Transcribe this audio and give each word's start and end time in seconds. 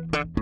Música 0.00 0.41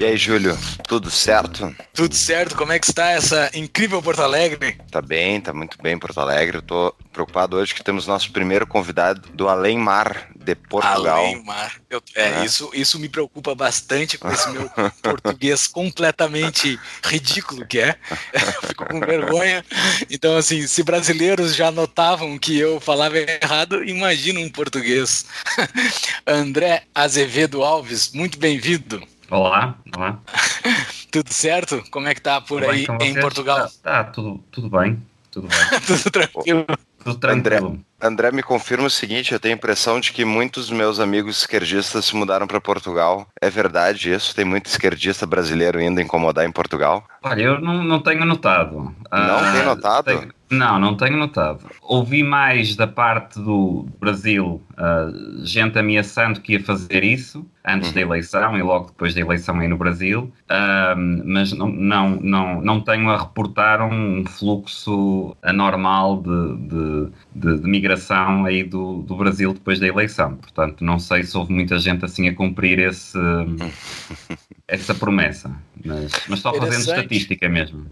E 0.00 0.04
aí, 0.06 0.16
Júlio, 0.16 0.58
tudo 0.88 1.10
certo? 1.10 1.76
Tudo 1.92 2.14
certo, 2.14 2.56
como 2.56 2.72
é 2.72 2.78
que 2.78 2.86
está 2.86 3.10
essa 3.10 3.50
incrível 3.52 4.00
Porto 4.00 4.22
Alegre? 4.22 4.78
Tá 4.90 5.02
bem, 5.02 5.38
tá 5.42 5.52
muito 5.52 5.76
bem 5.82 5.98
Porto 5.98 6.18
Alegre. 6.18 6.56
Eu 6.56 6.62
tô 6.62 6.94
preocupado 7.12 7.58
hoje 7.58 7.74
que 7.74 7.84
temos 7.84 8.06
nosso 8.06 8.32
primeiro 8.32 8.66
convidado 8.66 9.28
do 9.34 9.46
Além 9.46 9.76
Mar 9.76 10.30
de 10.34 10.54
Portugal. 10.54 11.18
Além 11.18 11.44
Mar. 11.44 11.74
Eu, 11.90 12.02
é, 12.14 12.30
é, 12.30 12.44
Isso, 12.46 12.70
isso 12.72 12.98
me 12.98 13.10
preocupa 13.10 13.54
bastante 13.54 14.16
com 14.16 14.32
esse 14.32 14.48
meu 14.48 14.70
português 15.02 15.66
completamente 15.66 16.80
ridículo 17.04 17.66
que 17.66 17.80
é. 17.80 17.94
Eu 18.32 18.68
fico 18.68 18.86
com 18.86 19.00
vergonha. 19.00 19.62
Então, 20.08 20.34
assim, 20.34 20.66
se 20.66 20.82
brasileiros 20.82 21.54
já 21.54 21.70
notavam 21.70 22.38
que 22.38 22.58
eu 22.58 22.80
falava 22.80 23.18
errado, 23.18 23.84
imagina 23.84 24.40
um 24.40 24.48
português. 24.48 25.26
André 26.26 26.84
Azevedo 26.94 27.62
Alves, 27.62 28.12
muito 28.14 28.38
bem-vindo. 28.38 29.06
Olá, 29.30 29.76
olá. 29.96 30.18
tudo 31.12 31.32
certo? 31.32 31.84
Como 31.92 32.08
é 32.08 32.14
que 32.14 32.20
tá 32.20 32.40
por 32.40 32.62
tudo 32.62 32.72
aí 32.72 32.84
em 33.00 33.14
Portugal? 33.14 33.68
Tá, 33.80 34.02
tá, 34.02 34.04
tudo, 34.04 34.42
tudo 34.50 34.68
bem, 34.68 35.00
tudo 35.30 35.46
bem. 35.46 35.58
tudo 35.86 36.10
tranquilo. 36.10 36.66
Tudo 37.04 37.16
tranquilo. 37.16 37.66
André, 38.00 38.28
André, 38.28 38.32
me 38.32 38.42
confirma 38.42 38.88
o 38.88 38.90
seguinte: 38.90 39.32
eu 39.32 39.38
tenho 39.38 39.54
a 39.54 39.56
impressão 39.56 40.00
de 40.00 40.12
que 40.12 40.24
muitos 40.24 40.68
meus 40.68 40.98
amigos 40.98 41.38
esquerdistas 41.38 42.06
se 42.06 42.16
mudaram 42.16 42.48
para 42.48 42.60
Portugal. 42.60 43.28
É 43.40 43.48
verdade 43.48 44.12
isso? 44.12 44.34
Tem 44.34 44.44
muito 44.44 44.66
esquerdista 44.66 45.26
brasileiro 45.26 45.80
indo 45.80 46.00
incomodar 46.00 46.44
em 46.44 46.50
Portugal? 46.50 47.04
Olha, 47.22 47.42
eu 47.42 47.60
não, 47.60 47.84
não 47.84 48.00
tenho 48.00 48.24
notado. 48.24 48.94
Não 49.12 49.48
uh, 49.48 49.52
tem 49.52 49.64
notado? 49.64 50.04
Tenho, 50.06 50.32
não, 50.50 50.80
não 50.80 50.96
tenho 50.96 51.16
notado. 51.16 51.64
Ouvi 51.80 52.22
mais 52.22 52.74
da 52.74 52.86
parte 52.86 53.38
do 53.38 53.86
Brasil 54.00 54.60
uh, 54.72 55.46
gente 55.46 55.78
ameaçando 55.78 56.40
que 56.40 56.54
ia 56.54 56.62
fazer 56.62 57.04
isso 57.04 57.46
antes 57.64 57.88
uhum. 57.88 57.94
da 57.94 58.00
eleição 58.00 58.58
e 58.58 58.62
logo 58.62 58.86
depois 58.86 59.14
da 59.14 59.20
eleição 59.20 59.60
aí 59.60 59.68
no 59.68 59.76
Brasil, 59.76 60.32
uh, 60.50 61.24
mas 61.24 61.52
não, 61.52 61.68
não, 61.68 62.10
não, 62.16 62.60
não 62.62 62.80
tenho 62.80 63.08
a 63.10 63.18
reportar 63.18 63.82
um 63.82 64.24
fluxo 64.26 65.36
anormal 65.42 66.22
de, 66.22 66.56
de, 66.56 67.12
de, 67.34 67.60
de 67.60 67.68
migração 67.68 68.44
aí 68.44 68.64
do, 68.64 69.02
do 69.02 69.14
Brasil 69.14 69.52
depois 69.52 69.78
da 69.78 69.86
eleição. 69.86 70.36
Portanto, 70.36 70.84
não 70.84 70.98
sei 70.98 71.22
se 71.22 71.36
houve 71.36 71.52
muita 71.52 71.78
gente 71.78 72.04
assim 72.04 72.26
a 72.28 72.34
cumprir 72.34 72.78
esse, 72.80 73.18
essa 74.66 74.94
promessa, 74.94 75.54
mas, 75.84 76.12
mas 76.28 76.40
só 76.40 76.52
fazendo 76.54 76.80
estatística 76.80 77.48
mesmo. 77.48 77.86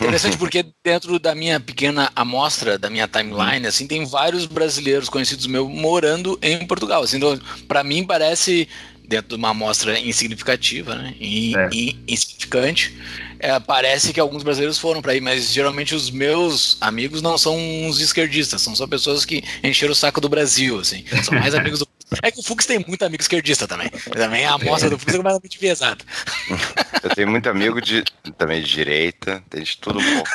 Interessante 0.00 0.36
porque 0.36 0.64
dentro 0.84 1.18
da 1.18 1.34
minha 1.34 1.60
pequena 1.60 2.10
amostra, 2.14 2.78
da 2.78 2.90
minha 2.90 3.06
timeline, 3.06 3.66
assim, 3.66 3.86
tem 3.86 4.04
vários 4.04 4.46
brasileiros 4.46 5.08
conhecidos 5.08 5.46
meus 5.46 5.68
morando 5.68 6.38
em 6.42 6.66
Portugal. 6.66 7.02
Assim, 7.02 7.16
então, 7.16 7.38
para 7.66 7.84
mim 7.84 8.04
parece 8.04 8.68
dentro 9.08 9.28
de 9.28 9.34
uma 9.36 9.50
amostra 9.50 9.98
insignificativa, 9.98 10.94
né? 10.94 11.14
E, 11.18 11.54
é. 11.56 11.68
insignificante. 12.06 12.94
É, 13.40 13.58
parece 13.58 14.12
que 14.12 14.20
alguns 14.20 14.42
brasileiros 14.42 14.78
foram 14.78 15.00
para 15.00 15.12
aí, 15.12 15.20
mas 15.20 15.52
geralmente 15.52 15.94
os 15.94 16.10
meus 16.10 16.76
amigos 16.80 17.22
não 17.22 17.38
são 17.38 17.56
uns 17.56 18.00
esquerdistas, 18.00 18.60
são 18.60 18.76
só 18.76 18.86
pessoas 18.86 19.24
que 19.24 19.42
encheram 19.62 19.92
o 19.92 19.96
saco 19.96 20.20
do 20.20 20.28
Brasil, 20.28 20.78
assim. 20.78 21.04
São 21.22 21.38
mais 21.38 21.54
amigos 21.56 21.78
do 21.78 21.88
é 22.22 22.30
que 22.30 22.40
o 22.40 22.42
Fux 22.42 22.66
tem 22.66 22.84
muito 22.86 23.04
amigo 23.04 23.22
esquerdista 23.22 23.66
também. 23.66 23.88
Também 24.12 24.44
a 24.44 24.54
amostra 24.54 24.90
do 24.90 24.98
Fux 24.98 25.14
é 25.14 25.16
completamente 25.16 25.58
pesada. 25.58 26.04
Eu 27.02 27.10
tenho 27.10 27.28
muito 27.28 27.48
amigo 27.48 27.80
de, 27.80 28.02
também 28.36 28.60
de 28.60 28.68
direita, 28.68 29.42
tem 29.48 29.62
de 29.62 29.76
tudo 29.78 30.00
um 30.00 30.14
pouco. 30.14 30.30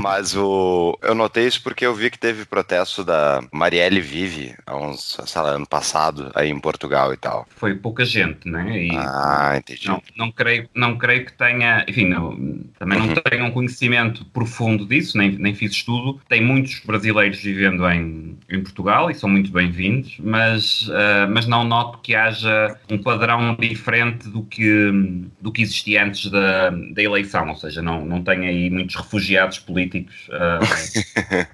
Mas 0.00 0.36
o, 0.36 0.98
eu 1.02 1.14
notei 1.14 1.46
isso 1.46 1.62
porque 1.62 1.86
eu 1.86 1.94
vi 1.94 2.10
que 2.10 2.18
teve 2.18 2.44
protesto 2.44 3.02
da 3.02 3.42
Marielle 3.50 4.00
Vive 4.00 4.54
há 4.66 4.76
uns, 4.76 5.18
sei 5.24 5.40
lá, 5.40 5.50
ano 5.50 5.66
passado, 5.66 6.30
aí 6.34 6.50
em 6.50 6.60
Portugal 6.60 7.14
e 7.14 7.16
tal. 7.16 7.46
Foi 7.56 7.74
pouca 7.74 8.04
gente, 8.04 8.46
né? 8.46 8.84
E 8.84 8.90
ah, 8.94 9.54
entendi. 9.56 9.88
Não, 9.88 10.02
não, 10.16 10.30
creio, 10.30 10.68
não 10.74 10.98
creio 10.98 11.24
que 11.24 11.32
tenha, 11.32 11.84
enfim, 11.88 12.08
não, 12.08 12.36
também 12.78 12.98
não 12.98 13.08
uhum. 13.08 13.14
tenho 13.14 13.44
um 13.46 13.50
conhecimento 13.50 14.24
profundo 14.26 14.84
disso, 14.84 15.16
nem, 15.16 15.30
nem 15.32 15.54
fiz 15.54 15.72
estudo. 15.72 16.20
Tem 16.28 16.42
muitos 16.42 16.80
brasileiros 16.80 17.38
vivendo 17.38 17.88
em, 17.88 18.36
em 18.50 18.62
Portugal 18.62 19.10
e 19.10 19.14
são 19.14 19.30
muito 19.30 19.50
bem-vindos, 19.50 20.16
mas 20.18 20.63
mas, 20.64 20.88
uh, 20.88 21.28
mas 21.28 21.46
não 21.46 21.64
noto 21.64 21.98
que 21.98 22.14
haja 22.14 22.76
um 22.90 22.98
padrão 22.98 23.54
diferente 23.56 24.28
do 24.28 24.42
que, 24.42 24.90
do 25.40 25.52
que 25.52 25.62
existia 25.62 26.04
antes 26.04 26.30
da, 26.30 26.70
da 26.70 27.02
eleição, 27.02 27.48
ou 27.48 27.56
seja, 27.56 27.82
não, 27.82 28.04
não 28.04 28.22
tem 28.22 28.46
aí 28.46 28.70
muitos 28.70 28.96
refugiados 28.96 29.58
políticos 29.58 30.14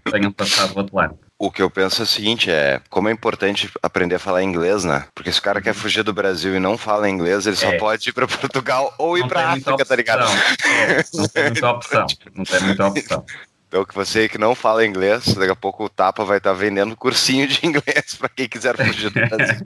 que 0.05 0.11
tenham 0.11 0.33
passado 0.33 0.77
o 0.77 0.81
Atlântico. 0.81 1.31
O 1.39 1.51
que 1.51 1.63
eu 1.63 1.71
penso 1.71 2.03
é 2.03 2.05
o 2.05 2.07
seguinte, 2.07 2.51
é 2.51 2.83
como 2.91 3.09
é 3.09 3.13
importante 3.13 3.71
aprender 3.83 4.17
a 4.17 4.19
falar 4.19 4.43
inglês, 4.43 4.85
né? 4.85 5.07
Porque 5.15 5.33
se 5.33 5.39
o 5.39 5.43
cara 5.43 5.63
quer 5.63 5.73
fugir 5.73 6.03
do 6.03 6.13
Brasil 6.13 6.55
e 6.55 6.61
não 6.61 6.77
fala 6.77 7.09
inglês, 7.09 7.47
ele 7.47 7.57
só 7.57 7.73
é. 7.73 7.79
pode 7.79 8.11
ir 8.11 8.13
para 8.13 8.29
Portugal 8.29 8.95
ou 8.99 9.17
ir 9.17 9.27
para 9.27 9.53
África, 9.53 9.85
tá 9.87 9.97
ligado? 9.97 10.31
É, 10.67 11.03
não 11.15 11.29
tem 11.29 11.45
muita 11.45 11.71
opção. 11.71 12.07
Não 12.35 12.45
tem 12.45 12.61
muita 12.61 12.87
opção. 12.87 13.25
Então, 13.71 13.85
que 13.85 13.95
você 13.95 14.29
que 14.29 14.37
não 14.37 14.53
fala 14.53 14.85
inglês, 14.85 15.33
daqui 15.35 15.53
a 15.53 15.55
pouco 15.55 15.85
o 15.85 15.89
Tapa 15.89 16.25
vai 16.25 16.39
estar 16.39 16.53
vendendo 16.53 16.97
cursinho 16.97 17.47
de 17.47 17.61
inglês 17.65 18.17
para 18.19 18.29
quem 18.29 18.49
quiser 18.49 18.77
fugir 18.77 19.11
do 19.11 19.29
Brasil. 19.29 19.65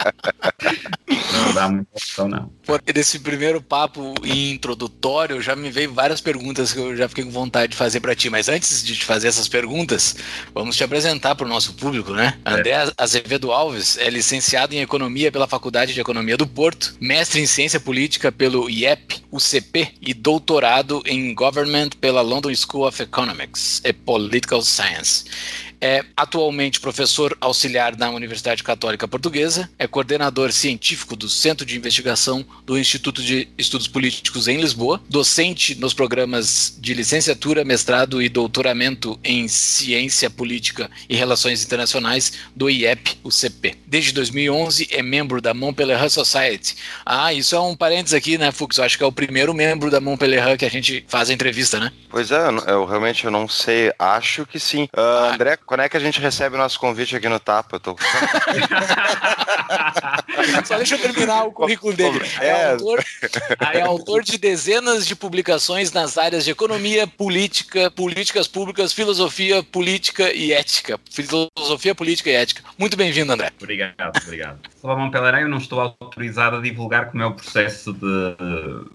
não 1.32 1.54
dá 1.54 1.68
muita 1.68 1.88
opção, 1.92 2.28
não. 2.28 2.50
Pô, 2.64 2.78
desse 2.78 3.18
primeiro 3.18 3.60
papo 3.60 4.14
introdutório, 4.24 5.40
já 5.40 5.56
me 5.56 5.70
veio 5.70 5.92
várias 5.92 6.20
perguntas 6.20 6.72
que 6.72 6.78
eu 6.78 6.96
já 6.96 7.08
fiquei 7.08 7.24
com 7.24 7.30
vontade 7.30 7.72
de 7.72 7.76
fazer 7.76 8.00
para 8.00 8.14
ti. 8.14 8.30
Mas 8.30 8.48
antes 8.48 8.82
de 8.82 8.96
te 8.96 9.04
fazer 9.04 9.28
essas 9.28 9.48
perguntas, 9.48 10.16
vamos 10.54 10.76
te 10.76 10.84
apresentar 10.84 11.34
para 11.34 11.46
o 11.46 11.48
nosso 11.48 11.74
público, 11.74 12.12
né? 12.12 12.38
É. 12.44 12.50
André 12.50 12.92
Azevedo 12.96 13.52
Alves 13.52 13.96
é 13.98 14.08
licenciado 14.10 14.74
em 14.74 14.80
Economia 14.80 15.32
pela 15.32 15.46
Faculdade 15.46 15.94
de 15.94 16.00
Economia 16.00 16.36
do 16.36 16.46
Porto, 16.46 16.94
mestre 17.00 17.40
em 17.40 17.46
Ciência 17.46 17.80
Política 17.80 18.30
pelo 18.30 18.68
IEP, 18.68 19.22
UCP 19.30 19.94
e 20.00 20.14
doutorado 20.14 21.02
em 21.06 21.34
Government 21.34 21.90
pela 22.00 22.20
London 22.20 22.54
School 22.54 22.86
of 22.86 23.02
Economics. 23.02 23.30
Economics 23.40 23.82
e 23.84 23.92
Political 23.92 24.62
Science. 24.62 25.24
É 25.80 26.04
atualmente 26.16 26.78
professor 26.78 27.36
auxiliar 27.40 27.96
na 27.96 28.10
Universidade 28.10 28.62
Católica 28.62 29.08
Portuguesa, 29.08 29.70
é 29.78 29.86
coordenador 29.86 30.52
científico 30.52 31.16
do 31.16 31.28
Centro 31.28 31.64
de 31.64 31.76
Investigação 31.76 32.44
do 32.66 32.78
Instituto 32.78 33.22
de 33.22 33.48
Estudos 33.56 33.88
Políticos 33.88 34.46
em 34.46 34.60
Lisboa, 34.60 35.00
docente 35.08 35.74
nos 35.74 35.94
programas 35.94 36.76
de 36.78 36.92
licenciatura, 36.92 37.64
mestrado 37.64 38.20
e 38.20 38.28
doutoramento 38.28 39.18
em 39.24 39.48
Ciência 39.48 40.28
Política 40.28 40.90
e 41.08 41.16
Relações 41.16 41.64
Internacionais 41.64 42.32
do 42.54 42.68
IEP, 42.68 43.18
UCP. 43.24 43.76
Desde 43.86 44.12
2011 44.12 44.88
é 44.90 45.02
membro 45.02 45.40
da 45.40 45.54
Montpellier 45.54 46.10
Society. 46.10 46.76
Ah, 47.06 47.32
isso 47.32 47.56
é 47.56 47.60
um 47.60 47.74
parênteses 47.74 48.14
aqui, 48.14 48.36
né, 48.36 48.52
Fux? 48.52 48.76
Eu 48.76 48.84
acho 48.84 48.98
que 48.98 49.04
é 49.04 49.06
o 49.06 49.12
primeiro 49.12 49.54
membro 49.54 49.90
da 49.90 50.00
Montpellier 50.00 50.58
que 50.58 50.64
a 50.64 50.70
gente 50.70 51.04
faz 51.08 51.30
a 51.30 51.32
entrevista, 51.32 51.80
né? 51.80 51.90
Pois 52.10 52.30
é, 52.30 52.40
eu 52.66 52.84
realmente 52.84 53.24
eu 53.24 53.30
não 53.30 53.48
sei, 53.48 53.92
acho 53.98 54.44
que 54.44 54.58
sim. 54.58 54.84
Uh, 54.84 55.00
ah. 55.00 55.34
André, 55.34 55.56
quando 55.70 55.82
é 55.82 55.88
que 55.88 55.96
a 55.96 56.00
gente 56.00 56.20
recebe 56.20 56.56
o 56.56 56.58
nosso 56.58 56.80
convite 56.80 57.14
aqui 57.14 57.28
no 57.28 57.38
Tapa? 57.38 57.76
Eu 57.76 57.80
tô... 57.80 57.96
Só 60.64 60.76
deixa 60.76 60.96
eu 60.96 60.98
terminar 60.98 61.44
o 61.44 61.52
currículo 61.52 61.94
dele. 61.94 62.20
É, 62.40 62.48
é, 62.48 62.72
autor, 62.72 63.04
é 63.72 63.80
autor 63.80 64.24
de 64.24 64.36
dezenas 64.36 65.06
de 65.06 65.14
publicações 65.14 65.92
nas 65.92 66.18
áreas 66.18 66.44
de 66.44 66.50
economia, 66.50 67.06
política, 67.06 67.88
políticas 67.88 68.48
públicas, 68.48 68.92
filosofia, 68.92 69.62
política 69.62 70.32
e 70.32 70.52
ética. 70.52 70.98
Filosofia, 71.08 71.94
política 71.94 72.30
e 72.30 72.34
ética. 72.34 72.64
Muito 72.76 72.96
bem-vindo, 72.96 73.32
André. 73.32 73.52
Obrigado, 73.56 74.20
obrigado. 74.24 74.58
Salomão 74.80 75.10
Pelarém, 75.10 75.42
eu 75.42 75.48
não 75.48 75.58
estou 75.58 75.78
autorizado 75.80 76.56
a 76.56 76.60
divulgar 76.60 77.10
como 77.10 77.22
é 77.22 77.26
o 77.26 77.34
processo 77.34 77.92
de, 77.92 78.36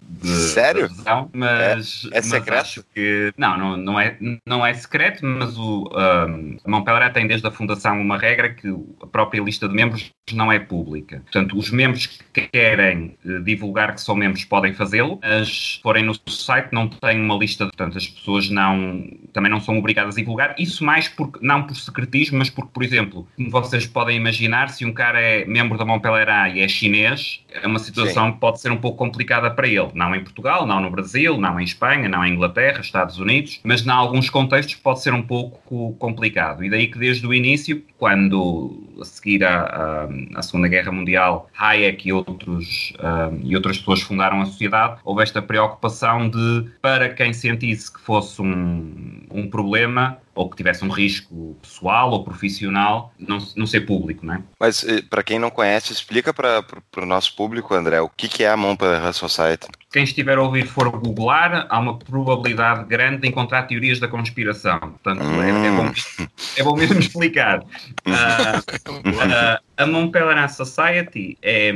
de 0.08 0.36
Sério? 0.52 0.90
De 0.90 0.96
adesão, 0.96 1.30
mas, 1.32 2.08
é, 2.12 2.18
é 2.18 2.22
secreto? 2.22 2.62
acho 2.62 2.84
que 2.94 3.32
não, 3.38 3.58
não, 3.58 3.78
não, 3.78 4.00
é, 4.00 4.18
não 4.46 4.66
é 4.66 4.74
secreto, 4.74 5.24
mas 5.24 5.56
o 5.58 5.88
um, 6.28 6.58
Montpellier 6.66 7.12
tem 7.12 7.28
desde 7.28 7.48
a 7.48 7.52
fundação 7.52 8.00
uma 8.02 8.18
regra 8.18 8.50
que 8.50 8.68
a 9.02 9.08
própria 9.08 9.42
lista 9.42 9.68
de 9.68 9.76
membros 9.76 10.12
não 10.34 10.52
é 10.52 10.60
pública. 10.60 11.22
Portanto, 11.22 11.58
os 11.58 11.70
membros 11.70 12.08
que 12.08 12.48
querem 12.48 13.16
uh, 13.24 13.44
divulgar 13.44 13.94
que 13.94 14.02
são 14.02 14.16
membros 14.16 14.44
podem 14.44 14.74
fazê-lo, 14.74 15.20
mas 15.22 15.80
forem 15.84 16.04
no 16.04 16.16
site 16.28 16.70
não 16.72 16.88
tem 16.88 17.22
uma 17.22 17.36
lista, 17.36 17.66
portanto, 17.66 17.98
as 17.98 18.08
pessoas 18.08 18.50
não, 18.50 19.08
também 19.32 19.52
não 19.52 19.60
são 19.60 19.78
obrigadas 19.78 20.16
a 20.16 20.20
divulgar. 20.20 20.56
Isso 20.58 20.84
mais 20.84 21.08
porque, 21.08 21.40
não 21.42 21.64
por 21.64 21.76
secretismo, 21.76 22.40
mas 22.40 22.50
porque, 22.50 22.72
por 22.74 22.84
exemplo, 22.84 23.28
como 23.36 23.50
vocês 23.52 23.86
podem 23.86 24.18
imaginar, 24.18 24.70
se 24.70 24.86
um 24.86 24.94
cara 24.94 25.20
é 25.20 25.46
membro 25.46 25.78
da 25.78 25.86
Montpellier 25.86 26.56
e 26.56 26.62
é 26.62 26.68
chinês, 26.68 27.44
é 27.52 27.68
uma 27.68 27.80
situação 27.80 28.28
Sim. 28.28 28.34
que 28.34 28.40
pode 28.40 28.60
ser 28.60 28.72
um 28.72 28.78
pouco 28.78 28.98
complicada 28.98 29.52
para 29.52 29.68
ele. 29.68 29.90
Não 29.94 30.16
em 30.16 30.24
Portugal, 30.24 30.66
não 30.66 30.82
no 30.82 30.90
Brasil, 30.90 31.38
não 31.38 31.60
em 31.60 31.64
Espanha, 31.64 32.10
não 32.10 32.26
em 32.26 32.34
Inglaterra, 32.34 32.82
Estados 32.82 33.20
Unidos, 33.20 33.60
mas 33.64 33.86
em 33.86 33.90
alguns 33.90 34.30
contextos 34.30 34.76
pode 34.76 35.02
ser 35.02 35.14
um 35.14 35.22
pouco 35.22 35.94
complicado. 35.98 36.55
E 36.63 36.69
daí 36.69 36.88
que 36.88 36.98
desde 36.98 37.25
o 37.25 37.34
início, 37.34 37.84
quando 37.98 38.84
a 39.00 39.06
seguir 39.06 39.44
à, 39.44 40.07
à, 40.36 40.42
Segunda 40.42 40.68
Guerra 40.68 40.92
Mundial, 40.92 41.50
Hayek 41.57 42.07
e, 42.07 42.13
outros, 42.13 42.94
uh, 43.00 43.38
e 43.44 43.56
outras 43.56 43.78
pessoas 43.78 44.02
fundaram 44.02 44.42
a 44.42 44.46
sociedade, 44.46 45.00
houve 45.04 45.24
esta 45.24 45.42
preocupação 45.42 46.30
de, 46.30 46.66
para 46.81 47.10
quem 47.10 47.34
sentisse 47.34 47.92
que 47.92 48.00
fosse 48.00 48.42
um, 48.42 49.25
um 49.31 49.50
problema, 49.50 50.18
ou 50.36 50.50
que 50.50 50.57
tivesse 50.57 50.84
um 50.84 50.90
risco 50.90 51.57
pessoal 51.62 52.12
ou 52.12 52.24
profissional, 52.24 53.13
não, 53.18 53.38
não 53.56 53.66
ser 53.66 53.81
público, 53.81 54.25
né? 54.25 54.44
Mas 54.60 54.84
eh, 54.84 55.01
para 55.10 55.24
quem 55.24 55.40
não 55.40 55.50
conhece, 55.50 55.94
explica 55.94 56.34
para 56.34 56.63
o 56.98 57.06
nosso 57.06 57.36
público, 57.36 57.74
André, 57.74 58.01
o 58.01 58.10
que, 58.10 58.28
que 58.28 58.44
é 58.44 58.50
a 58.50 58.58
Montpellier 58.58 59.13
Society? 59.13 59.68
Quem 59.96 60.04
estiver 60.04 60.38
a 60.38 60.42
ouvir 60.42 60.68
for 60.68 60.92
googlar, 60.92 61.68
há 61.70 61.80
uma 61.80 61.98
probabilidade 61.98 62.84
grande 62.84 63.22
de 63.22 63.30
encontrar 63.30 63.64
teorias 63.64 63.98
da 63.98 64.10
conspiração. 64.10 64.78
Portanto, 64.78 65.22
é, 65.22 65.68
é, 65.68 65.72
bom, 65.72 65.86
hum. 65.86 66.28
é, 66.58 66.64
bom, 66.64 66.76
mesmo 66.76 67.00
explicar. 67.00 67.60
Uh, 67.60 68.60
uh, 68.90 69.64
a 69.78 69.86
Montpellier 69.88 70.50
Society 70.50 71.38
é, 71.42 71.72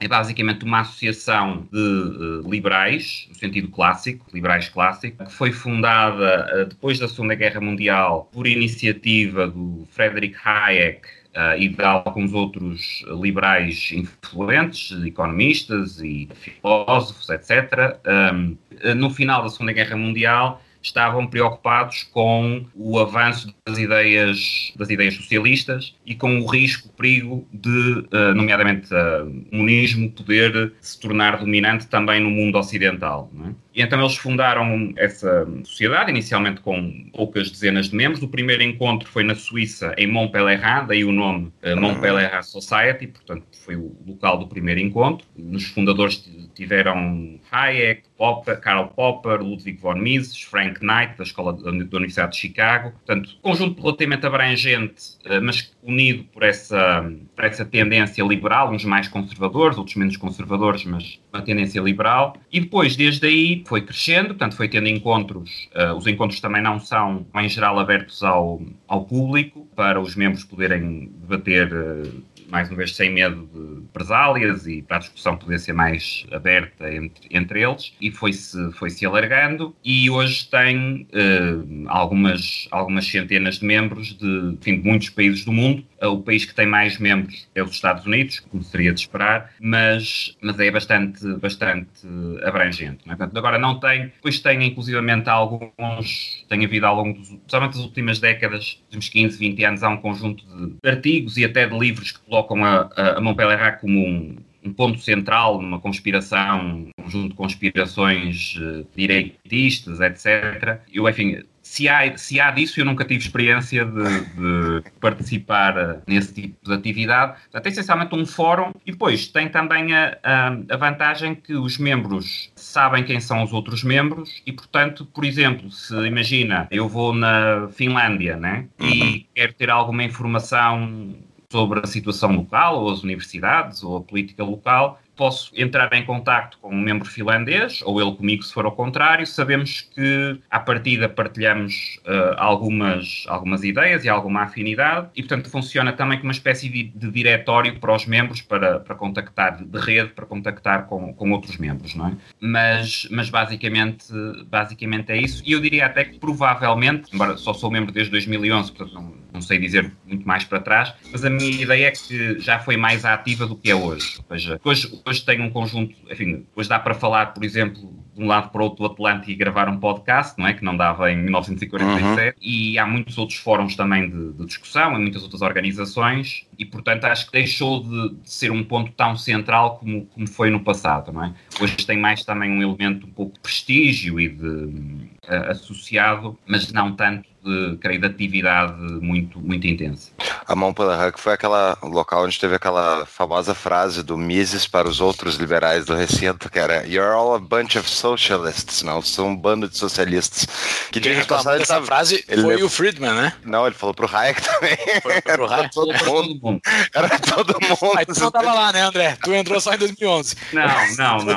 é, 0.00 0.06
basicamente 0.06 0.66
uma 0.66 0.80
associação 0.80 1.66
de 1.72 1.78
uh, 1.78 2.46
liberais, 2.46 3.26
no 3.30 3.36
sentido 3.36 3.68
clássico, 3.68 4.26
liberais 4.34 4.68
clássicos, 4.68 5.28
que 5.28 5.32
foi 5.32 5.50
fundada 5.50 6.66
depois 6.68 6.98
da 6.98 7.08
Segunda 7.08 7.34
Guerra 7.34 7.62
Mundial 7.62 8.28
por 8.34 8.46
iniciativa 8.46 9.48
do 9.48 9.88
Frederick 9.90 10.36
Hayek 10.44 11.21
Uh, 11.34 11.56
e 11.58 11.68
de 11.70 11.82
alguns 11.82 12.34
outros 12.34 13.02
liberais 13.06 13.90
influentes, 13.90 14.92
economistas 15.02 15.98
e 16.00 16.28
filósofos, 16.34 17.30
etc. 17.30 17.98
Um, 18.34 18.56
no 18.94 19.08
final 19.08 19.42
da 19.42 19.48
Segunda 19.48 19.72
Guerra 19.72 19.96
Mundial, 19.96 20.60
estavam 20.82 21.26
preocupados 21.26 22.02
com 22.02 22.66
o 22.74 22.98
avanço 22.98 23.54
das 23.64 23.78
ideias, 23.78 24.72
das 24.76 24.90
ideias 24.90 25.14
socialistas 25.14 25.94
e 26.04 26.14
com 26.14 26.40
o 26.40 26.46
risco, 26.46 26.88
o 26.88 26.92
perigo 26.92 27.46
de, 27.52 27.68
uh, 28.12 28.34
nomeadamente, 28.34 28.92
uh, 28.92 29.26
o 29.26 29.50
comunismo 29.50 30.10
poder 30.10 30.72
se 30.80 30.98
tornar 30.98 31.38
dominante 31.38 31.86
também 31.86 32.20
no 32.20 32.30
mundo 32.30 32.58
ocidental. 32.58 33.30
É? 33.46 33.71
E 33.74 33.82
então 33.82 34.00
eles 34.00 34.16
fundaram 34.16 34.92
essa 34.96 35.46
sociedade, 35.64 36.10
inicialmente 36.10 36.60
com 36.60 37.08
poucas 37.12 37.50
dezenas 37.50 37.88
de 37.88 37.96
membros. 37.96 38.22
O 38.22 38.28
primeiro 38.28 38.62
encontro 38.62 39.08
foi 39.08 39.22
na 39.22 39.34
Suíça, 39.34 39.94
em 39.96 40.06
Montpellier, 40.06 40.86
daí 40.86 41.04
o 41.04 41.12
nome 41.12 41.52
uh, 41.62 41.80
Montpellier 41.80 42.42
Society, 42.44 43.06
portanto 43.06 43.46
foi 43.64 43.76
o 43.76 43.96
local 44.06 44.38
do 44.38 44.46
primeiro 44.46 44.80
encontro. 44.80 45.26
Nos 45.36 45.64
fundadores 45.64 46.28
tiveram 46.54 47.40
Hayek, 47.50 48.02
Popper, 48.16 48.60
Karl 48.60 48.88
Popper, 48.88 49.40
Ludwig 49.40 49.80
von 49.80 49.96
Mises, 49.96 50.40
Frank 50.40 50.80
Knight, 50.80 51.16
da 51.16 51.24
Escola 51.24 51.52
da 51.52 51.70
Universidade 51.70 52.32
de 52.32 52.38
Chicago. 52.38 52.92
Portanto, 52.92 53.30
conjunto 53.42 53.82
relativamente 53.82 54.26
abrangente, 54.26 55.02
eh, 55.24 55.40
mas 55.40 55.72
unido 55.82 56.24
por 56.32 56.42
essa, 56.42 57.10
por 57.34 57.44
essa 57.44 57.64
tendência 57.64 58.22
liberal, 58.22 58.72
uns 58.72 58.84
mais 58.84 59.08
conservadores, 59.08 59.76
outros 59.76 59.96
menos 59.96 60.16
conservadores, 60.16 60.84
mas 60.84 61.20
uma 61.32 61.42
tendência 61.42 61.80
liberal. 61.80 62.36
E 62.52 62.60
depois, 62.60 62.94
desde 62.94 63.26
aí, 63.26 63.61
foi 63.66 63.82
crescendo, 63.82 64.28
portanto, 64.28 64.56
foi 64.56 64.68
tendo 64.68 64.88
encontros. 64.88 65.68
Uh, 65.74 65.94
os 65.96 66.06
encontros 66.06 66.40
também 66.40 66.62
não 66.62 66.78
são, 66.80 67.26
em 67.34 67.48
geral, 67.48 67.78
abertos 67.78 68.22
ao, 68.22 68.60
ao 68.86 69.04
público, 69.04 69.68
para 69.74 70.00
os 70.00 70.14
membros 70.14 70.44
poderem 70.44 71.10
debater. 71.20 71.72
Uh, 71.72 72.32
mais 72.52 72.68
uma 72.68 72.76
vez 72.76 72.94
sem 72.94 73.10
medo 73.10 73.48
de 73.50 73.80
represálias 73.86 74.66
e 74.66 74.82
para 74.82 74.98
a 74.98 75.00
discussão 75.00 75.38
poder 75.38 75.58
ser 75.58 75.72
mais 75.72 76.26
aberta 76.30 76.94
entre, 76.94 77.26
entre 77.30 77.62
eles 77.62 77.94
e 77.98 78.10
foi-se 78.10 78.70
foi 78.72 78.90
-se 78.90 79.06
alargando 79.06 79.74
e 79.82 80.10
hoje 80.10 80.46
tem 80.50 81.08
uh, 81.14 81.84
algumas, 81.88 82.68
algumas 82.70 83.06
centenas 83.06 83.58
de 83.58 83.64
membros 83.64 84.12
de, 84.12 84.56
enfim, 84.60 84.80
de 84.80 84.86
muitos 84.86 85.08
países 85.08 85.46
do 85.46 85.52
mundo. 85.52 85.82
Uh, 86.02 86.08
o 86.08 86.22
país 86.22 86.44
que 86.44 86.54
tem 86.54 86.66
mais 86.66 86.98
membros 86.98 87.48
é 87.54 87.62
os 87.62 87.70
Estados 87.70 88.04
Unidos, 88.04 88.40
como 88.40 88.62
seria 88.62 88.92
de 88.92 89.00
esperar, 89.00 89.52
mas, 89.60 90.36
mas 90.40 90.58
é 90.58 90.70
bastante, 90.70 91.26
bastante 91.36 92.06
abrangente. 92.44 93.06
Não 93.06 93.14
é? 93.14 93.16
Portanto, 93.16 93.36
agora 93.36 93.58
não 93.58 93.78
tem, 93.78 94.06
depois 94.06 94.40
tem 94.40 94.64
inclusivamente 94.64 95.28
alguns, 95.28 96.44
tem 96.48 96.64
havido 96.64 96.86
ao 96.86 96.96
longo, 96.96 97.18
dos, 97.18 97.28
principalmente 97.28 97.74
das 97.74 97.84
últimas 97.84 98.18
décadas, 98.18 98.58
dos 98.64 98.82
últimos 98.84 99.08
15, 99.08 99.38
20 99.38 99.64
anos, 99.64 99.82
há 99.82 99.88
um 99.88 99.96
conjunto 99.96 100.44
de 100.82 100.88
artigos 100.88 101.36
e 101.36 101.44
até 101.44 101.66
de 101.66 101.78
livros 101.78 102.12
que 102.12 102.20
colocam 102.20 102.64
a, 102.64 102.90
a, 102.96 103.20
Montpellier 103.20 103.78
como 103.80 103.98
um, 103.98 104.36
um 104.64 104.72
ponto 104.72 104.98
central 105.00 105.60
numa 105.60 105.80
conspiração, 105.80 106.88
um 106.98 107.02
conjunto 107.02 107.30
de 107.30 107.34
conspirações 107.34 108.56
uh, 108.56 108.86
direitistas, 108.96 110.00
etc. 110.00 110.80
Eu, 110.92 111.08
enfim, 111.08 111.42
se 111.72 111.88
há, 111.88 112.18
se 112.18 112.38
há 112.38 112.50
disso, 112.50 112.78
eu 112.78 112.84
nunca 112.84 113.02
tive 113.02 113.24
experiência 113.24 113.86
de, 113.86 114.02
de 114.02 114.90
participar 115.00 115.74
eh, 115.78 115.98
nesse 116.06 116.34
tipo 116.34 116.56
de 116.62 116.74
atividade. 116.74 117.40
Portanto, 117.44 117.66
é 117.66 117.68
essencialmente 117.70 118.14
um 118.14 118.26
fórum 118.26 118.72
e 118.84 118.92
depois 118.92 119.28
tem 119.28 119.48
também 119.48 119.94
a, 119.94 120.18
a, 120.22 120.48
a, 120.48 120.76
vantagem 120.76 121.34
que 121.34 121.54
os 121.54 121.78
membros 121.78 122.52
sabem 122.54 123.02
quem 123.04 123.20
são 123.20 123.42
os 123.42 123.54
outros 123.54 123.82
membros 123.82 124.42
e, 124.44 124.52
portanto, 124.52 125.06
por 125.06 125.24
exemplo, 125.24 125.70
se 125.70 125.94
imagina, 126.06 126.68
eu 126.70 126.86
vou 126.90 127.14
na 127.14 127.66
Finlândia 127.72 128.36
né, 128.36 128.66
e 128.78 129.00
uhum. 129.00 129.24
quero 129.34 129.54
ter 129.54 129.70
alguma 129.70 130.04
informação 130.04 131.16
sobre 131.52 131.80
a 131.80 131.86
situação 131.86 132.34
local, 132.34 132.82
ou 132.82 132.90
as 132.90 133.02
universidades, 133.02 133.84
ou 133.84 133.98
a 133.98 134.00
política 134.00 134.42
local, 134.42 134.98
posso 135.14 135.52
entrar 135.54 135.92
em 135.92 136.04
contacto 136.04 136.58
com 136.58 136.70
um 136.70 136.80
membro 136.80 137.06
finlandês, 137.06 137.82
ou 137.84 138.00
ele 138.00 138.12
comigo 138.16 138.42
se 138.42 138.52
for 138.52 138.64
ao 138.64 138.72
contrário, 138.72 139.26
sabemos 139.26 139.82
que 139.82 140.40
à 140.50 140.58
partida 140.58 141.08
partilhamos 141.08 142.00
uh, 142.06 142.34
algumas, 142.38 143.24
algumas 143.28 143.62
ideias 143.62 144.04
e 144.04 144.08
alguma 144.08 144.44
afinidade, 144.44 145.08
e 145.14 145.22
portanto 145.22 145.50
funciona 145.50 145.92
também 145.92 146.18
como 146.18 146.28
uma 146.28 146.32
espécie 146.32 146.68
de, 146.70 146.84
de 146.84 147.10
diretório 147.10 147.78
para 147.78 147.94
os 147.94 148.06
membros, 148.06 148.40
para, 148.40 148.80
para 148.80 148.94
contactar, 148.94 149.62
de 149.62 149.78
rede, 149.78 150.10
para 150.14 150.24
contactar 150.24 150.86
com, 150.86 151.12
com 151.12 151.30
outros 151.30 151.58
membros, 151.58 151.94
não 151.94 152.08
é? 152.08 152.16
Mas, 152.40 153.06
mas 153.10 153.28
basicamente, 153.28 154.06
basicamente 154.46 155.12
é 155.12 155.18
isso, 155.18 155.42
e 155.44 155.52
eu 155.52 155.60
diria 155.60 155.86
até 155.86 156.04
que 156.04 156.18
provavelmente, 156.18 157.14
embora 157.14 157.36
só 157.36 157.52
sou 157.52 157.70
membro 157.70 157.92
desde 157.92 158.10
2011, 158.10 158.72
portanto 158.72 158.94
não, 158.94 159.21
não 159.32 159.40
sei 159.40 159.58
dizer 159.58 159.90
muito 160.06 160.26
mais 160.26 160.44
para 160.44 160.60
trás, 160.60 160.92
mas 161.10 161.24
a 161.24 161.30
minha 161.30 161.62
ideia 161.62 161.86
é 161.86 161.90
que 161.90 162.38
já 162.38 162.58
foi 162.58 162.76
mais 162.76 163.04
ativa 163.04 163.46
do 163.46 163.56
que 163.56 163.70
é 163.70 163.74
hoje. 163.74 164.18
Ou 164.18 164.36
seja, 164.36 164.60
hoje, 164.64 165.00
hoje 165.04 165.24
tem 165.24 165.40
um 165.40 165.50
conjunto, 165.50 165.94
enfim, 166.10 166.46
hoje 166.54 166.68
dá 166.68 166.78
para 166.78 166.94
falar, 166.94 167.26
por 167.34 167.44
exemplo, 167.44 168.02
de 168.14 168.22
um 168.22 168.26
lado 168.26 168.50
para 168.50 168.60
o 168.60 168.64
outro 168.64 168.86
do 168.86 168.92
Atlântico 168.92 169.30
e 169.30 169.34
gravar 169.34 169.68
um 169.68 169.78
podcast, 169.78 170.38
não 170.38 170.46
é? 170.46 170.52
Que 170.52 170.64
não 170.64 170.76
dava 170.76 171.10
em 171.10 171.16
1947. 171.16 172.36
Uhum. 172.36 172.42
E 172.42 172.78
há 172.78 172.86
muitos 172.86 173.16
outros 173.16 173.38
fóruns 173.38 173.74
também 173.74 174.08
de, 174.08 174.32
de, 174.32 174.44
discussão, 174.44 174.94
e 174.94 174.98
muitas 174.98 175.22
outras 175.22 175.40
organizações, 175.40 176.46
e 176.58 176.64
portanto 176.64 177.04
acho 177.04 177.26
que 177.26 177.32
deixou 177.32 177.82
de, 177.82 178.16
de, 178.16 178.30
ser 178.30 178.50
um 178.52 178.62
ponto 178.62 178.92
tão 178.92 179.16
central 179.16 179.78
como, 179.78 180.04
como 180.06 180.28
foi 180.28 180.50
no 180.50 180.60
passado, 180.60 181.12
não 181.12 181.24
é? 181.24 181.34
Hoje 181.60 181.76
tem 181.86 181.98
mais 181.98 182.24
também 182.24 182.50
um 182.50 182.62
elemento 182.62 183.06
um 183.06 183.10
pouco 183.10 183.34
de 183.34 183.40
prestígio 183.40 184.20
e 184.20 184.28
de 184.28 184.44
uh, 184.46 185.50
associado, 185.50 186.38
mas 186.46 186.70
não 186.70 186.94
tanto 186.94 187.31
de, 187.42 187.76
creio, 187.78 188.00
de 188.00 188.06
atividade 188.06 188.80
muito, 188.80 189.40
muito 189.40 189.66
intensa. 189.66 190.10
A 190.46 190.54
mão 190.54 190.72
pela 190.72 191.06
Huck 191.06 191.20
foi 191.20 191.32
aquela 191.32 191.76
local 191.82 192.24
onde 192.24 192.38
teve 192.38 192.54
aquela 192.54 193.04
famosa 193.06 193.54
frase 193.54 194.02
do 194.02 194.16
Mises 194.16 194.66
para 194.66 194.88
os 194.88 195.00
outros 195.00 195.36
liberais 195.36 195.84
do 195.84 195.94
recinto, 195.94 196.50
que 196.50 196.58
era 196.58 196.86
You're 196.86 197.14
all 197.14 197.34
a 197.34 197.38
bunch 197.38 197.78
of 197.78 197.88
socialists, 197.88 198.82
não, 198.82 199.02
são 199.02 199.28
um 199.28 199.36
bando 199.36 199.68
de 199.68 199.76
socialistas. 199.76 200.46
Que 200.90 201.00
Quem 201.00 201.14
reclamou 201.14 201.52
dessa 201.52 201.74
sabe, 201.74 201.86
frase 201.86 202.24
ele 202.28 202.42
foi 202.42 202.62
o 202.62 202.68
Friedman, 202.68 203.14
né? 203.14 203.32
Não, 203.44 203.66
ele 203.66 203.74
falou 203.74 203.94
pro 203.94 204.08
Hayek 204.12 204.42
também. 204.42 204.76
Foi 205.02 205.20
pro 205.20 205.46
Hayek? 205.50 205.62
Era 205.62 205.68
todo 205.70 206.04
mundo. 206.04 206.60
Era 206.94 207.18
todo 207.18 207.54
mundo. 207.60 207.92
Mas 207.94 208.06
tu 208.06 208.20
não 208.20 208.30
tava 208.30 208.52
lá, 208.52 208.72
né, 208.72 208.82
André? 208.82 209.16
Tu 209.22 209.32
entrou 209.32 209.60
só 209.60 209.74
em 209.74 209.78
2011. 209.78 210.36
Não, 210.52 210.66
não, 210.96 211.24
não. 211.24 211.36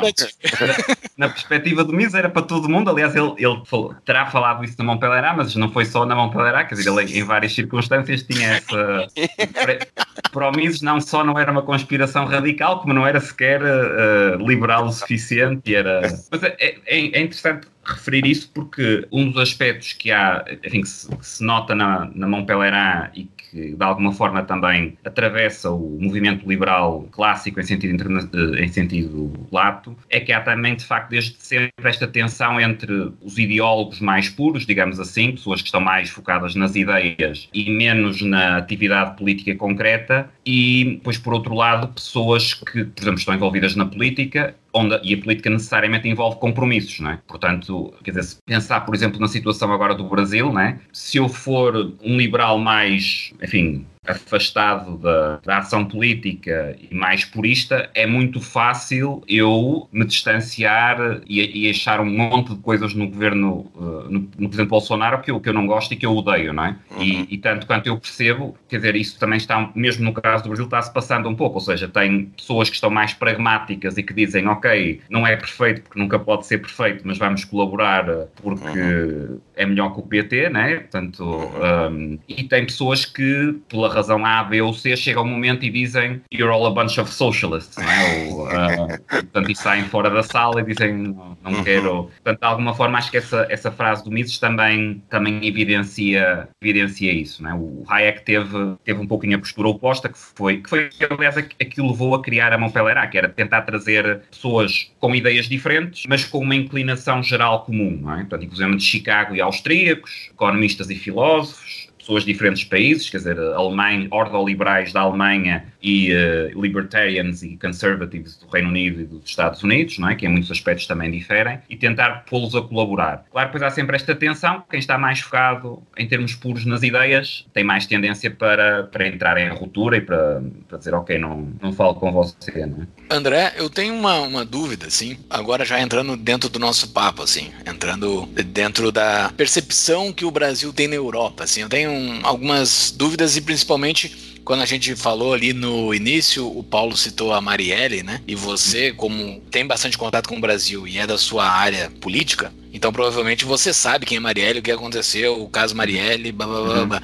Na 1.17 1.29
perspectiva 1.29 1.83
do 1.83 1.93
Mises 1.93 2.13
era 2.13 2.29
para 2.29 2.41
todo 2.41 2.69
mundo, 2.69 2.89
aliás, 2.89 3.15
ele, 3.15 3.33
ele 3.37 3.61
falou, 3.65 3.95
terá 4.05 4.29
falado 4.29 4.63
isso 4.63 4.75
na 4.77 4.83
Montpellier, 4.83 5.35
mas 5.35 5.55
não 5.55 5.71
foi 5.71 5.85
só 5.95 6.05
na 6.05 6.13
Montpellier, 6.13 6.67
quer 6.67 6.75
dizer, 6.75 6.89
ele 6.89 7.17
em 7.17 7.23
várias 7.23 7.55
circunstâncias 7.55 8.21
tinha 8.23 8.55
essa... 8.57 9.07
para 10.29 10.49
o 10.49 10.51
Mises 10.51 10.81
não 10.81 10.99
só 10.99 11.23
não 11.23 11.39
era 11.39 11.49
uma 11.49 11.61
conspiração 11.61 12.25
radical, 12.25 12.81
como 12.81 12.93
não 12.93 13.07
era 13.07 13.21
sequer 13.21 13.61
uh, 13.61 14.45
liberal 14.45 14.87
o 14.87 14.91
suficiente, 14.91 15.73
era... 15.73 16.01
Mas 16.29 16.43
é, 16.43 16.55
é, 16.59 16.77
é 16.85 17.21
interessante 17.21 17.67
referir 17.85 18.27
isso 18.27 18.51
porque 18.53 19.07
um 19.09 19.31
dos 19.31 19.41
aspectos 19.41 19.93
que 19.93 20.11
há, 20.11 20.43
enfim, 20.65 20.81
que 20.81 20.89
se, 20.89 21.15
que 21.15 21.25
se 21.25 21.41
nota 21.41 21.73
na, 21.73 22.11
na 22.13 22.27
mão 22.27 22.45
Pelerin 22.45 23.09
e 23.13 23.29
que 23.55 23.73
de 23.73 23.83
alguma 23.83 24.11
forma 24.11 24.43
também 24.43 24.97
atravessa 25.05 25.71
o 25.71 25.97
movimento 26.01 26.47
liberal 26.47 27.07
clássico 27.09 27.57
em 27.61 27.63
sentido, 27.63 28.03
eh, 28.03 28.65
em 28.65 28.67
sentido 28.67 29.31
lato, 29.49 29.95
é 30.09 30.19
que 30.19 30.33
há 30.33 30.41
também 30.41 30.75
de 30.75 30.83
facto 30.83 31.11
desde 31.11 31.37
sempre 31.39 31.71
esta 31.81 32.05
tensão 32.05 32.59
entre 32.59 33.13
os 33.21 33.37
ideólogos 33.37 34.01
mais 34.01 34.27
puros, 34.27 34.65
digamos 34.65 34.99
assim, 34.99 35.31
pessoas 35.31 35.61
que 35.61 35.67
estão 35.67 35.79
mais 35.79 36.09
focadas 36.09 36.53
nas 36.53 36.75
ideias 36.75 37.47
e 37.53 37.71
menos 37.71 38.21
na 38.21 38.57
atividade 38.57 39.15
política 39.15 39.55
concreta, 39.55 40.29
e 40.45 40.95
depois 40.97 41.17
por 41.17 41.33
outro 41.33 41.55
lado 41.55 41.87
pessoas 41.87 42.53
que, 42.53 42.83
por 42.83 43.01
exemplo, 43.01 43.19
estão 43.19 43.33
envolvidas 43.33 43.75
na 43.75 43.85
política 43.85 44.53
onde, 44.75 44.99
e 45.03 45.13
a 45.13 45.17
política 45.17 45.49
necessariamente 45.49 46.07
envolve 46.07 46.37
compromissos, 46.37 46.99
não 46.99 47.11
é? 47.11 47.19
Portanto, 47.25 47.93
quer 48.03 48.11
dizer, 48.11 48.23
se 48.23 48.35
pensar, 48.45 48.81
por 48.81 48.93
exemplo, 48.93 49.19
na 49.19 49.27
situação 49.27 49.71
agora 49.71 49.95
do 49.95 50.03
Brasil, 50.03 50.51
não 50.51 50.59
é? 50.59 50.79
Se 50.91 51.17
eu 51.17 51.29
for 51.29 51.93
um 52.03 52.17
liberal 52.17 52.59
mais, 52.59 53.33
enfim, 53.41 53.85
afastado 54.07 54.97
da, 54.97 55.39
da, 55.43 55.57
ação 55.57 55.85
política 55.85 56.75
e 56.79 56.93
mais 56.93 57.25
purista, 57.25 57.89
é 57.93 58.05
muito 58.05 58.39
fácil 58.39 59.23
eu 59.27 59.87
me 59.91 60.05
distanciar 60.05 61.21
e, 61.27 61.67
e 61.67 61.69
achar 61.69 61.99
um 61.99 62.05
monte 62.05 62.53
de 62.53 62.61
coisas 62.61 62.93
no 62.93 63.07
governo, 63.07 63.71
uh, 63.75 64.09
no, 64.09 64.19
no, 64.37 64.47
presidente 64.47 64.69
Bolsonaro 64.69 65.21
que 65.21 65.31
eu, 65.31 65.39
que 65.39 65.49
eu 65.49 65.53
não 65.53 65.65
gosto 65.65 65.93
e 65.93 65.95
que 65.95 66.05
eu 66.05 66.15
odeio, 66.15 66.53
não 66.53 66.65
é? 66.65 66.75
Uhum. 66.91 67.03
E, 67.03 67.35
e, 67.35 67.37
tanto 67.37 67.65
quanto 67.65 67.87
eu 67.87 67.97
percebo, 67.97 68.55
quer 68.67 68.77
dizer, 68.77 68.95
isso 68.95 69.19
também 69.19 69.37
está, 69.37 69.71
mesmo 69.75 70.03
no 70.03 70.13
caso 70.13 70.43
do 70.43 70.49
Brasil, 70.49 70.65
está-se 70.65 70.93
passando 70.93 71.27
um 71.27 71.35
pouco, 71.35 71.55
ou 71.55 71.61
seja, 71.61 71.87
tem 71.87 72.25
pessoas 72.25 72.69
que 72.69 72.75
estão 72.75 72.89
mais 72.89 73.13
pragmáticas 73.13 73.97
e 73.97 74.03
que 74.03 74.13
dizem, 74.13 74.47
ok, 74.47 75.01
não 75.09 75.25
é 75.25 75.35
perfeito 75.35 75.81
porque 75.81 75.99
nunca 75.99 76.19
pode 76.19 76.45
ser 76.45 76.59
perfeito, 76.59 77.01
mas 77.05 77.17
vamos 77.17 77.43
colaborar 77.43 78.05
porque 78.41 78.79
uhum. 78.79 79.39
é 79.55 79.65
melhor 79.65 79.93
que 79.93 79.99
o 79.99 80.03
PT, 80.03 80.49
né? 80.49 80.75
Portanto, 80.75 81.23
uhum. 81.23 81.87
um, 81.89 82.19
e 82.27 82.43
tem 82.43 82.65
pessoas 82.65 83.05
que, 83.05 83.55
pela 83.69 83.89
razão 83.95 84.25
A, 84.25 84.43
B 84.43 84.61
ou 84.61 84.73
C, 84.73 84.95
chegam 84.95 85.23
um 85.23 85.27
momento 85.27 85.65
e 85.65 85.69
dizem 85.69 86.21
You're 86.33 86.53
all 86.53 86.65
a 86.67 86.71
bunch 86.71 86.99
of 86.99 87.11
socialists, 87.11 87.77
não 87.77 87.91
é? 87.91 88.29
Ou, 88.29 88.47
uh, 88.47 89.01
portanto, 89.09 89.51
e 89.51 89.55
saem 89.55 89.85
fora 89.85 90.09
da 90.09 90.23
sala 90.23 90.61
e 90.61 90.65
dizem 90.65 90.93
Não, 90.93 91.37
uhum. 91.45 91.63
quero. 91.63 92.03
Portanto, 92.23 92.39
de 92.39 92.45
alguma 92.45 92.73
forma, 92.73 92.97
acho 92.97 93.11
que 93.11 93.17
essa, 93.17 93.47
essa 93.49 93.71
frase 93.71 94.03
do 94.03 94.11
Mises 94.11 94.37
também, 94.37 95.03
também 95.09 95.45
evidencia, 95.45 96.47
evidencia 96.61 97.13
isso, 97.13 97.41
não 97.41 97.49
é? 97.49 97.53
O 97.53 97.83
Hayek 97.87 98.23
teve, 98.23 98.75
teve 98.83 98.99
um 98.99 99.07
pouquinho 99.07 99.37
a 99.37 99.39
postura 99.39 99.69
oposta, 99.69 100.09
que 100.09 100.17
foi, 100.17 100.57
que 100.57 100.69
foi 100.69 100.89
aliás, 101.09 101.37
aquilo 101.37 101.91
levou 101.91 102.15
a 102.15 102.21
criar 102.21 102.53
a 102.53 102.57
Montpellier, 102.57 103.09
que 103.09 103.17
era 103.17 103.29
tentar 103.29 103.61
trazer 103.61 104.21
pessoas 104.31 104.91
com 104.99 105.15
ideias 105.15 105.47
diferentes, 105.47 106.03
mas 106.07 106.25
com 106.25 106.39
uma 106.39 106.55
inclinação 106.55 107.21
geral 107.23 107.63
comum, 107.63 107.99
não 108.01 108.13
é? 108.13 108.17
Portanto, 108.17 108.43
inclusive 108.43 108.75
de 108.75 108.83
Chicago 108.83 109.35
e 109.35 109.41
austríacos, 109.41 110.29
economistas 110.31 110.89
e 110.89 110.95
filósofos, 110.95 111.84
pessoas 112.05 112.23
de 112.23 112.31
diferentes 112.31 112.63
países, 112.63 113.09
quer 113.09 113.17
dizer, 113.17 113.39
alemães, 113.39 114.07
ordoliberais 114.11 114.93
da 114.93 115.01
Alemanha 115.01 115.65
e 115.81 116.11
uh, 116.13 116.61
libertarians 116.61 117.41
e 117.41 117.57
conservatives 117.57 118.37
do 118.37 118.47
Reino 118.47 118.69
Unido 118.69 119.01
e 119.01 119.05
dos 119.05 119.25
Estados 119.25 119.63
Unidos, 119.63 119.97
não 119.97 120.09
é? 120.09 120.15
que 120.15 120.25
em 120.25 120.29
muitos 120.29 120.51
aspectos 120.51 120.85
também 120.85 121.09
diferem, 121.09 121.59
e 121.67 121.75
tentar 121.75 122.25
pô-los 122.29 122.55
a 122.55 122.61
colaborar. 122.61 123.25
Claro, 123.31 123.49
pois 123.51 123.63
há 123.63 123.71
sempre 123.71 123.95
esta 123.95 124.15
tensão, 124.15 124.63
quem 124.69 124.79
está 124.79 124.97
mais 124.97 125.19
focado 125.19 125.81
em 125.97 126.07
termos 126.07 126.35
puros 126.35 126.65
nas 126.65 126.83
ideias 126.83 127.45
tem 127.53 127.63
mais 127.63 127.87
tendência 127.87 128.29
para, 128.29 128.83
para 128.83 129.07
entrar 129.07 129.37
em 129.37 129.49
ruptura 129.49 129.97
e 129.97 130.01
para, 130.01 130.43
para 130.67 130.77
dizer, 130.77 130.93
ok, 130.93 131.17
não, 131.17 131.53
não 131.61 131.73
falo 131.73 131.95
com 131.95 132.11
você. 132.11 132.65
Não 132.67 132.83
é? 132.83 133.15
André, 133.15 133.53
eu 133.57 133.69
tenho 133.69 133.95
uma, 133.95 134.19
uma 134.19 134.45
dúvida, 134.45 134.87
assim, 134.87 135.17
agora 135.29 135.65
já 135.65 135.79
entrando 135.79 136.15
dentro 136.15 136.49
do 136.49 136.59
nosso 136.59 136.89
papo, 136.89 137.23
assim, 137.23 137.51
entrando 137.65 138.27
dentro 138.45 138.91
da 138.91 139.31
percepção 139.35 140.13
que 140.13 140.25
o 140.25 140.31
Brasil 140.31 140.71
tem 140.71 140.87
na 140.87 140.95
Europa, 140.95 141.43
assim, 141.43 141.61
eu 141.61 141.69
tenho 141.69 141.94
algumas 142.23 142.91
dúvidas 142.95 143.35
e 143.37 143.41
principalmente 143.41 144.35
quando 144.45 144.61
a 144.61 144.65
gente 144.65 144.95
falou 144.95 145.33
ali 145.33 145.51
no 145.53 145.93
início, 145.93 146.47
o 146.47 146.63
Paulo 146.63 146.95
citou 146.95 147.33
a 147.33 147.41
Marielle, 147.41 148.03
né? 148.03 148.21
E 148.27 148.35
você, 148.35 148.93
como 148.93 149.41
tem 149.49 149.65
bastante 149.65 149.97
contato 149.97 150.29
com 150.29 150.37
o 150.37 150.39
Brasil 150.39 150.87
e 150.87 150.99
é 150.99 151.07
da 151.07 151.17
sua 151.17 151.49
área 151.49 151.91
política, 151.99 152.53
então 152.71 152.93
provavelmente 152.93 153.43
você 153.43 153.73
sabe 153.73 154.05
quem 154.05 154.17
é 154.17 154.19
Marielle, 154.19 154.59
o 154.59 154.61
que 154.61 154.71
aconteceu, 154.71 155.41
o 155.41 155.49
caso 155.49 155.75
Marielle, 155.75 156.31
blá 156.31 156.45
blá 156.45 156.61
blá. 156.61 156.79
Uhum. 156.79 156.87
blá. 156.87 157.01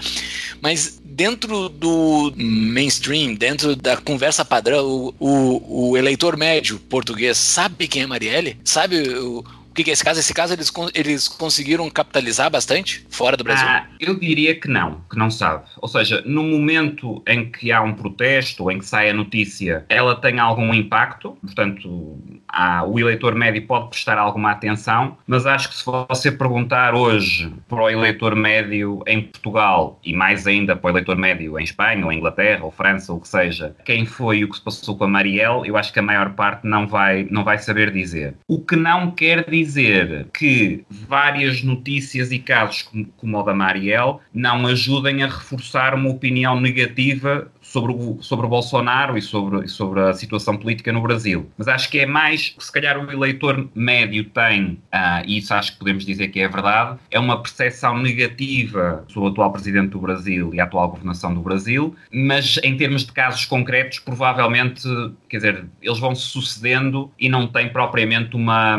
Mas 0.62 1.02
dentro 1.04 1.68
do 1.68 2.32
mainstream, 2.38 3.34
dentro 3.34 3.76
da 3.76 3.98
conversa 3.98 4.46
padrão, 4.46 4.86
o, 4.86 5.14
o, 5.20 5.90
o 5.90 5.98
eleitor 5.98 6.38
médio 6.38 6.80
português 6.80 7.38
sabe 7.38 7.88
quem 7.88 8.04
é 8.04 8.08
Marielle? 8.08 8.58
Sabe 8.64 9.02
o 9.18 9.44
o 9.72 9.74
que, 9.74 9.86
que 9.86 9.90
é 9.90 9.94
esse 9.94 10.04
caso? 10.04 10.20
Esse 10.20 10.34
caso 10.34 10.54
eles, 10.54 10.70
eles 10.94 11.28
conseguiram 11.30 11.90
capitalizar 11.90 12.51
bastante 12.51 13.06
fora 13.10 13.38
do 13.38 13.44
Brasil? 13.46 13.66
Ah, 13.66 13.88
eu 14.01 14.20
diria 14.20 14.54
que 14.54 14.68
não, 14.68 15.00
que 15.10 15.18
não 15.18 15.32
sabe. 15.32 15.63
Ou 15.82 15.88
seja, 15.88 16.22
no 16.25 16.44
momento 16.44 17.24
em 17.25 17.50
que 17.50 17.72
há 17.72 17.82
um 17.82 17.94
protesto, 17.94 18.70
em 18.70 18.80
que 18.80 18.86
sai 18.86 19.10
a 19.10 19.13
notícia, 19.13 19.86
ela 19.88 20.13
tem 20.13 20.40
algum 20.40 20.74
impacto, 20.74 21.38
portanto, 21.42 22.20
há, 22.50 22.84
o 22.84 23.00
eleitor 23.00 23.34
médio 23.34 23.66
pode 23.66 23.90
prestar 23.92 24.18
alguma 24.18 24.51
atenção, 24.51 25.18
mas 25.25 25.46
acho 25.46 25.70
que 25.70 25.75
se 25.75 25.86
você 25.86 26.30
perguntar 26.30 26.94
hoje 26.94 27.50
para 27.70 27.82
o 27.82 27.90
eleitor 27.90 28.36
médio 28.36 29.01
em 29.08 29.22
Portugal, 29.22 30.01
e 30.04 30.13
mais 30.13 30.46
ainda 30.48 30.75
para 30.75 30.88
o 30.88 30.92
eleitor 30.92 31.16
médio 31.16 31.58
em 31.58 31.63
Espanha, 31.63 32.06
ou 32.06 32.12
Inglaterra, 32.12 32.66
ou 32.66 32.72
França, 32.72 33.13
ou 33.13 33.20
o 33.20 33.22
que 33.22 33.30
seja, 33.30 33.74
quem 33.86 34.06
foi 34.06 34.44
o 34.44 34.50
que 34.50 34.58
se 34.58 34.62
passou 34.62 34.98
com 34.98 35.06
a 35.06 35.08
Marielle, 35.08 35.66
eu 35.66 35.78
acho 35.78 35.94
que 35.94 36.00
a 36.00 36.04
maior 36.04 36.32
parte 36.32 36.68
não 36.68 36.86
vai, 36.86 37.25
não 37.32 37.46
vai 37.46 37.58
saber 37.58 37.90
dizer. 37.90 38.36
O 38.50 38.60
que 38.60 38.75
não 38.75 39.12
quer 39.12 39.50
dizer 39.50 39.61
dizer 39.63 40.27
que 40.34 40.84
várias 40.89 41.63
notícias 41.63 42.32
e 42.32 42.39
casos 42.39 42.84
como, 42.84 43.06
como 43.18 43.38
o 43.39 43.44
da 43.44 43.53
Marielle 43.53 44.18
não 44.34 44.68
ajudem 44.68 45.24
a 45.24 45.27
reforçar 45.27 45.94
uma 45.94 46.10
opinião 46.10 46.60
negativa 46.60 47.51
sobre 47.72 47.94
o, 47.94 48.18
sobre 48.22 48.46
o 48.46 48.50
Bolsonaro 48.50 49.18
e 49.18 49.22
sobre, 49.22 49.66
sobre 49.70 50.01
a 50.01 50.13
situação 50.13 50.58
política 50.58 50.92
no 50.92 51.01
Brasil. 51.01 51.50
Mas 51.58 51.70
acho 51.70 51.90
que 51.90 52.00
é 52.00 52.06
mais, 52.06 52.54
se 52.60 52.72
calhar 52.72 53.00
o 53.00 53.10
eleitor 53.10 53.70
médio 53.74 54.25
tem, 54.25 54.78
uh, 54.94 55.24
e 55.25 55.38
isso 55.38 55.54
acho 55.54 55.72
que 55.72 55.80
podemos 55.80 56.06
dizer 56.06 56.28
que 56.28 56.42
é 56.42 56.48
verdade, 56.50 57.00
é 57.10 57.18
uma 57.18 57.42
percepção 57.42 57.98
negativa 57.98 59.06
sobre 59.08 59.30
o 59.30 59.32
atual 59.32 59.54
presidente 59.54 59.92
do 59.92 60.00
Brasil 60.00 60.54
e 60.54 60.60
a 60.60 60.66
atual 60.66 60.90
governação 60.90 61.34
do 61.34 61.40
Brasil, 61.40 61.96
mas 62.12 62.60
em 62.62 62.75
termos 62.75 63.06
de 63.06 63.13
casos 63.13 63.46
concretos, 63.46 64.00
provavelmente, 64.00 64.84
quer 65.30 65.38
dizer, 65.38 65.66
eles 65.82 66.00
vão 66.00 66.13
se 66.13 66.24
sucedendo 66.24 67.10
e 67.18 67.30
não 67.30 67.48
tem 67.48 67.70
propriamente 67.70 68.36
uma. 68.36 68.78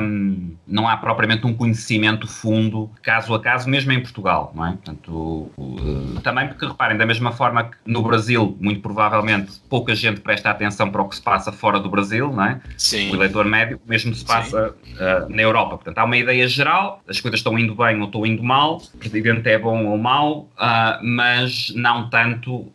não 0.66 0.86
há 0.86 0.98
propriamente 0.98 1.46
um 1.46 1.54
conhecimento 1.54 2.26
fundo, 2.28 2.90
caso 3.02 3.32
a 3.34 3.40
caso, 3.40 3.70
mesmo 3.70 3.92
em 3.92 4.00
Portugal, 4.00 4.52
não 4.54 4.66
é? 4.66 4.70
Portanto, 4.72 5.50
também 6.22 6.48
porque 6.48 6.66
reparem, 6.66 6.98
da 6.98 7.06
mesma 7.06 7.32
forma 7.32 7.64
que 7.64 7.76
no 7.86 8.02
Brasil, 8.02 8.56
muito 8.60 8.81
provavelmente 8.82 9.52
pouca 9.68 9.94
gente 9.94 10.20
presta 10.20 10.50
atenção 10.50 10.90
para 10.90 11.00
o 11.00 11.08
que 11.08 11.16
se 11.16 11.22
passa 11.22 11.52
fora 11.52 11.78
do 11.78 11.88
Brasil, 11.88 12.32
não 12.32 12.44
é? 12.44 12.60
Sim. 12.76 13.10
O 13.10 13.14
eleitor 13.14 13.44
médio, 13.44 13.80
mesmo 13.86 14.14
se 14.14 14.24
passa 14.24 14.70
uh, 14.70 15.28
na 15.28 15.42
Europa. 15.42 15.76
Portanto, 15.76 15.98
há 15.98 16.04
uma 16.04 16.16
ideia 16.16 16.46
geral, 16.48 17.02
as 17.08 17.20
coisas 17.20 17.40
estão 17.40 17.58
indo 17.58 17.74
bem 17.74 17.98
ou 18.00 18.06
estão 18.06 18.26
indo 18.26 18.42
mal, 18.42 18.82
o 18.94 18.98
presidente 18.98 19.48
é 19.48 19.58
bom 19.58 19.86
ou 19.86 19.96
mau, 19.96 20.50
uh, 20.58 21.02
mas 21.02 21.72
não 21.74 22.10
tanto 22.10 22.54
uh, 22.56 22.72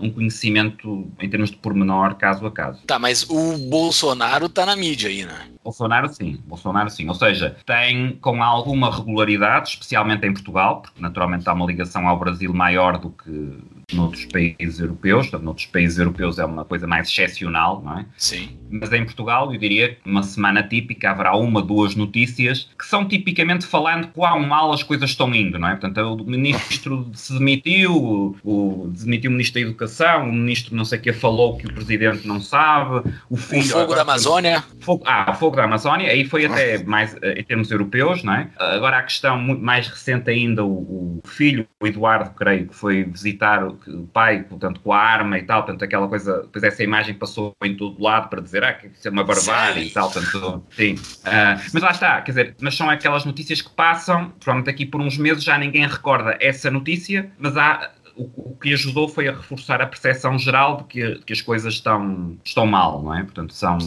um 0.00 0.10
conhecimento 0.10 1.10
em 1.20 1.28
termos 1.28 1.50
de 1.50 1.56
pormenor, 1.56 2.16
caso 2.16 2.44
a 2.46 2.50
caso. 2.50 2.82
Tá, 2.86 2.98
mas 2.98 3.24
o 3.28 3.56
Bolsonaro 3.68 4.46
está 4.46 4.66
na 4.66 4.76
mídia 4.76 5.08
aí, 5.08 5.24
né? 5.24 5.56
Bolsonaro 5.66 6.08
sim, 6.08 6.40
Bolsonaro 6.46 6.88
sim. 6.88 7.08
Ou 7.08 7.14
seja, 7.14 7.56
tem 7.66 8.16
com 8.20 8.40
alguma 8.40 8.94
regularidade, 8.94 9.70
especialmente 9.70 10.24
em 10.24 10.32
Portugal, 10.32 10.82
porque 10.82 11.00
naturalmente 11.00 11.48
há 11.48 11.52
uma 11.52 11.66
ligação 11.66 12.06
ao 12.06 12.16
Brasil 12.16 12.54
maior 12.54 12.98
do 12.98 13.10
que 13.10 13.58
noutros 13.92 14.26
países 14.26 14.78
europeus, 14.78 15.28
portanto, 15.36 15.44
noutros 15.44 15.66
países 15.66 15.98
europeus 15.98 16.38
é 16.38 16.44
uma 16.44 16.64
coisa 16.64 16.86
mais 16.86 17.08
excepcional, 17.08 17.82
não 17.84 17.98
é? 17.98 18.06
Sim. 18.16 18.58
Mas 18.70 18.92
em 18.92 19.04
Portugal, 19.04 19.52
eu 19.52 19.58
diria 19.58 19.90
que 19.90 20.00
uma 20.04 20.22
semana 20.22 20.62
típica 20.62 21.10
haverá 21.10 21.36
uma, 21.36 21.62
duas 21.62 21.94
notícias 21.94 22.68
que 22.78 22.86
são 22.86 23.06
tipicamente 23.06 23.66
falando 23.66 24.08
quão 24.08 24.40
mal 24.40 24.72
as 24.72 24.82
coisas 24.82 25.10
estão 25.10 25.34
indo, 25.34 25.58
não 25.58 25.68
é? 25.68 25.76
Portanto, 25.76 26.14
o 26.14 26.24
ministro 26.24 27.10
se 27.14 27.32
demitiu, 27.38 28.36
o, 28.42 28.90
demitiu 28.94 29.30
o 29.30 29.32
ministro 29.32 29.60
da 29.60 29.66
Educação, 29.68 30.28
o 30.28 30.32
ministro 30.32 30.74
não 30.74 30.84
sei 30.84 30.98
o 30.98 31.02
que 31.02 31.12
falou 31.12 31.56
que 31.56 31.66
o 31.66 31.72
presidente 31.72 32.26
não 32.26 32.40
sabe, 32.40 33.08
o 33.30 33.36
filho... 33.36 33.62
O 33.62 33.68
fogo 33.68 33.94
da 33.94 34.02
Amazônia. 34.02 34.64
Fogo, 34.80 35.02
ah, 35.06 35.30
o 35.30 35.34
fogo 35.34 35.56
da 35.56 35.64
Amazónia, 35.64 36.10
aí 36.10 36.24
foi 36.24 36.46
até 36.46 36.82
mais 36.84 37.16
eh, 37.22 37.40
em 37.40 37.44
termos 37.44 37.70
europeus, 37.70 38.22
não 38.22 38.34
é? 38.34 38.48
Agora 38.58 38.98
a 38.98 39.02
questão 39.02 39.38
muito 39.38 39.62
mais 39.62 39.88
recente 39.88 40.30
ainda, 40.30 40.64
o, 40.64 41.20
o 41.24 41.28
filho, 41.28 41.66
o 41.80 41.86
Eduardo, 41.86 42.30
creio, 42.30 42.68
que 42.68 42.74
foi 42.74 43.04
visitar 43.04 43.64
o 43.64 44.06
pai, 44.12 44.42
portanto, 44.42 44.80
com 44.80 44.92
a 44.92 44.98
arma 44.98 45.25
e 45.34 45.42
tal, 45.42 45.62
portanto, 45.62 45.82
aquela 45.82 46.08
coisa, 46.08 46.42
depois 46.42 46.62
essa 46.62 46.82
imagem 46.82 47.14
passou 47.14 47.54
em 47.64 47.76
todo 47.76 48.02
lado 48.02 48.28
para 48.28 48.40
dizer, 48.40 48.62
ah, 48.64 48.72
que 48.72 48.88
isso 48.88 49.06
é 49.06 49.10
uma 49.10 49.24
barbárie 49.24 49.84
sim. 49.84 49.88
e 49.88 49.92
tal, 49.92 50.10
portanto, 50.10 50.64
sim. 50.70 50.94
Uh, 50.94 51.60
mas 51.72 51.82
lá 51.82 51.90
está, 51.90 52.20
quer 52.20 52.32
dizer, 52.32 52.56
mas 52.60 52.76
são 52.76 52.88
aquelas 52.90 53.24
notícias 53.24 53.62
que 53.62 53.70
passam, 53.70 54.30
provavelmente 54.40 54.70
aqui 54.70 54.86
por 54.86 55.00
uns 55.00 55.16
meses 55.16 55.42
já 55.42 55.58
ninguém 55.58 55.86
recorda 55.86 56.36
essa 56.40 56.70
notícia, 56.70 57.30
mas 57.38 57.56
há 57.56 57.90
o, 58.16 58.50
o, 58.50 58.56
que 58.56 58.72
ajudou 58.72 59.08
foi 59.08 59.28
a 59.28 59.32
reforçar 59.32 59.80
a 59.80 59.86
percepção 59.86 60.38
geral 60.38 60.78
de 60.78 60.84
que, 60.84 61.14
de 61.16 61.24
que, 61.24 61.32
as 61.32 61.42
coisas 61.42 61.74
estão, 61.74 62.36
estão 62.44 62.66
mal, 62.66 63.02
não 63.02 63.14
é? 63.14 63.22
Portanto, 63.22 63.52
são 63.52 63.78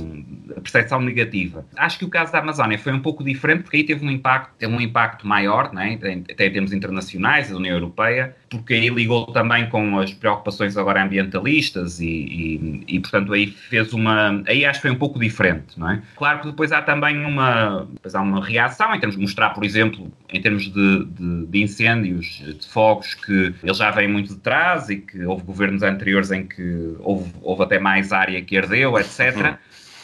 a 0.55 0.61
percepção 0.61 1.01
negativa. 1.01 1.65
Acho 1.75 1.99
que 1.99 2.05
o 2.05 2.09
caso 2.09 2.31
da 2.31 2.39
Amazónia 2.39 2.77
foi 2.77 2.93
um 2.93 2.99
pouco 2.99 3.23
diferente, 3.23 3.63
porque 3.63 3.77
aí 3.77 3.83
teve 3.83 4.05
um 4.05 4.11
impacto, 4.11 4.51
teve 4.57 4.71
um 4.71 4.79
impacto 4.79 5.27
maior, 5.27 5.73
não 5.73 5.81
é? 5.81 5.93
até 5.93 6.45
em 6.47 6.51
termos 6.51 6.71
internacionais, 6.71 7.49
da 7.49 7.55
União 7.55 7.75
Europeia, 7.75 8.35
porque 8.49 8.75
aí 8.75 8.89
ligou 8.89 9.25
também 9.27 9.67
com 9.69 9.99
as 9.99 10.13
preocupações 10.13 10.77
agora 10.77 11.03
ambientalistas 11.03 11.99
e, 11.99 12.05
e, 12.07 12.83
e, 12.87 12.99
portanto, 12.99 13.33
aí 13.33 13.47
fez 13.47 13.93
uma... 13.93 14.43
Aí 14.47 14.65
acho 14.65 14.79
que 14.79 14.87
foi 14.87 14.91
um 14.91 14.99
pouco 14.99 15.19
diferente, 15.19 15.79
não 15.79 15.89
é? 15.89 16.01
Claro 16.15 16.41
que 16.41 16.47
depois 16.47 16.71
há 16.71 16.81
também 16.81 17.25
uma, 17.25 17.87
depois 17.93 18.13
há 18.13 18.21
uma 18.21 18.43
reação 18.43 18.93
em 18.93 18.99
termos 18.99 19.15
de 19.15 19.21
mostrar, 19.21 19.49
por 19.51 19.63
exemplo, 19.63 20.11
em 20.31 20.41
termos 20.41 20.71
de, 20.71 21.05
de, 21.05 21.45
de 21.47 21.63
incêndios, 21.63 22.43
de 22.45 22.67
fogos, 22.67 23.13
que 23.13 23.53
eles 23.63 23.77
já 23.77 23.91
vêm 23.91 24.07
muito 24.07 24.18
de 24.23 24.35
trás 24.37 24.89
e 24.89 24.97
que 24.97 25.23
houve 25.23 25.43
governos 25.43 25.83
anteriores 25.83 26.31
em 26.31 26.45
que 26.45 26.95
houve, 26.99 27.31
houve 27.41 27.63
até 27.63 27.79
mais 27.79 28.11
área 28.11 28.41
que 28.41 28.57
ardeu, 28.57 28.97
etc. 28.99 29.35
Uhum. 29.35 29.57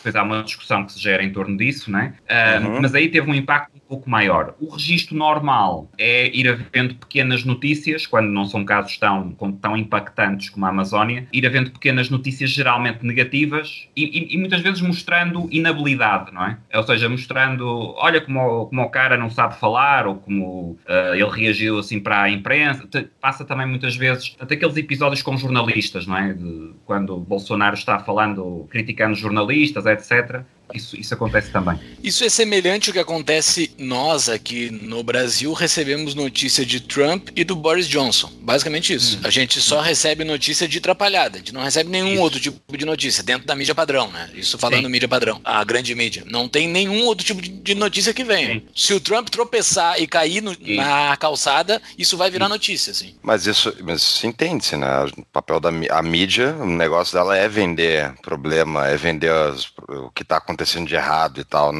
Depois 0.06 0.16
há 0.16 0.22
uma 0.22 0.44
discussão 0.44 0.86
que 0.86 0.94
se 0.94 1.00
gera 1.00 1.24
em 1.24 1.32
torno 1.32 1.58
disso, 1.58 1.90
né? 1.90 2.14
Uh, 2.30 2.68
uhum. 2.68 2.82
Mas 2.82 2.94
aí 2.94 3.10
teve 3.10 3.28
um 3.28 3.34
impacto 3.34 3.76
pouco 3.88 4.10
maior. 4.10 4.56
O 4.60 4.70
registro 4.70 5.16
normal 5.16 5.90
é 5.98 6.28
ir 6.36 6.48
havendo 6.48 6.96
pequenas 6.96 7.44
notícias, 7.44 8.06
quando 8.06 8.28
não 8.28 8.46
são 8.46 8.66
casos 8.66 8.98
tão, 8.98 9.32
tão 9.62 9.78
impactantes 9.78 10.50
como 10.50 10.66
a 10.66 10.70
Amazónia, 10.70 11.28
ir 11.32 11.46
havendo 11.46 11.72
pequenas 11.72 12.10
notícias 12.10 12.50
geralmente 12.50 13.06
negativas 13.06 13.88
e, 13.96 14.04
e, 14.04 14.36
e 14.36 14.38
muitas 14.38 14.62
vezes 14.62 14.82
mostrando 14.82 15.48
inabilidade, 15.52 16.34
não 16.34 16.46
é? 16.46 16.58
Ou 16.74 16.84
seja, 16.84 17.08
mostrando, 17.08 17.94
olha 17.98 18.20
como, 18.22 18.68
como 18.68 18.82
o 18.82 18.90
cara 18.90 19.18
não 19.18 19.30
sabe 19.30 19.58
falar 19.60 20.08
ou 20.08 20.16
como 20.16 20.72
uh, 20.88 21.14
ele 21.14 21.30
reagiu 21.30 21.80
assim 21.80 22.00
para 22.00 22.24
a 22.24 22.30
imprensa. 22.30 22.88
Passa 23.22 23.46
também 23.46 23.68
muitas 23.68 23.96
vezes, 23.96 24.36
até 24.40 24.56
aqueles 24.56 24.78
episódios 24.78 25.22
com 25.22 25.38
jornalistas, 25.38 26.08
não 26.08 26.18
é? 26.18 26.34
De, 26.34 26.72
quando 26.86 27.18
Bolsonaro 27.18 27.76
está 27.76 28.00
falando, 28.00 28.68
criticando 28.70 29.16
jornalistas, 29.16 29.86
etc 29.96 30.46
isso, 30.74 31.00
isso 31.00 31.14
acontece 31.14 31.52
também. 31.52 31.80
Isso 32.04 32.24
é 32.24 32.30
semelhante 32.30 32.90
ao 32.90 32.94
que 32.94 33.00
acontece 33.00 33.72
nós 33.78 34.28
aqui 34.28 34.70
no 34.70 35.04
Brasil 35.04 35.54
recebemos 35.54 36.16
notícia 36.16 36.66
de 36.66 36.80
Trump 36.80 37.30
e 37.36 37.44
do 37.44 37.56
Boris 37.56 37.88
Johnson. 37.88 38.32
Basicamente 38.42 38.94
isso. 38.94 39.18
Hum. 39.18 39.22
A 39.24 39.30
gente 39.30 39.62
só 39.62 39.80
recebe 39.80 40.24
notícia 40.24 40.68
de 40.68 40.80
atrapalhada. 40.80 41.36
A 41.36 41.40
gente 41.40 41.54
não 41.54 41.62
recebe 41.62 41.90
nenhum 41.90 42.14
isso. 42.14 42.22
outro 42.22 42.40
tipo 42.40 42.78
de 42.78 42.86
notícia 42.86 43.24
dentro 43.24 43.48
da 43.48 43.56
mídia 43.56 43.76
padrão, 43.76 44.12
né? 44.12 44.30
Isso 44.34 44.58
falando 44.58 44.84
Sim. 44.84 44.90
mídia 44.90 45.08
padrão, 45.08 45.40
a 45.44 45.64
grande 45.64 45.94
mídia. 45.94 46.24
Não 46.26 46.48
tem 46.50 46.68
nenhum 46.68 47.06
outro 47.06 47.26
tipo 47.26 47.42
de 47.42 47.76
notícia 47.76 48.14
que 48.14 48.24
venha. 48.24 48.56
Sim. 48.56 48.64
Se 48.76 48.94
o 48.94 49.00
Trump 49.00 49.30
tropeçar 49.30 50.02
e 50.02 50.08
cair 50.08 50.42
no, 50.42 50.56
na 50.60 51.16
calçada, 51.18 51.82
isso 51.98 52.18
vai 52.18 52.30
virar 52.30 52.50
notícia, 52.50 52.92
assim. 52.92 53.16
Mas 53.22 53.46
isso, 53.46 53.74
mas 53.84 54.02
isso 54.02 54.28
entende-se, 54.28 54.76
né? 54.76 55.06
O 55.18 55.26
papel 55.26 55.60
da 55.60 55.70
a 55.92 56.02
mídia, 56.02 56.56
o 56.60 56.66
negócio 56.66 57.14
dela 57.14 57.38
é 57.38 57.48
vender 57.48 58.14
problema, 58.22 58.88
é 58.88 58.98
vender 58.98 59.32
as, 59.32 59.68
o 59.88 60.10
que 60.12 60.24
está 60.24 60.38
acontecendo 60.38 60.55
acontecendo 60.56 60.88
de 60.88 60.96
errado 60.96 61.40
e 61.40 61.44
tal. 61.44 61.72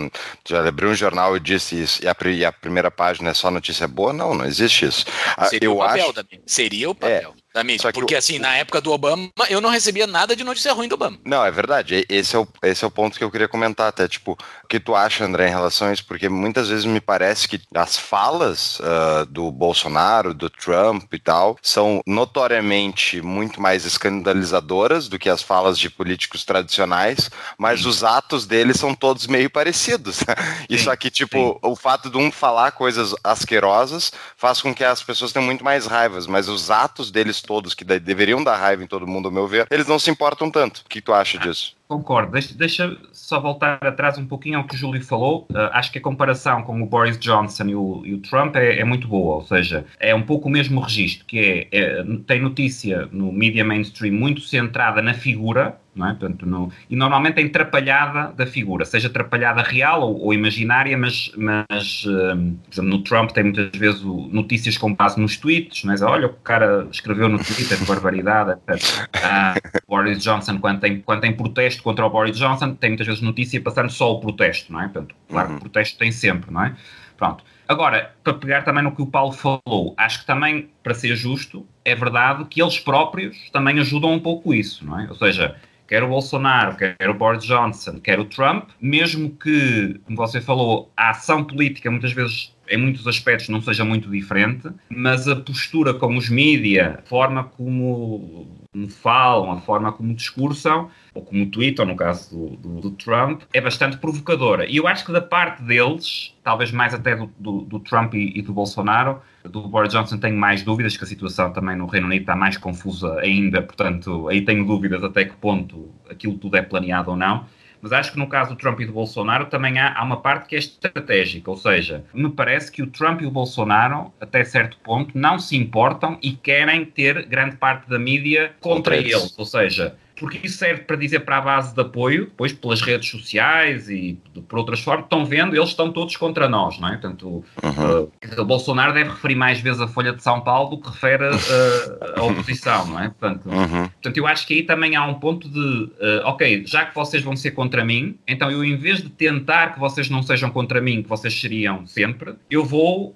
Já 0.48 0.68
abriu 0.68 0.90
um 0.90 0.96
jornal 0.96 1.36
e 1.36 1.40
disse 1.40 1.82
isso, 1.82 2.04
e 2.04 2.08
a, 2.08 2.16
e 2.30 2.46
a 2.46 2.52
primeira 2.52 2.92
página 2.92 3.32
é 3.32 3.34
só 3.34 3.50
notícia 3.50 3.88
boa? 3.88 4.14
Não, 4.14 4.36
não 4.36 4.46
existe 4.46 4.86
isso. 4.86 5.06
Ah, 5.36 5.46
Seria 5.46 5.68
eu 5.68 5.76
o 5.76 5.80
papel 5.80 6.06
acho... 6.06 6.14
também. 6.14 6.42
Seria 6.46 6.90
o 6.90 6.96
papel. 6.96 7.34
É 7.40 7.45
da 7.56 7.64
mídia. 7.64 7.92
Porque, 7.94 8.16
assim, 8.16 8.38
na 8.38 8.58
época 8.58 8.82
do 8.82 8.92
Obama, 8.92 9.32
eu 9.50 9.62
não 9.62 9.70
recebia 9.70 10.06
nada 10.06 10.36
de 10.36 10.44
notícia 10.44 10.74
ruim 10.74 10.90
do 10.90 10.96
Obama. 10.96 11.18
Não, 11.24 11.44
é 11.44 11.50
verdade. 11.50 12.06
Esse 12.10 12.36
é 12.36 12.40
o, 12.40 12.48
esse 12.62 12.84
é 12.84 12.88
o 12.88 12.92
ponto 12.92 13.18
que 13.18 13.24
eu 13.24 13.32
queria 13.32 13.48
comentar 13.48 13.88
até. 13.88 14.10
Tipo, 14.10 14.38
o 14.64 14.68
que 14.68 14.78
tu 14.78 14.94
acha, 14.94 15.24
André, 15.24 15.48
em 15.48 15.52
relação 15.52 15.88
a 15.88 15.94
isso? 15.94 16.06
Porque 16.06 16.28
muitas 16.28 16.68
vezes 16.68 16.84
me 16.84 17.00
parece 17.00 17.48
que 17.48 17.62
as 17.74 17.98
falas 17.98 18.80
uh, 18.80 19.26
do 19.30 19.50
Bolsonaro, 19.52 20.34
do 20.34 20.50
Trump 20.50 21.14
e 21.14 21.20
tal, 21.20 21.58
são 21.62 22.02
notoriamente 22.06 23.22
muito 23.22 23.62
mais 23.62 23.86
escandalizadoras 23.86 25.08
do 25.08 25.18
que 25.18 25.30
as 25.30 25.42
falas 25.42 25.80
de 25.80 25.90
políticos 25.90 26.44
tradicionais, 26.44 27.32
mas 27.58 27.82
sim. 27.82 27.88
os 27.88 28.04
atos 28.04 28.46
deles 28.46 28.78
são 28.78 28.94
todos 28.94 29.28
meio 29.28 29.50
parecidos. 29.50 30.20
Isso 30.70 30.92
aqui, 30.92 31.10
tipo, 31.10 31.38
sim. 31.38 31.60
o 31.62 31.76
fato 31.76 32.10
de 32.10 32.18
um 32.18 32.30
falar 32.30 32.72
coisas 32.72 33.16
asquerosas 33.24 34.12
faz 34.36 34.62
com 34.62 34.76
que 34.76 34.84
as 34.84 35.02
pessoas 35.02 35.32
tenham 35.32 35.46
muito 35.46 35.64
mais 35.64 35.86
raivas, 35.86 36.28
mas 36.28 36.50
os 36.50 36.70
atos 36.70 37.10
deles 37.10 37.45
todos, 37.46 37.74
que 37.74 37.84
deveriam 37.84 38.44
dar 38.44 38.58
raiva 38.58 38.84
em 38.84 38.88
todo 38.88 39.08
mundo, 39.08 39.28
ao 39.28 39.32
meu 39.32 39.48
ver, 39.48 39.68
eles 39.70 39.88
não 39.88 40.00
se 40.00 40.10
importam 40.10 40.50
tanto. 40.50 40.82
O 40.86 40.90
que 40.90 41.02
tu 41.02 41.14
acha 41.14 41.38
disso? 41.38 41.76
Concordo. 41.88 42.32
Deixa, 42.32 42.58
deixa, 42.58 42.98
só 43.12 43.40
voltar 43.40 43.78
atrás 43.84 44.18
um 44.18 44.26
pouquinho 44.26 44.58
ao 44.58 44.64
que 44.64 44.74
o 44.74 44.78
Júlio 44.78 45.04
falou. 45.04 45.48
Uh, 45.52 45.70
acho 45.72 45.92
que 45.92 46.00
a 46.00 46.02
comparação 46.02 46.64
com 46.64 46.82
o 46.82 46.86
Boris 46.86 47.18
Johnson 47.20 47.66
e 47.66 47.76
o, 47.76 48.02
e 48.04 48.14
o 48.16 48.18
Trump 48.20 48.56
é, 48.56 48.80
é, 48.80 48.84
muito 48.84 49.08
boa. 49.08 49.36
Ou 49.36 49.46
seja, 49.46 49.86
é 50.00 50.14
um 50.16 50.24
pouco 50.24 50.48
o 50.48 50.52
mesmo 50.52 50.82
registro, 50.82 51.26
que 51.28 51.40
é, 51.40 51.68
é, 51.72 52.04
tem 52.26 52.42
notícia 52.42 53.08
no 53.12 53.32
media 53.32 53.64
mainstream 53.64 54.14
muito 54.14 54.42
centrada 54.42 55.00
na 55.00 55.14
figura, 55.14 55.80
não 55.96 56.08
é? 56.08 56.10
Portanto, 56.10 56.46
no, 56.46 56.72
e 56.90 56.96
normalmente 56.96 57.40
é 57.40 57.46
atrapalhada 57.46 58.34
da 58.34 58.46
figura, 58.46 58.84
seja 58.84 59.08
atrapalhada 59.08 59.62
real 59.62 60.02
ou, 60.02 60.26
ou 60.26 60.34
imaginária, 60.34 60.98
mas, 60.98 61.32
mas 61.38 62.06
um, 62.06 62.56
por 62.56 62.74
exemplo, 62.74 62.90
no 62.90 63.00
Trump 63.04 63.32
tem 63.32 63.46
muitas 63.46 63.70
vezes 63.80 64.02
o, 64.04 64.28
notícias 64.32 64.78
com 64.78 64.94
base 64.94 65.20
nos 65.20 65.38
tweets, 65.38 65.84
mas 65.84 66.02
é? 66.02 66.06
olha 66.06 66.28
o 66.28 66.30
que 66.30 66.36
o 66.36 66.42
cara 66.42 66.88
escreveu 66.92 67.30
no 67.30 67.38
Twitter, 67.38 67.78
barbaridade, 67.86 68.60
etc. 68.68 69.08
Uh, 69.16 69.82
Boris 69.88 70.22
Johnson, 70.22 70.60
quando 70.60 70.82
tem, 70.82 71.00
quando 71.00 71.22
tem 71.22 71.32
protesto 71.32 71.75
contra 71.82 72.06
o 72.06 72.10
Boris 72.10 72.38
Johnson, 72.38 72.76
tem 72.76 72.92
muitas 72.92 73.08
vezes 73.08 73.22
notícia 73.22 73.62
passando 73.62 73.90
só 73.90 74.14
o 74.14 74.20
protesto, 74.20 74.72
não 74.72 74.82
é? 74.82 74.84
Portanto, 74.84 75.16
claro, 75.30 75.50
uhum. 75.50 75.58
o 75.58 75.60
protesto 75.60 75.98
tem 75.98 76.12
sempre, 76.12 76.52
não 76.52 76.64
é? 76.64 76.76
Pronto. 77.18 77.44
Agora, 77.68 78.14
para 78.24 78.34
pegar 78.34 78.62
também 78.62 78.84
no 78.84 78.96
que 78.96 79.02
o 79.02 79.08
Paulo 79.08 79.32
falou, 79.32 79.94
acho 79.98 80.20
que 80.20 80.26
também, 80.26 80.70
para 80.84 80.94
ser 80.94 81.16
justo, 81.16 81.66
é 81.84 81.96
verdade 81.96 82.46
que 82.46 82.62
eles 82.62 82.78
próprios 82.78 83.50
também 83.52 83.80
ajudam 83.80 84.12
um 84.12 84.20
pouco 84.20 84.54
isso, 84.54 84.86
não 84.86 85.00
é? 85.00 85.08
Ou 85.10 85.16
seja, 85.16 85.56
quer 85.88 86.04
o 86.04 86.08
Bolsonaro, 86.08 86.76
quer 86.76 87.10
o 87.10 87.14
Boris 87.14 87.44
Johnson, 87.44 88.00
quer 88.00 88.20
o 88.20 88.26
Trump, 88.26 88.70
mesmo 88.80 89.32
que, 89.32 90.00
como 90.06 90.16
você 90.16 90.40
falou, 90.40 90.92
a 90.96 91.10
ação 91.12 91.44
política 91.44 91.90
muitas 91.90 92.12
vezes 92.12 92.54
em 92.68 92.78
muitos 92.78 93.08
aspectos 93.08 93.50
não 93.50 93.62
seja 93.62 93.86
muito 93.86 94.10
diferente, 94.10 94.70
mas 94.90 95.28
a 95.28 95.36
postura 95.36 95.94
como 95.94 96.18
os 96.18 96.30
mídia, 96.30 97.00
a 97.00 97.08
forma 97.08 97.44
como, 97.44 98.65
como 98.76 98.90
falam, 98.90 99.52
a 99.54 99.62
forma 99.62 99.90
como 99.94 100.14
discursam, 100.14 100.90
ou 101.14 101.24
como 101.24 101.46
tweetam, 101.46 101.86
no 101.86 101.96
caso 101.96 102.30
do, 102.30 102.58
do, 102.58 102.82
do, 102.82 102.92
Trump, 102.92 103.44
é 103.54 103.62
bastante 103.62 103.96
provocadora. 103.96 104.70
E 104.70 104.76
eu 104.76 104.86
acho 104.86 105.06
que 105.06 105.14
da 105.14 105.22
parte 105.22 105.64
deles, 105.64 106.36
talvez 106.44 106.74
mais 106.74 106.94
até 106.94 107.16
do, 107.16 107.62
do, 107.62 107.80
Trump 107.80 108.14
e, 108.16 108.38
e, 108.38 108.42
do 108.42 108.52
Bolsonaro, 108.52 109.22
do 109.46 109.62
Boris 109.62 109.94
Johnson 109.94 110.18
tenho 110.18 110.36
mais 110.36 110.62
dúvidas, 110.62 110.98
que 110.98 111.06
a 111.06 111.08
situação 111.08 111.54
também 111.54 111.78
no 111.78 111.86
Reino 111.86 112.08
Unido 112.08 112.24
está 112.24 112.36
mais 112.36 112.58
confusa 112.58 113.18
ainda, 113.22 113.62
portanto, 113.62 114.28
aí 114.28 114.42
tenho 114.42 114.66
dúvidas 114.66 115.02
até 115.06 115.24
que 115.24 115.38
ponto 115.38 115.90
aquilo 116.10 116.38
tudo 116.38 116.58
é 116.58 116.62
planeado 116.62 117.12
ou 117.12 117.16
não. 117.16 117.46
Mas 117.86 117.94
acho 117.94 118.14
que 118.14 118.18
no 118.18 118.26
caso 118.26 118.50
do 118.50 118.56
Trump 118.56 118.80
e 118.80 118.86
do 118.88 118.92
Bolsonaro 118.92 119.46
também 119.46 119.78
há, 119.78 119.94
há, 119.96 120.04
uma 120.04 120.20
parte 120.20 120.50
que 120.50 120.56
é 120.56 120.58
estratégica, 120.58 121.52
ou 121.52 121.56
seja, 121.56 122.04
me 122.12 122.32
parece 122.32 122.72
que 122.72 122.82
o 122.82 122.88
Trump 122.88 123.22
e 123.22 123.28
o 123.28 123.30
Bolsonaro, 123.30 124.12
até 124.20 124.44
certo 124.44 124.76
ponto, 124.78 125.16
não 125.16 125.38
se 125.38 125.56
importam 125.56 126.18
e 126.20 126.32
querem 126.32 126.84
ter 126.84 127.28
grande 127.28 127.58
parte 127.58 127.88
da 127.88 128.00
mídia 128.00 128.56
contra 128.60 128.98
eles. 128.98 129.38
Ou 129.38 129.46
seja, 129.46 129.96
porque 130.20 130.46
isso 130.46 130.58
serve 130.58 130.84
para 130.84 130.96
dizer 130.96 131.22
para 131.22 131.38
a 131.38 131.42
base 131.42 131.74
de 131.74 131.82
apoio, 131.82 132.26
depois 132.26 132.54
pelas 132.54 132.82
redes 132.82 133.10
sociais 133.10 133.90
e 133.90 134.18
por 134.48 134.60
outras 134.60 134.80
formas, 134.80 135.06
estão 135.06 135.26
vendo, 135.26 135.56
eles 135.56 135.70
estão 135.70 135.92
todos 135.92 136.16
contra 136.16 136.48
nós, 136.48 136.80
não 136.80 136.88
é? 136.88 136.92
Portanto, 136.92 137.44
uhum. 137.64 138.04
uh, 138.04 138.42
o 138.42 138.46
Bolsonaro 138.46 138.94
deve 138.94 139.10
referir 139.10 139.36
mais 139.36 139.60
vezes 139.60 139.82
a 139.82 139.88
Folha 139.88 140.14
de 140.14 140.24
São 140.24 140.42
Paulo 140.42 140.72
do 140.72 140.82
que 140.82 140.90
refere 140.90 141.26
uh, 141.26 142.20
a 142.20 142.24
oposição, 142.24 142.88
não 142.88 143.00
é? 143.00 143.10
Portanto, 143.10 143.46
uhum. 143.50 143.88
portanto, 143.90 144.18
eu 144.18 144.28
acho 144.28 144.48
que 144.48 144.54
aí 144.54 144.64
também 144.64 144.96
há 144.96 145.06
um 145.06 145.16
ponto 145.16 145.50
de, 145.50 145.60
uh, 145.60 146.26
ok, 146.26 146.64
já 146.66 146.86
que 146.86 146.96
vocês 146.96 147.22
vão 147.22 147.36
ser 147.36 147.52
contra 147.52 147.84
mim, 147.84 148.18
então 148.28 148.50
eu 148.50 148.64
em 148.64 148.78
vez 148.78 149.02
de 149.02 149.10
tentar 149.10 149.74
que 149.74 149.80
vocês 149.80 150.10
não 150.10 150.24
sejam 150.24 150.50
contra 150.50 150.80
mim, 150.80 151.04
que 151.04 151.10
vocês 151.10 151.40
seriam 151.40 151.86
sempre, 151.86 152.36
eu 152.50 152.64
vou 152.64 153.16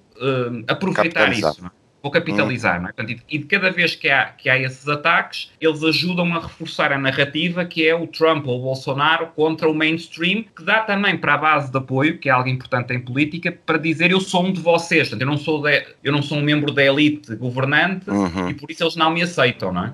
aproveitar 0.68 1.32
isso, 1.32 1.62
não 1.62 1.68
é? 1.68 1.79
Vou 2.02 2.12
capitalizar, 2.12 2.82
não 2.82 2.90
é? 2.90 2.94
Portanto, 2.94 3.22
e 3.30 3.38
de 3.38 3.46
cada 3.46 3.70
vez 3.72 3.96
que 3.96 4.10
há, 4.10 4.26
que 4.26 4.50
há 4.50 4.58
esses 4.58 4.88
ataques, 4.88 5.52
eles 5.60 5.84
ajudam 5.84 6.34
a 6.34 6.40
reforçar 6.40 6.92
a 6.92 6.98
narrativa 6.98 7.66
que 7.66 7.88
é 7.88 7.96
o 7.96 8.08
Trump 8.08 8.48
ou 8.48 8.60
o 8.60 8.64
Bolsonaro 8.64 9.28
contra 9.36 9.70
o 9.70 9.74
mainstream, 9.74 10.44
que 10.56 10.64
dá 10.64 10.82
também 10.82 11.18
para 11.18 11.34
a 11.34 11.38
base 11.38 11.72
de 11.72 11.78
apoio, 11.78 12.18
que 12.18 12.30
é 12.30 12.32
algo 12.32 12.50
importante 12.50 12.94
em 12.94 13.00
política, 13.00 13.52
para 13.52 13.78
dizer 13.78 14.12
eu 14.12 14.22
sou 14.22 14.46
um 14.46 14.54
de 14.54 14.62
vocês, 14.62 15.10
portanto, 15.10 15.22
eu 15.22 15.28
não 15.28 15.38
sou, 15.38 15.62
de, 15.62 15.86
eu 16.04 16.12
não 16.12 16.22
sou 16.22 16.38
um 16.38 16.42
membro 16.42 16.72
da 16.72 16.84
elite 16.84 17.36
governante 17.36 18.10
uhum. 18.10 18.50
e 18.50 18.54
por 18.54 18.72
isso 18.72 18.84
eles 18.84 18.96
não 18.96 19.12
me 19.12 19.22
aceitam, 19.22 19.72
não 19.74 19.86
é? 19.86 19.94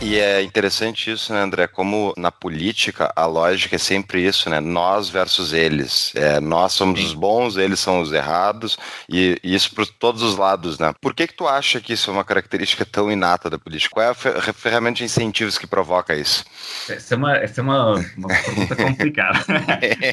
E 0.00 0.18
é 0.18 0.42
interessante 0.42 1.10
isso, 1.10 1.32
né, 1.32 1.40
André? 1.40 1.66
Como 1.66 2.12
na 2.18 2.30
política 2.30 3.10
a 3.16 3.24
lógica 3.24 3.76
é 3.76 3.78
sempre 3.78 4.22
isso, 4.22 4.50
né? 4.50 4.60
Nós 4.60 5.08
versus 5.08 5.54
eles. 5.54 6.12
É, 6.14 6.38
nós 6.38 6.74
somos 6.74 7.00
Sim. 7.00 7.06
os 7.06 7.14
bons, 7.14 7.56
eles 7.56 7.80
são 7.80 8.00
os 8.02 8.12
errados, 8.12 8.76
e, 9.08 9.38
e 9.42 9.54
isso 9.54 9.74
por 9.74 9.86
todos 9.86 10.22
os 10.22 10.36
lados, 10.36 10.78
né? 10.78 10.92
Por 11.00 11.14
que 11.14 11.26
que 11.26 11.34
tu 11.34 11.48
acha 11.48 11.80
que 11.80 11.94
isso 11.94 12.10
é 12.10 12.12
uma 12.12 12.24
característica 12.24 12.84
tão 12.84 13.10
inata 13.10 13.48
da 13.48 13.58
política? 13.58 13.94
Qual 13.94 14.06
é 14.06 14.10
a 14.10 14.52
ferramenta 14.52 14.98
de 14.98 15.04
incentivos 15.04 15.56
que 15.56 15.66
provoca 15.66 16.14
isso? 16.14 16.44
Essa 16.90 17.14
é 17.14 17.16
uma, 17.16 17.36
essa 17.36 17.60
é 17.60 17.64
uma, 17.64 17.94
uma 18.18 18.28
pergunta 18.28 18.76
complicada. 18.84 19.44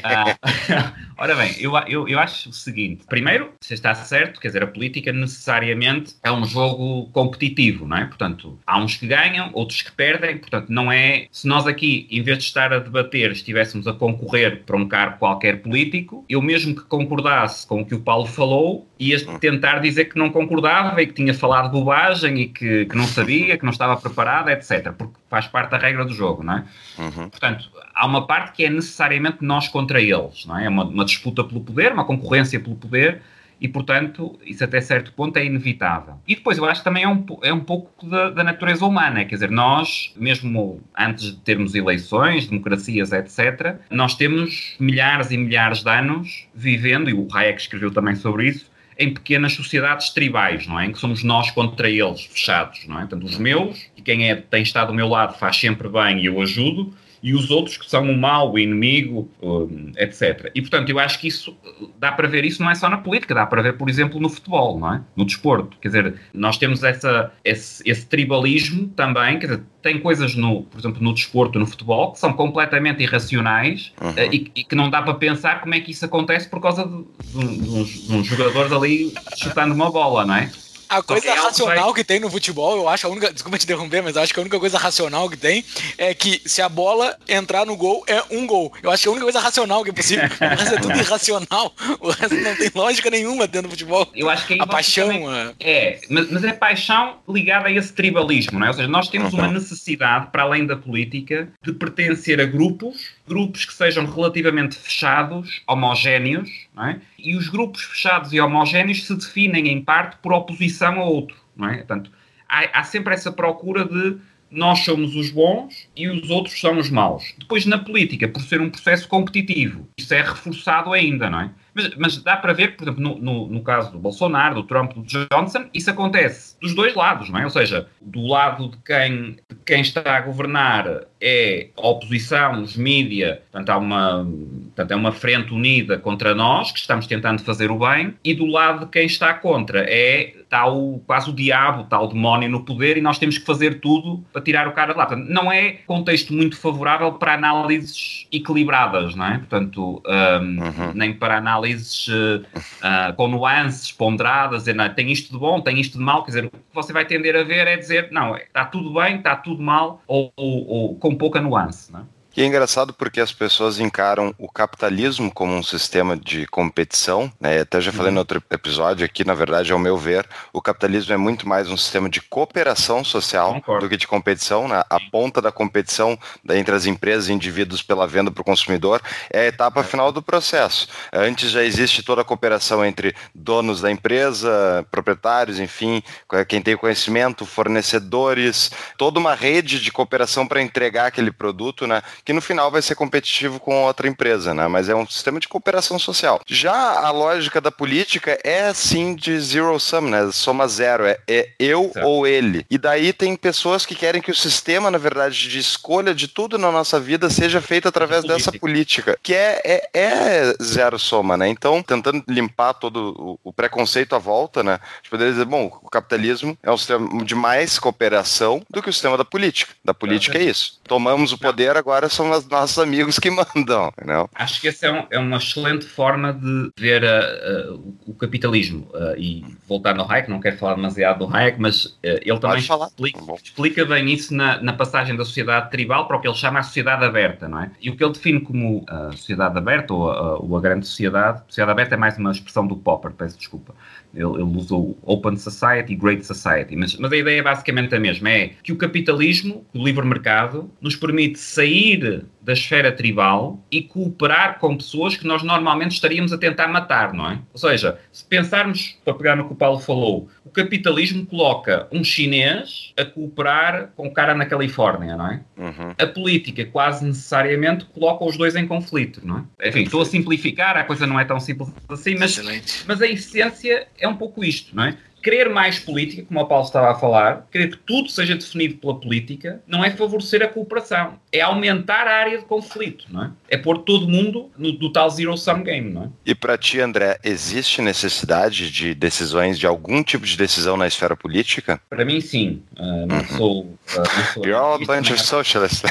ah, 0.02 0.92
ora 1.18 1.36
bem, 1.36 1.54
eu, 1.58 1.76
eu, 1.86 2.08
eu 2.08 2.18
acho 2.18 2.48
o 2.48 2.52
seguinte. 2.54 3.04
Primeiro, 3.06 3.52
se 3.60 3.74
está 3.74 3.94
certo, 3.94 4.40
quer 4.40 4.48
dizer, 4.48 4.62
a 4.62 4.66
política 4.66 5.12
necessariamente 5.12 6.16
é 6.22 6.32
um 6.32 6.46
jogo 6.46 7.10
competitivo, 7.12 7.86
não 7.86 7.98
é? 7.98 8.06
Portanto, 8.06 8.58
há 8.66 8.78
uns 8.78 8.96
que 8.96 9.06
ganham, 9.06 9.50
outros 9.52 9.73
que 9.82 9.92
perdem, 9.92 10.38
portanto, 10.38 10.68
não 10.68 10.90
é... 10.90 11.26
Se 11.30 11.46
nós 11.46 11.66
aqui, 11.66 12.06
em 12.10 12.22
vez 12.22 12.38
de 12.38 12.44
estar 12.44 12.72
a 12.72 12.78
debater, 12.78 13.30
estivéssemos 13.32 13.86
a 13.86 13.92
concorrer 13.92 14.62
para 14.64 14.76
um 14.76 14.86
cargo 14.86 15.18
qualquer 15.18 15.62
político, 15.62 16.24
eu 16.28 16.40
mesmo 16.42 16.74
que 16.74 16.82
concordasse 16.82 17.66
com 17.66 17.80
o 17.80 17.86
que 17.86 17.94
o 17.94 18.00
Paulo 18.00 18.26
falou, 18.26 18.88
ia 18.98 19.18
tentar 19.38 19.78
dizer 19.78 20.06
que 20.06 20.18
não 20.18 20.30
concordava 20.30 21.02
e 21.02 21.06
que 21.06 21.12
tinha 21.12 21.34
falado 21.34 21.70
bobagem 21.70 22.40
e 22.40 22.48
que, 22.48 22.86
que 22.86 22.96
não 22.96 23.06
sabia, 23.06 23.56
que 23.58 23.64
não 23.64 23.72
estava 23.72 23.96
preparado, 23.96 24.48
etc. 24.50 24.92
Porque 24.92 25.14
faz 25.28 25.46
parte 25.46 25.70
da 25.70 25.78
regra 25.78 26.04
do 26.04 26.14
jogo, 26.14 26.42
não 26.42 26.58
é? 26.58 26.64
Uhum. 26.98 27.28
Portanto, 27.28 27.70
há 27.94 28.06
uma 28.06 28.26
parte 28.26 28.52
que 28.52 28.64
é 28.64 28.70
necessariamente 28.70 29.38
nós 29.40 29.68
contra 29.68 30.00
eles, 30.00 30.46
não 30.46 30.58
é? 30.58 30.66
É 30.66 30.68
uma, 30.68 30.84
uma 30.84 31.04
disputa 31.04 31.44
pelo 31.44 31.60
poder, 31.60 31.92
uma 31.92 32.04
concorrência 32.04 32.58
pelo 32.60 32.76
poder, 32.76 33.20
e, 33.60 33.68
portanto, 33.68 34.38
isso 34.44 34.62
até 34.64 34.80
certo 34.80 35.12
ponto 35.12 35.36
é 35.36 35.44
inevitável. 35.44 36.14
E 36.26 36.34
depois 36.34 36.58
eu 36.58 36.64
acho 36.64 36.80
que 36.80 36.84
também 36.84 37.04
é 37.04 37.08
um, 37.08 37.24
é 37.42 37.52
um 37.52 37.60
pouco 37.60 38.06
da, 38.06 38.30
da, 38.30 38.44
natureza 38.44 38.84
humana, 38.84 39.24
quer 39.24 39.36
dizer, 39.36 39.50
nós, 39.50 40.12
mesmo 40.16 40.80
antes 40.96 41.32
de 41.32 41.36
termos 41.38 41.74
eleições, 41.74 42.46
democracias, 42.46 43.12
etc., 43.12 43.76
nós 43.90 44.14
temos 44.14 44.74
milhares 44.78 45.30
e 45.30 45.38
milhares 45.38 45.82
de 45.82 45.90
anos 45.90 46.46
vivendo, 46.54 47.08
e 47.08 47.14
o 47.14 47.26
Hayek 47.32 47.60
escreveu 47.60 47.90
também 47.90 48.16
sobre 48.16 48.48
isso, 48.48 48.72
em 48.98 49.12
pequenas 49.12 49.52
sociedades 49.54 50.10
tribais, 50.10 50.66
não 50.66 50.78
é? 50.78 50.86
Em 50.86 50.92
que 50.92 50.98
somos 50.98 51.24
nós 51.24 51.50
contra 51.50 51.90
eles, 51.90 52.24
fechados, 52.26 52.86
não 52.86 52.96
é? 52.96 53.00
Portanto, 53.00 53.24
os 53.24 53.36
meus, 53.38 53.90
e 53.96 54.02
quem 54.02 54.30
é, 54.30 54.36
tem 54.36 54.62
estado 54.62 54.88
ao 54.88 54.94
meu 54.94 55.08
lado 55.08 55.36
faz 55.36 55.56
sempre 55.56 55.88
bem 55.88 56.20
e 56.20 56.26
eu 56.26 56.40
ajudo, 56.40 56.94
e 57.24 57.32
os 57.32 57.50
outros 57.50 57.78
que 57.78 57.88
são 57.88 58.10
o 58.10 58.14
mal, 58.14 58.52
o 58.52 58.58
inimigo, 58.58 59.30
um, 59.42 59.92
etc. 59.96 60.50
E, 60.54 60.60
portanto, 60.60 60.90
eu 60.90 60.98
acho 60.98 61.18
que 61.18 61.26
isso, 61.26 61.56
dá 61.98 62.12
para 62.12 62.28
ver 62.28 62.44
isso 62.44 62.62
não 62.62 62.70
é 62.70 62.74
só 62.74 62.86
na 62.86 62.98
política, 62.98 63.34
dá 63.34 63.46
para 63.46 63.62
ver, 63.62 63.78
por 63.78 63.88
exemplo, 63.88 64.20
no 64.20 64.28
futebol, 64.28 64.78
não 64.78 64.92
é? 64.92 65.00
No 65.16 65.24
desporto. 65.24 65.74
Quer 65.80 65.88
dizer, 65.88 66.14
nós 66.34 66.58
temos 66.58 66.84
essa, 66.84 67.32
esse, 67.42 67.82
esse 67.88 68.04
tribalismo 68.04 68.88
também, 68.88 69.38
quer 69.38 69.46
dizer, 69.46 69.62
tem 69.80 69.98
coisas, 70.00 70.34
no, 70.34 70.64
por 70.64 70.78
exemplo, 70.78 71.02
no 71.02 71.14
desporto, 71.14 71.58
no 71.58 71.66
futebol, 71.66 72.12
que 72.12 72.18
são 72.18 72.34
completamente 72.34 73.02
irracionais 73.02 73.94
uhum. 74.02 74.10
uh, 74.10 74.34
e, 74.34 74.52
e, 74.54 74.62
que 74.62 74.74
não 74.74 74.90
dá 74.90 75.00
para 75.00 75.14
pensar 75.14 75.62
como 75.62 75.74
é 75.74 75.80
que 75.80 75.92
isso 75.92 76.04
acontece 76.04 76.46
por 76.46 76.60
causa 76.60 76.84
de, 76.84 77.38
de, 77.40 77.58
de, 77.58 77.70
uns, 77.70 78.06
de 78.06 78.12
uns 78.12 78.26
jogadores 78.26 78.70
ali 78.70 79.14
chutando 79.34 79.74
uma 79.74 79.90
bola, 79.90 80.26
não 80.26 80.34
é? 80.34 80.50
A 80.98 81.02
coisa 81.02 81.28
é 81.28 81.34
racional 81.34 81.86
vai... 81.86 81.94
que 81.94 82.04
tem 82.04 82.20
no 82.20 82.30
futebol, 82.30 82.76
eu 82.76 82.88
acho 82.88 83.06
a 83.06 83.10
única. 83.10 83.32
Desculpa 83.32 83.58
te 83.58 83.64
interromper, 83.64 84.02
mas 84.02 84.16
eu 84.16 84.22
acho 84.22 84.32
que 84.32 84.40
a 84.40 84.42
única 84.42 84.58
coisa 84.58 84.78
racional 84.78 85.28
que 85.28 85.36
tem 85.36 85.64
é 85.98 86.14
que 86.14 86.40
se 86.44 86.62
a 86.62 86.68
bola 86.68 87.16
entrar 87.28 87.66
no 87.66 87.76
gol, 87.76 88.04
é 88.06 88.22
um 88.30 88.46
gol. 88.46 88.72
Eu 88.82 88.90
acho 88.90 89.02
que 89.02 89.08
a 89.08 89.12
única 89.12 89.24
coisa 89.24 89.40
racional 89.40 89.82
que 89.82 89.90
é 89.90 89.92
possível. 89.92 90.24
o 90.24 90.56
resto 90.56 90.74
é 90.74 90.78
tudo 90.78 90.96
irracional. 90.98 91.74
O 92.00 92.10
resto 92.10 92.34
não 92.34 92.56
tem 92.56 92.70
lógica 92.74 93.10
nenhuma 93.10 93.46
dentro 93.46 93.68
do 93.68 93.70
futebol. 93.70 94.06
Eu 94.14 94.30
acho 94.30 94.46
que 94.46 94.60
a 94.60 94.66
paixão. 94.66 95.08
Também... 95.08 95.54
É, 95.60 96.00
mas, 96.08 96.30
mas 96.30 96.44
é 96.44 96.52
paixão 96.52 97.18
ligada 97.28 97.68
a 97.68 97.72
esse 97.72 97.92
tribalismo, 97.92 98.58
não 98.58 98.66
é? 98.66 98.70
Ou 98.70 98.74
seja, 98.74 98.88
nós 98.88 99.08
temos 99.08 99.32
uhum. 99.32 99.40
uma 99.40 99.48
necessidade, 99.48 100.28
para 100.30 100.42
além 100.42 100.66
da 100.66 100.76
política, 100.76 101.48
de 101.62 101.72
pertencer 101.72 102.40
a 102.40 102.44
grupos, 102.44 103.14
grupos 103.26 103.64
que 103.64 103.72
sejam 103.72 104.04
relativamente 104.06 104.76
fechados, 104.76 105.62
homogéneos, 105.66 106.50
é? 106.78 107.00
E 107.18 107.36
os 107.36 107.48
grupos 107.48 107.82
fechados 107.82 108.32
e 108.32 108.40
homogéneos 108.40 109.06
se 109.06 109.14
definem 109.14 109.68
em 109.68 109.82
parte 109.82 110.16
por 110.22 110.32
oposição 110.32 111.00
a 111.00 111.04
outro, 111.04 111.36
não 111.56 111.68
é? 111.68 111.78
Portanto, 111.78 112.10
há, 112.48 112.80
há 112.80 112.84
sempre 112.84 113.14
essa 113.14 113.32
procura 113.32 113.84
de 113.84 114.18
nós 114.54 114.80
somos 114.80 115.16
os 115.16 115.30
bons 115.30 115.88
e 115.96 116.08
os 116.08 116.30
outros 116.30 116.60
são 116.60 116.78
os 116.78 116.88
maus. 116.88 117.34
Depois, 117.38 117.66
na 117.66 117.78
política, 117.78 118.28
por 118.28 118.40
ser 118.40 118.60
um 118.60 118.70
processo 118.70 119.08
competitivo, 119.08 119.88
isso 119.98 120.14
é 120.14 120.22
reforçado 120.22 120.92
ainda, 120.92 121.28
não 121.28 121.40
é? 121.40 121.50
Mas, 121.74 121.96
mas 121.96 122.16
dá 122.18 122.36
para 122.36 122.52
ver 122.52 122.76
por 122.76 122.84
exemplo, 122.84 123.02
no, 123.02 123.18
no, 123.18 123.48
no, 123.48 123.62
caso 123.62 123.90
do 123.90 123.98
Bolsonaro, 123.98 124.54
do 124.54 124.62
Trump, 124.62 124.92
do 124.92 125.02
Johnson, 125.02 125.68
isso 125.74 125.90
acontece 125.90 126.56
dos 126.60 126.72
dois 126.72 126.94
lados, 126.94 127.28
não 127.28 127.40
é? 127.40 127.44
Ou 127.44 127.50
seja, 127.50 127.88
do 128.00 128.24
lado 128.26 128.68
de 128.68 128.78
quem, 128.78 129.32
de 129.32 129.56
quem 129.66 129.80
está 129.80 130.16
a 130.16 130.20
governar 130.20 130.86
é 131.24 131.68
a 131.76 131.88
oposição, 131.88 132.62
os 132.62 132.76
mídia, 132.76 133.42
portanto, 133.50 133.70
há 133.70 133.78
uma, 133.78 134.24
portanto, 134.66 134.90
é 134.90 134.96
uma 134.96 135.10
frente 135.10 135.54
unida 135.54 135.98
contra 135.98 136.34
nós, 136.34 136.70
que 136.70 136.78
estamos 136.78 137.06
tentando 137.06 137.42
fazer 137.42 137.70
o 137.70 137.78
bem, 137.78 138.14
e 138.22 138.34
do 138.34 138.44
lado 138.44 138.84
de 138.84 138.90
quem 138.90 139.06
está 139.06 139.32
contra 139.32 139.84
é 139.88 140.34
está 140.54 140.66
o, 140.66 141.00
quase 141.04 141.30
o 141.30 141.32
diabo, 141.32 141.82
está 141.82 142.00
o 142.00 142.06
demónio 142.06 142.48
no 142.48 142.64
poder 142.64 142.96
e 142.96 143.00
nós 143.00 143.18
temos 143.18 143.36
que 143.36 143.44
fazer 143.44 143.80
tudo 143.80 144.24
para 144.32 144.40
tirar 144.40 144.68
o 144.68 144.72
cara 144.72 144.92
de 144.92 144.98
lá. 144.98 145.06
Portanto, 145.06 145.28
não 145.28 145.50
é 145.50 145.72
contexto 145.86 146.32
muito 146.32 146.56
favorável 146.56 147.12
para 147.12 147.34
análises 147.34 148.26
equilibradas, 148.30 149.16
não 149.16 149.26
é? 149.26 149.38
Portanto, 149.38 150.00
um, 150.06 150.12
uhum. 150.12 150.92
nem 150.94 151.12
para 151.12 151.38
análises 151.38 152.06
uh, 152.06 152.44
uh, 152.56 153.14
com 153.16 153.26
nuances 153.26 153.90
ponderadas, 153.90 154.60
dizer, 154.60 154.74
não, 154.74 154.88
tem 154.88 155.10
isto 155.10 155.32
de 155.32 155.38
bom, 155.38 155.60
tem 155.60 155.80
isto 155.80 155.98
de 155.98 156.04
mal, 156.04 156.22
quer 156.22 156.30
dizer, 156.30 156.44
o 156.44 156.50
que 156.50 156.58
você 156.72 156.92
vai 156.92 157.04
tender 157.04 157.34
a 157.34 157.42
ver 157.42 157.66
é 157.66 157.76
dizer, 157.76 158.08
não, 158.12 158.36
está 158.36 158.64
tudo 158.64 158.92
bem, 158.94 159.16
está 159.16 159.34
tudo 159.34 159.60
mal, 159.60 160.02
ou, 160.06 160.32
ou, 160.36 160.66
ou 160.68 160.94
com 160.96 161.13
pouca 161.16 161.40
nuance, 161.40 161.92
não 161.92 162.00
é? 162.00 162.04
E 162.36 162.42
é 162.42 162.46
engraçado 162.46 162.92
porque 162.92 163.20
as 163.20 163.32
pessoas 163.32 163.78
encaram 163.78 164.34
o 164.36 164.50
capitalismo 164.50 165.32
como 165.32 165.54
um 165.54 165.62
sistema 165.62 166.16
de 166.16 166.48
competição. 166.48 167.32
Né? 167.40 167.60
Até 167.60 167.80
já 167.80 167.92
falei 167.92 168.08
uhum. 168.08 168.14
no 168.14 168.18
outro 168.18 168.42
episódio 168.50 169.06
aqui, 169.06 169.22
na 169.24 169.34
verdade, 169.34 169.72
ao 169.72 169.78
meu 169.78 169.96
ver, 169.96 170.28
o 170.52 170.60
capitalismo 170.60 171.14
é 171.14 171.16
muito 171.16 171.48
mais 171.48 171.70
um 171.70 171.76
sistema 171.76 172.08
de 172.08 172.20
cooperação 172.20 173.04
social 173.04 173.54
Concordo. 173.54 173.86
do 173.86 173.88
que 173.88 173.96
de 173.96 174.08
competição. 174.08 174.66
Né? 174.66 174.82
A 174.90 174.98
ponta 174.98 175.40
da 175.40 175.52
competição 175.52 176.18
entre 176.50 176.74
as 176.74 176.86
empresas 176.86 177.28
e 177.28 177.32
indivíduos 177.32 177.82
pela 177.82 178.04
venda 178.04 178.32
para 178.32 178.42
o 178.42 178.44
consumidor 178.44 179.00
é 179.30 179.42
a 179.42 179.46
etapa 179.46 179.82
é. 179.82 179.84
final 179.84 180.10
do 180.10 180.20
processo. 180.20 180.88
Antes 181.12 181.52
já 181.52 181.62
existe 181.62 182.02
toda 182.02 182.22
a 182.22 182.24
cooperação 182.24 182.84
entre 182.84 183.14
donos 183.32 183.80
da 183.80 183.92
empresa, 183.92 184.84
proprietários, 184.90 185.60
enfim, 185.60 186.02
quem 186.48 186.60
tem 186.60 186.76
conhecimento, 186.76 187.46
fornecedores, 187.46 188.72
toda 188.98 189.20
uma 189.20 189.36
rede 189.36 189.78
de 189.78 189.92
cooperação 189.92 190.48
para 190.48 190.60
entregar 190.60 191.06
aquele 191.06 191.30
produto, 191.30 191.86
né? 191.86 192.02
Que 192.24 192.32
no 192.32 192.40
final 192.40 192.70
vai 192.70 192.80
ser 192.80 192.94
competitivo 192.94 193.60
com 193.60 193.84
outra 193.84 194.08
empresa, 194.08 194.54
né? 194.54 194.66
Mas 194.66 194.88
é 194.88 194.94
um 194.94 195.06
sistema 195.06 195.38
de 195.38 195.48
cooperação 195.48 195.98
social. 195.98 196.40
Já 196.46 196.74
a 196.74 197.10
lógica 197.10 197.60
da 197.60 197.70
política 197.70 198.38
é 198.42 198.72
sim 198.72 199.14
de 199.14 199.38
zero 199.40 199.78
sum, 199.78 200.02
né? 200.02 200.30
Soma 200.32 200.66
zero, 200.66 201.04
é, 201.04 201.18
é 201.28 201.50
eu 201.58 201.90
certo. 201.92 202.06
ou 202.06 202.26
ele. 202.26 202.64
E 202.70 202.78
daí 202.78 203.12
tem 203.12 203.36
pessoas 203.36 203.84
que 203.84 203.94
querem 203.94 204.22
que 204.22 204.30
o 204.30 204.34
sistema, 204.34 204.90
na 204.90 204.98
verdade, 204.98 205.48
de 205.48 205.58
escolha 205.58 206.14
de 206.14 206.28
tudo 206.28 206.56
na 206.56 206.72
nossa 206.72 206.98
vida 206.98 207.28
seja 207.28 207.60
feito 207.60 207.88
através 207.88 208.22
política. 208.22 208.50
dessa 208.50 208.58
política, 208.58 209.18
que 209.22 209.34
é, 209.34 209.60
é, 209.64 209.88
é, 209.92 210.54
zero 210.62 210.98
soma, 210.98 211.36
né? 211.36 211.48
Então, 211.48 211.82
tentando 211.82 212.24
limpar 212.28 212.74
todo 212.74 213.38
o, 213.44 213.50
o 213.50 213.52
preconceito 213.52 214.14
à 214.14 214.18
volta, 214.18 214.62
né? 214.62 214.74
A 214.74 214.96
gente 214.96 215.10
poderia 215.10 215.32
dizer, 215.32 215.44
bom, 215.44 215.78
o 215.82 215.90
capitalismo 215.90 216.56
é 216.62 216.70
um 216.70 216.78
sistema 216.78 217.24
de 217.24 217.34
mais 217.34 217.78
cooperação 217.78 218.62
do 218.70 218.82
que 218.82 218.88
o 218.88 218.92
sistema 218.92 219.18
da 219.18 219.24
política. 219.24 219.74
Da 219.84 219.92
política 219.92 220.38
é, 220.38 220.42
é 220.42 220.44
isso. 220.44 220.80
Tomamos 220.84 221.32
o 221.32 221.38
poder, 221.38 221.76
agora 221.76 222.08
são 222.14 222.30
os 222.30 222.46
nossos 222.48 222.78
amigos 222.78 223.18
que 223.18 223.30
mandam. 223.54 223.92
Não? 224.04 224.28
Acho 224.34 224.60
que 224.60 224.68
essa 224.68 224.86
é, 224.86 224.92
um, 224.92 225.06
é, 225.10 225.18
uma 225.18 225.36
excelente 225.36 225.84
forma 225.84 226.32
de 226.32 226.70
ver 226.78 227.02
uh, 227.02 227.74
uh, 227.74 227.96
o 228.06 228.14
capitalismo. 228.14 228.88
Uh, 228.94 229.18
e 229.18 229.44
voltando 229.68 230.02
ao 230.02 230.10
Hayek, 230.10 230.30
não 230.30 230.40
quero 230.40 230.56
falar 230.56 230.74
demasiado 230.74 231.26
do 231.26 231.36
Hayek, 231.36 231.60
mas 231.60 231.98
ele 232.02 232.38
também 232.38 232.58
explica, 232.58 233.20
explica, 233.42 233.84
bem 233.84 234.12
isso 234.12 234.34
na, 234.34 234.60
na, 234.60 234.72
passagem 234.72 235.16
da 235.16 235.24
sociedade 235.24 235.70
tribal 235.70 236.06
para 236.06 236.16
o 236.16 236.20
que 236.20 236.28
ele 236.28 236.36
chama 236.36 236.60
a 236.60 236.62
sociedade 236.62 237.04
aberta, 237.04 237.48
não 237.48 237.60
é? 237.60 237.70
E 237.80 237.90
o 237.90 237.96
que 237.96 238.04
ele 238.04 238.12
define 238.12 238.40
como 238.40 238.84
a 238.88 239.12
sociedade 239.12 239.56
aberta 239.56 239.94
ou 239.94 240.10
a, 240.10 240.38
ou 240.38 240.56
a 240.56 240.60
grande 240.60 240.86
sociedade, 240.86 241.42
sociedade 241.48 241.72
aberta 241.72 241.94
é 241.94 241.98
mais 241.98 242.18
uma 242.18 242.30
expressão 242.30 242.66
do 242.66 242.76
Popper, 242.76 243.12
peço 243.12 243.38
desculpa 243.38 243.74
ele, 244.14 244.42
ele 244.42 244.56
usou 244.56 244.96
Open 245.02 245.36
Society 245.36 245.92
e 245.92 245.96
Great 245.96 246.24
Society, 246.24 246.76
mas, 246.76 246.96
mas 246.96 247.12
a 247.12 247.16
ideia 247.16 247.40
é 247.40 247.42
basicamente 247.42 247.94
a 247.94 248.00
mesma: 248.00 248.30
é 248.30 248.50
que 248.62 248.72
o 248.72 248.76
capitalismo, 248.76 249.64
o 249.74 249.84
livre 249.84 250.06
mercado, 250.06 250.70
nos 250.80 250.96
permite 250.96 251.38
sair 251.38 252.24
da 252.44 252.52
esfera 252.52 252.92
tribal 252.92 253.64
e 253.70 253.82
cooperar 253.82 254.58
com 254.58 254.76
pessoas 254.76 255.16
que 255.16 255.26
nós 255.26 255.42
normalmente 255.42 255.92
estaríamos 255.92 256.32
a 256.32 256.38
tentar 256.38 256.68
matar, 256.68 257.14
não 257.14 257.30
é? 257.30 257.38
Ou 257.52 257.58
seja, 257.58 257.98
se 258.12 258.22
pensarmos, 258.24 258.98
para 259.02 259.14
pegar 259.14 259.34
no 259.34 259.46
que 259.46 259.54
o 259.54 259.56
Paulo 259.56 259.80
falou, 259.80 260.28
o 260.44 260.50
capitalismo 260.50 261.24
coloca 261.24 261.88
um 261.90 262.04
chinês 262.04 262.92
a 262.98 263.04
cooperar 263.04 263.92
com 263.96 264.06
o 264.06 264.12
cara 264.12 264.34
na 264.34 264.44
Califórnia, 264.44 265.16
não 265.16 265.26
é? 265.26 265.40
Uhum. 265.56 265.94
A 265.98 266.06
política 266.06 266.66
quase 266.66 267.04
necessariamente 267.06 267.86
coloca 267.86 268.24
os 268.24 268.36
dois 268.36 268.54
em 268.54 268.66
conflito, 268.66 269.22
não 269.24 269.46
é? 269.58 269.68
Enfim, 269.68 269.82
estou 269.82 270.02
a 270.02 270.04
simplificar, 270.04 270.76
a 270.76 270.84
coisa 270.84 271.06
não 271.06 271.18
é 271.18 271.24
tão 271.24 271.40
simples 271.40 271.72
assim, 271.88 272.14
mas, 272.18 272.84
mas 272.86 273.00
a 273.00 273.06
essência 273.06 273.86
é 274.04 274.08
um 274.08 274.16
pouco 274.16 274.44
isto, 274.44 274.74
não 274.74 274.84
é? 274.84 274.96
Querer 275.24 275.48
mais 275.48 275.78
política, 275.78 276.22
como 276.22 276.38
o 276.38 276.46
Paulo 276.46 276.66
estava 276.66 276.90
a 276.90 276.94
falar, 276.94 277.46
querer 277.50 277.70
que 277.70 277.78
tudo 277.78 278.10
seja 278.10 278.34
definido 278.34 278.76
pela 278.76 279.00
política, 279.00 279.62
não 279.66 279.82
é 279.82 279.90
favorecer 279.90 280.42
a 280.42 280.48
cooperação, 280.48 281.18
é 281.32 281.40
aumentar 281.40 282.06
a 282.06 282.14
área 282.14 282.36
de 282.38 282.44
conflito, 282.44 283.06
não 283.08 283.24
é? 283.24 283.30
É 283.48 283.56
pôr 283.56 283.78
todo 283.78 284.06
mundo 284.06 284.50
no, 284.58 284.72
no 284.72 284.92
tal 284.92 285.08
zero-sum 285.08 285.62
game, 285.62 285.90
não 285.90 286.04
é? 286.04 286.08
E 286.26 286.34
para 286.34 286.58
ti, 286.58 286.78
André, 286.78 287.18
existe 287.24 287.80
necessidade 287.80 288.70
de 288.70 288.94
decisões, 288.94 289.58
de 289.58 289.66
algum 289.66 290.02
tipo 290.02 290.26
de 290.26 290.36
decisão 290.36 290.76
na 290.76 290.86
esfera 290.86 291.16
política? 291.16 291.80
Para 291.88 292.04
mim, 292.04 292.20
sim. 292.20 292.62
Uh, 292.78 293.06
não, 293.06 293.24
sou, 293.24 293.62
uh, 293.62 293.78
não 293.96 294.24
sou. 294.34 294.44
You're 294.44 294.54
all 294.54 294.74
a 294.74 294.78
bunch 294.78 295.10
of 295.10 295.22
socialists. 295.22 295.90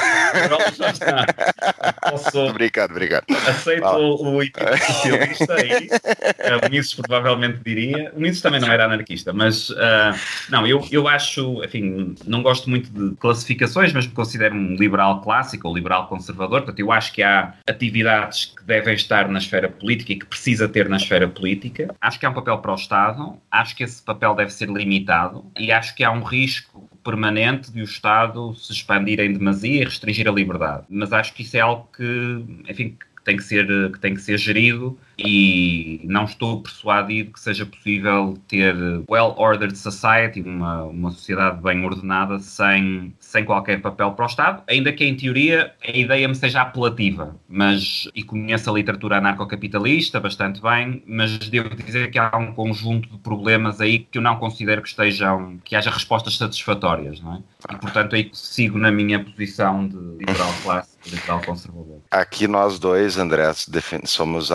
Posso... 2.10 2.38
Obrigado, 2.38 2.92
obrigado. 2.92 3.24
Aceito 3.48 3.84
o, 3.84 4.38
o 4.38 4.44
socialista 4.44 5.54
aí. 5.54 5.88
Uh, 5.88 6.66
o 6.66 6.70
Mises 6.70 6.94
provavelmente 6.94 7.58
diria. 7.64 8.12
O 8.14 8.20
Mises 8.20 8.40
também 8.40 8.60
não 8.60 8.70
era 8.70 8.84
anarquista, 8.84 9.23
mas 9.32 9.70
uh, 9.70 9.74
não, 10.50 10.66
eu, 10.66 10.86
eu 10.90 11.08
acho, 11.08 11.62
enfim, 11.64 12.14
não 12.26 12.42
gosto 12.42 12.68
muito 12.68 12.90
de 12.90 13.16
classificações, 13.16 13.92
mas 13.92 14.06
me 14.06 14.12
considero 14.12 14.54
um 14.54 14.74
liberal 14.74 15.20
clássico 15.20 15.68
ou 15.68 15.74
liberal 15.74 16.08
conservador. 16.08 16.62
Portanto, 16.62 16.80
eu 16.80 16.92
acho 16.92 17.12
que 17.12 17.22
há 17.22 17.54
atividades 17.68 18.46
que 18.46 18.64
devem 18.64 18.94
estar 18.94 19.28
na 19.28 19.38
esfera 19.38 19.68
política 19.68 20.12
e 20.12 20.16
que 20.16 20.26
precisa 20.26 20.68
ter 20.68 20.88
na 20.88 20.96
esfera 20.96 21.28
política. 21.28 21.94
Acho 22.00 22.18
que 22.18 22.26
há 22.26 22.30
um 22.30 22.34
papel 22.34 22.58
para 22.58 22.72
o 22.72 22.76
Estado, 22.76 23.36
acho 23.50 23.76
que 23.76 23.84
esse 23.84 24.02
papel 24.02 24.34
deve 24.34 24.52
ser 24.52 24.68
limitado 24.68 25.44
e 25.58 25.72
acho 25.72 25.94
que 25.94 26.04
há 26.04 26.10
um 26.10 26.22
risco 26.22 26.88
permanente 27.04 27.70
de 27.70 27.82
o 27.82 27.84
Estado 27.84 28.54
se 28.54 28.72
expandir 28.72 29.20
em 29.20 29.32
demasia 29.32 29.82
e 29.82 29.84
restringir 29.84 30.26
a 30.26 30.32
liberdade. 30.32 30.84
Mas 30.88 31.12
acho 31.12 31.34
que 31.34 31.42
isso 31.42 31.56
é 31.56 31.60
algo 31.60 31.88
que, 31.94 32.44
enfim, 32.68 32.96
que 33.16 33.22
tem 33.24 33.36
que 33.36 33.44
ser, 33.44 33.66
que 33.92 33.98
tem 33.98 34.14
que 34.14 34.20
ser 34.20 34.38
gerido 34.38 34.98
e 35.18 36.00
não 36.04 36.24
estou 36.24 36.62
persuadido 36.62 37.32
que 37.32 37.40
seja 37.40 37.64
possível 37.66 38.36
ter 38.48 38.74
well-ordered 39.08 39.76
society, 39.76 40.42
uma, 40.42 40.84
uma 40.84 41.10
sociedade 41.10 41.60
bem 41.62 41.84
ordenada, 41.84 42.38
sem, 42.38 43.14
sem 43.18 43.44
qualquer 43.44 43.80
papel 43.80 44.12
para 44.12 44.24
o 44.24 44.28
Estado, 44.28 44.62
ainda 44.68 44.92
que 44.92 45.04
em 45.04 45.16
teoria 45.16 45.72
a 45.86 45.90
ideia 45.90 46.26
me 46.26 46.34
seja 46.34 46.62
apelativa, 46.62 47.36
mas, 47.48 48.08
e 48.14 48.22
conheço 48.22 48.70
a 48.70 48.72
literatura 48.72 49.18
anarcocapitalista 49.18 50.20
bastante 50.20 50.60
bem, 50.60 51.02
mas 51.06 51.38
devo 51.38 51.74
dizer 51.74 52.10
que 52.10 52.18
há 52.18 52.36
um 52.36 52.52
conjunto 52.52 53.08
de 53.08 53.18
problemas 53.18 53.80
aí 53.80 54.00
que 54.00 54.18
eu 54.18 54.22
não 54.22 54.36
considero 54.36 54.82
que 54.82 54.88
estejam, 54.88 55.58
que 55.64 55.76
haja 55.76 55.90
respostas 55.90 56.36
satisfatórias, 56.36 57.20
não 57.20 57.36
é? 57.36 57.42
E 57.72 57.76
portanto 57.76 58.14
aí 58.14 58.30
sigo 58.32 58.78
na 58.78 58.90
minha 58.90 59.22
posição 59.22 59.86
de 59.86 59.96
liberal 60.18 60.52
classe, 60.62 60.96
liberal 61.06 61.40
conservador. 61.44 62.00
Aqui 62.10 62.46
nós 62.46 62.78
dois, 62.78 63.16
André, 63.16 63.50
somos 64.04 64.50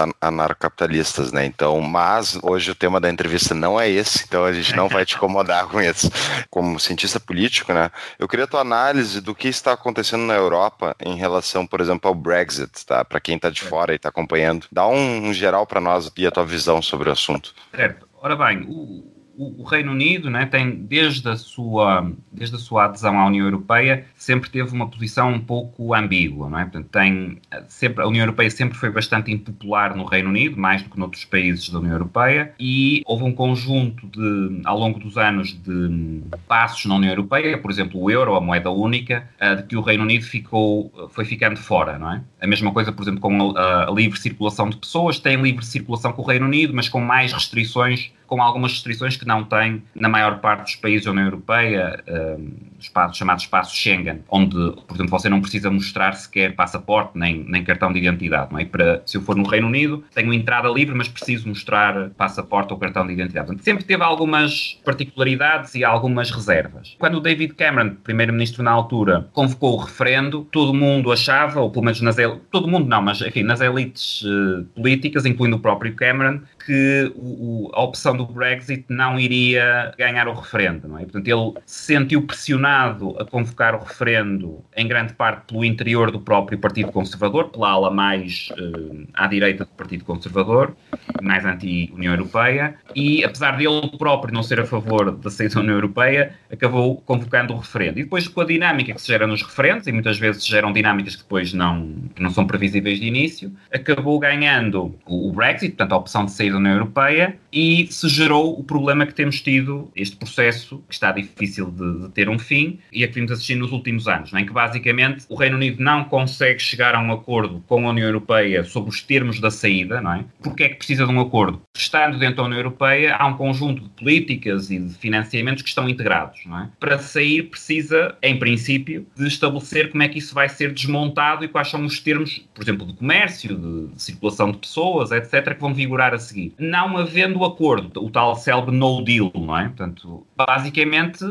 anarcocapitalistas, 0.50 1.32
né? 1.32 1.46
Então, 1.46 1.80
mas 1.82 2.38
hoje 2.42 2.72
o 2.72 2.76
tema 2.76 3.00
da 3.00 3.10
entrevista 3.10 3.54
não 3.54 3.80
é 3.80 3.90
esse, 3.90 4.24
então 4.28 4.46
a 4.46 4.54
gente 4.54 4.76
não 4.76 4.88
vai 4.88 5.06
te 5.06 5.16
incomodar 5.16 5.68
com 5.68 5.80
isso. 5.82 6.10
Como 6.50 6.80
cientista 6.80 7.20
político, 7.20 7.74
né? 7.74 7.92
Eu 8.18 8.28
queria 8.28 8.48
tua 8.48 8.62
análise 8.62 9.22
do 9.22 9.36
que 9.36 9.48
está 9.48 9.74
acontecendo 9.74 10.24
na 10.24 10.36
Europa 10.36 10.96
em 11.00 11.16
relação, 11.16 11.66
por 11.66 11.82
exemplo, 11.82 12.08
ao 12.08 12.16
Brexit, 12.16 12.86
tá? 12.86 13.06
Para 13.06 13.20
quem 13.20 13.36
está 13.36 13.50
de 13.50 13.62
fora 13.62 13.94
e 13.94 13.96
está 13.96 14.10
acompanhando, 14.10 14.68
dá 14.72 14.88
um, 14.88 15.28
um 15.30 15.34
geral 15.34 15.66
para 15.66 15.82
nós 15.82 16.12
e 16.18 16.28
a 16.28 16.32
tua 16.32 16.46
visão 16.46 16.82
sobre 16.82 17.10
o 17.10 17.12
assunto. 17.12 17.54
Certo. 17.76 18.08
Ora 18.22 18.36
bem, 18.36 18.66
o, 18.68 19.19
o, 19.40 19.64
Reino 19.64 19.94
Unido 19.94 20.30
né, 20.30 20.46
tem, 20.46 20.76
desde 20.76 21.30
a, 21.30 21.38
sua, 21.38 22.12
desde 22.30 22.58
a 22.58 22.60
sua 22.60 22.86
adesão 22.86 23.18
à 23.18 23.26
União 23.26 23.46
Europeia, 23.46 24.06
sempre 24.18 24.50
teve 24.50 24.74
uma 24.74 24.90
posição 24.90 25.32
um 25.32 25.40
pouco 25.40 25.94
ambígua. 25.94 26.50
Não 26.50 26.60
é? 26.60 26.64
Portanto, 26.64 26.90
tem, 26.92 27.38
sempre, 27.70 28.04
a 28.04 28.08
União 28.08 28.24
Europeia 28.24 28.50
sempre 28.50 28.78
foi 28.78 28.90
bastante 28.90 29.32
impopular 29.32 29.96
no 29.96 30.04
Reino 30.04 30.28
Unido, 30.28 30.60
mais 30.60 30.84
do 30.84 30.90
que 30.90 31.00
noutros 31.00 31.24
países 31.24 31.70
da 31.70 31.80
União 31.80 31.94
Europeia, 31.94 32.54
e 32.60 33.02
houve 33.06 33.24
um 33.24 33.32
conjunto 33.32 34.06
de, 34.08 34.62
ao 34.66 34.78
longo 34.78 35.00
dos 35.00 35.18
anos 35.18 35.54
de 35.54 36.22
passos 36.46 36.86
na 36.86 36.96
União 36.96 37.12
Europeia, 37.12 37.58
por 37.58 37.72
exemplo, 37.72 38.02
o 38.02 38.12
euro, 38.12 38.36
a 38.36 38.42
moeda 38.42 38.70
única, 38.70 39.30
de 39.56 39.64
que 39.64 39.78
o 39.78 39.82
Reino 39.82 40.04
Unido 40.04 40.26
ficou, 40.26 40.92
foi 41.12 41.24
ficando 41.24 41.58
fora. 41.58 41.98
Não 41.98 42.12
é? 42.12 42.22
A 42.42 42.48
mesma 42.48 42.74
coisa, 42.74 42.92
por 42.92 43.04
exemplo, 43.04 43.22
com 43.22 43.58
a, 43.58 43.88
a 43.88 43.92
livre 43.92 44.20
circulação 44.20 44.70
de 44.70 44.76
pessoas, 44.76 45.18
tem 45.18 45.42
livre 45.42 45.66
circulação 45.66 46.12
com 46.12 46.22
o 46.22 46.26
Reino 46.26 46.46
Unido, 46.46 46.74
mas 46.74 46.90
com 46.90 47.00
mais 47.00 47.32
restrições 47.32 48.12
com 48.30 48.42
algumas 48.42 48.74
restrições 48.74 49.18
que 49.18 49.26
não 49.26 49.44
tem 49.44 49.84
na 49.96 50.08
maior 50.08 50.40
parte 50.40 50.64
dos 50.64 50.76
países 50.76 51.06
da 51.06 51.12
União 51.12 51.26
Europeia, 51.26 52.02
um, 52.08 52.52
espaços, 52.80 53.18
chamados 53.18 53.44
espaços 53.44 53.76
Schengen, 53.76 54.22
onde, 54.30 54.56
por 54.88 54.96
exemplo, 54.96 55.10
você 55.10 55.28
não 55.28 55.42
precisa 55.42 55.70
mostrar 55.72 56.14
sequer 56.14 56.56
passaporte 56.56 57.18
nem, 57.18 57.44
nem 57.44 57.64
cartão 57.64 57.92
de 57.92 58.00
identidade. 58.00 58.52
Não 58.52 58.60
é? 58.60 58.66
para, 58.66 59.02
se 59.06 59.18
eu 59.18 59.22
for 59.22 59.36
no 59.36 59.48
Reino 59.48 59.68
Unido, 59.68 60.04
tenho 60.14 60.32
entrada 60.32 60.70
livre, 60.70 60.96
mas 60.96 61.08
preciso 61.08 61.48
mostrar 61.48 62.12
passaporte 62.12 62.72
ou 62.72 62.80
cartão 62.80 63.06
de 63.06 63.14
identidade. 63.14 63.48
Portanto, 63.48 63.66
sempre 63.66 63.84
teve 63.84 64.04
algumas 64.04 64.80
particularidades 64.86 65.74
e 65.76 65.84
algumas 65.84 66.30
reservas. 66.30 66.96
Quando 67.00 67.16
o 67.16 67.20
David 67.20 67.56
Cameron, 67.56 67.96
primeiro-ministro 68.04 68.64
na 68.64 68.72
altura, 68.72 69.28
convocou 69.34 69.74
o 69.74 69.78
referendo, 69.78 70.48
todo 70.52 70.74
mundo 70.74 71.12
achava, 71.12 71.60
ou 71.60 71.72
pelo 71.72 71.86
menos 71.86 72.00
nas 72.02 72.20
todo 72.52 72.68
mundo 72.68 72.88
não, 72.88 73.02
mas 73.02 73.22
enfim, 73.22 73.44
nas 73.44 73.62
elites 73.62 74.22
uh, 74.22 74.64
políticas, 74.76 75.26
incluindo 75.26 75.56
o 75.56 75.60
próprio 75.60 75.96
Cameron, 75.96 76.42
que 76.66 77.12
o, 77.16 77.72
a 77.74 77.82
opção 77.82 78.16
do 78.20 78.34
Brexit 78.34 78.86
não 78.90 79.20
iria 79.20 79.94
ganhar 79.98 80.28
o 80.28 80.34
referendo. 80.34 80.88
Não 80.88 80.98
é? 80.98 81.04
Portanto, 81.04 81.28
ele 81.28 81.54
se 81.66 81.86
sentiu 81.94 82.22
pressionado 82.24 83.16
a 83.20 83.26
convocar 83.26 83.76
o 83.76 83.80
referendo, 83.80 84.64
em 84.76 84.88
grande 84.88 85.14
parte 85.14 85.46
pelo 85.48 85.64
interior 85.64 86.12
do 86.12 86.20
próprio 86.20 86.60
Partido 86.60 86.92
Conservador, 86.92 87.50
pela 87.50 87.70
ala 87.70 87.90
mais 87.90 88.50
uh, 88.52 89.08
à 89.14 89.28
direita 89.28 89.64
do 89.64 89.72
Partido 89.72 90.04
Conservador, 90.04 90.76
mais 91.22 91.46
anti-União 91.46 92.14
Europeia, 92.14 92.76
e 92.96 93.24
apesar 93.24 93.58
de 93.58 93.66
ele 93.66 93.90
próprio 93.98 94.34
não 94.34 94.44
ser 94.44 94.60
a 94.60 94.66
favor 94.66 95.12
da 95.12 95.30
saída 95.30 95.56
da 95.56 95.62
União 95.62 95.76
Europeia, 95.76 96.36
acabou 96.52 96.98
convocando 97.02 97.54
o 97.54 97.58
referendo. 97.58 98.00
E 98.00 98.04
depois, 98.04 98.28
com 98.28 98.42
a 98.42 98.46
dinâmica 98.46 98.94
que 98.94 99.02
se 99.02 99.08
gera 99.08 99.26
nos 99.26 99.42
referendos, 99.42 99.88
e 99.88 99.92
muitas 99.92 100.20
vezes 100.20 100.46
geram 100.46 100.74
dinâmicas 100.74 101.16
que 101.16 101.24
depois 101.24 101.54
não, 101.54 101.96
que 102.14 102.22
não 102.22 102.30
são 102.30 102.46
previsíveis 102.46 103.00
de 103.00 103.08
início, 103.08 103.52
acabou 103.74 104.20
ganhando 104.20 104.96
o 105.06 105.32
Brexit, 105.32 105.70
portanto, 105.70 105.94
a 105.94 105.98
opção 105.98 106.26
de 106.26 106.32
sair 106.32 106.52
da 106.52 106.58
União 106.58 106.74
Europeia, 106.74 107.38
e 107.52 107.88
se 107.92 108.08
gerou 108.08 108.60
o 108.60 108.64
problema 108.64 109.06
que 109.06 109.14
temos 109.14 109.42
tido, 109.42 109.92
este 109.96 110.16
processo, 110.16 110.84
que 110.88 110.94
está 110.94 111.12
difícil 111.12 111.72
de, 111.72 112.02
de 112.02 112.10
ter 112.10 112.30
um 112.30 112.40
fim, 112.40 112.80
e 112.92 113.04
a 113.04 113.08
que 113.08 113.16
vimos 113.16 113.32
assistir 113.32 113.56
nos 113.56 113.72
últimos 113.72 114.08
anos, 114.08 114.34
é? 114.34 114.40
em 114.40 114.46
que 114.46 114.54
basicamente 114.54 115.26
o 115.30 115.36
Reino 115.36 115.56
Unido 115.56 115.82
não 115.84 116.04
consegue 116.04 116.60
chegar 116.60 116.96
a 116.96 117.00
um 117.00 117.12
acordo 117.12 117.64
com 117.68 117.88
a 117.88 117.92
União 117.92 118.08
Europeia 118.08 118.64
sobre 118.64 118.90
os 118.90 119.02
termos 119.02 119.40
da 119.40 119.52
saída, 119.52 120.02
não 120.02 120.14
é? 120.14 120.26
Porque 120.42 120.64
é 120.64 120.70
que 120.70 120.76
precisa 120.76 121.06
de 121.06 121.12
um 121.12 121.20
acordo? 121.20 121.62
Estando 121.76 122.18
dentro 122.18 122.38
da 122.38 122.44
União 122.44 122.60
Europeia, 122.60 123.16
há 123.16 123.26
um 123.26 123.36
conjunto 123.36 123.84
de 123.84 123.90
políticas 123.90 124.70
e 124.70 124.80
de 124.80 124.94
financiamentos 124.94 125.64
que 125.64 125.70
estão 125.70 125.88
integrados, 125.90 126.40
não 126.46 126.60
é? 126.60 126.70
Para 126.80 126.98
sair, 127.00 127.44
precisa, 127.44 128.16
em 128.22 128.38
princípio, 128.38 129.06
de 129.16 129.28
estabelecer 129.28 129.90
como 129.92 130.04
é 130.04 130.08
que 130.08 130.20
isso 130.20 130.34
vai 130.34 130.50
ser 130.50 130.74
desmontado 130.74 131.44
e 131.44 131.48
quais 131.48 131.70
são 131.70 131.84
os 131.86 132.00
termos, 132.00 132.46
por 132.54 132.64
exemplo, 132.64 132.86
de 132.86 132.94
comércio, 132.94 133.58
de, 133.58 133.94
de 133.94 134.02
circulação 134.02 134.52
de 134.52 134.58
pessoas, 134.58 135.12
etc., 135.12 135.56
que 135.56 135.62
vão 135.62 135.74
vigorar 135.74 136.14
a 136.14 136.20
seguir. 136.20 136.54
Não 136.58 136.98
havendo 136.98 137.39
acordo, 137.46 138.04
o 138.04 138.10
tal 138.10 138.36
célebre 138.36 138.76
no 138.76 139.02
deal, 139.04 139.32
não 139.36 139.58
é? 139.58 139.66
Portanto, 139.66 140.26
basicamente 140.36 141.24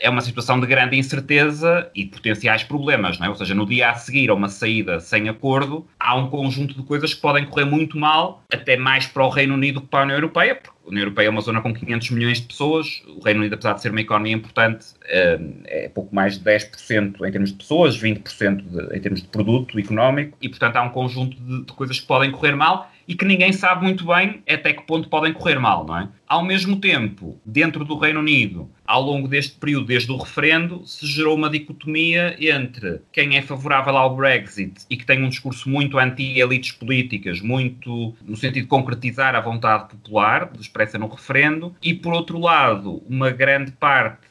é 0.00 0.08
uma 0.10 0.20
situação 0.20 0.60
de 0.60 0.66
grande 0.66 0.96
incerteza 0.96 1.90
e 1.94 2.04
potenciais 2.04 2.62
problemas, 2.62 3.18
não 3.18 3.26
é? 3.26 3.28
Ou 3.28 3.34
seja, 3.34 3.54
no 3.54 3.66
dia 3.66 3.90
a 3.90 3.94
seguir 3.94 4.30
a 4.30 4.34
uma 4.34 4.48
saída 4.48 5.00
sem 5.00 5.28
acordo, 5.28 5.86
há 5.98 6.16
um 6.16 6.28
conjunto 6.28 6.74
de 6.74 6.82
coisas 6.82 7.14
que 7.14 7.20
podem 7.20 7.44
correr 7.44 7.64
muito 7.64 7.98
mal, 7.98 8.42
até 8.52 8.76
mais 8.76 9.06
para 9.06 9.24
o 9.24 9.28
Reino 9.28 9.54
Unido 9.54 9.80
que 9.80 9.86
para 9.86 10.00
a 10.00 10.02
União 10.04 10.16
Europeia, 10.16 10.54
porque 10.56 10.70
a 10.84 10.88
União 10.88 11.02
Europeia 11.02 11.26
é 11.26 11.30
uma 11.30 11.40
zona 11.40 11.60
com 11.60 11.72
500 11.72 12.10
milhões 12.10 12.40
de 12.40 12.46
pessoas, 12.46 13.02
o 13.06 13.22
Reino 13.22 13.40
Unido, 13.40 13.54
apesar 13.54 13.74
de 13.74 13.82
ser 13.82 13.90
uma 13.90 14.00
economia 14.00 14.32
importante, 14.32 14.86
eh, 15.04 15.40
é 15.66 15.88
pouco 15.88 16.14
mais 16.14 16.38
de 16.38 16.44
10% 16.44 17.26
em 17.26 17.30
termos 17.30 17.50
de 17.50 17.56
pessoas, 17.56 18.00
20% 18.00 18.62
de, 18.62 18.96
em 18.96 19.00
termos 19.00 19.22
de 19.22 19.28
produto 19.28 19.78
económico, 19.78 20.36
e 20.40 20.48
portanto 20.48 20.76
há 20.76 20.82
um 20.82 20.90
conjunto 20.90 21.36
de, 21.36 21.64
de 21.64 21.72
coisas 21.72 22.00
que 22.00 22.06
podem 22.06 22.30
correr 22.30 22.56
mal 22.56 22.90
e 23.08 23.14
que 23.14 23.24
ninguém 23.24 23.52
sabe 23.52 23.82
muito 23.82 24.06
bem 24.06 24.42
até 24.46 24.74
que 24.74 24.82
ponto 24.82 25.08
podem 25.08 25.32
correr 25.32 25.58
mal, 25.58 25.86
não 25.86 25.98
é? 25.98 26.08
Ao 26.28 26.44
mesmo 26.44 26.76
tempo, 26.76 27.40
dentro 27.42 27.86
do 27.86 27.96
Reino 27.96 28.20
Unido, 28.20 28.70
ao 28.86 29.00
longo 29.00 29.26
deste 29.26 29.56
período, 29.56 29.86
desde 29.86 30.12
o 30.12 30.16
referendo, 30.18 30.86
se 30.86 31.06
gerou 31.06 31.34
uma 31.34 31.48
dicotomia 31.48 32.36
entre 32.38 33.00
quem 33.10 33.38
é 33.38 33.40
favorável 33.40 33.96
ao 33.96 34.14
Brexit 34.14 34.82
e 34.90 34.96
que 34.96 35.06
tem 35.06 35.24
um 35.24 35.30
discurso 35.30 35.70
muito 35.70 35.98
anti-elites 35.98 36.72
políticas, 36.72 37.40
muito 37.40 38.14
no 38.22 38.36
sentido 38.36 38.64
de 38.64 38.68
concretizar 38.68 39.34
a 39.34 39.40
vontade 39.40 39.88
popular, 39.88 40.50
expressa 40.60 40.98
no 40.98 41.08
referendo, 41.08 41.74
e 41.82 41.94
por 41.94 42.12
outro 42.12 42.38
lado, 42.38 43.02
uma 43.08 43.30
grande 43.30 43.72
parte 43.72 44.28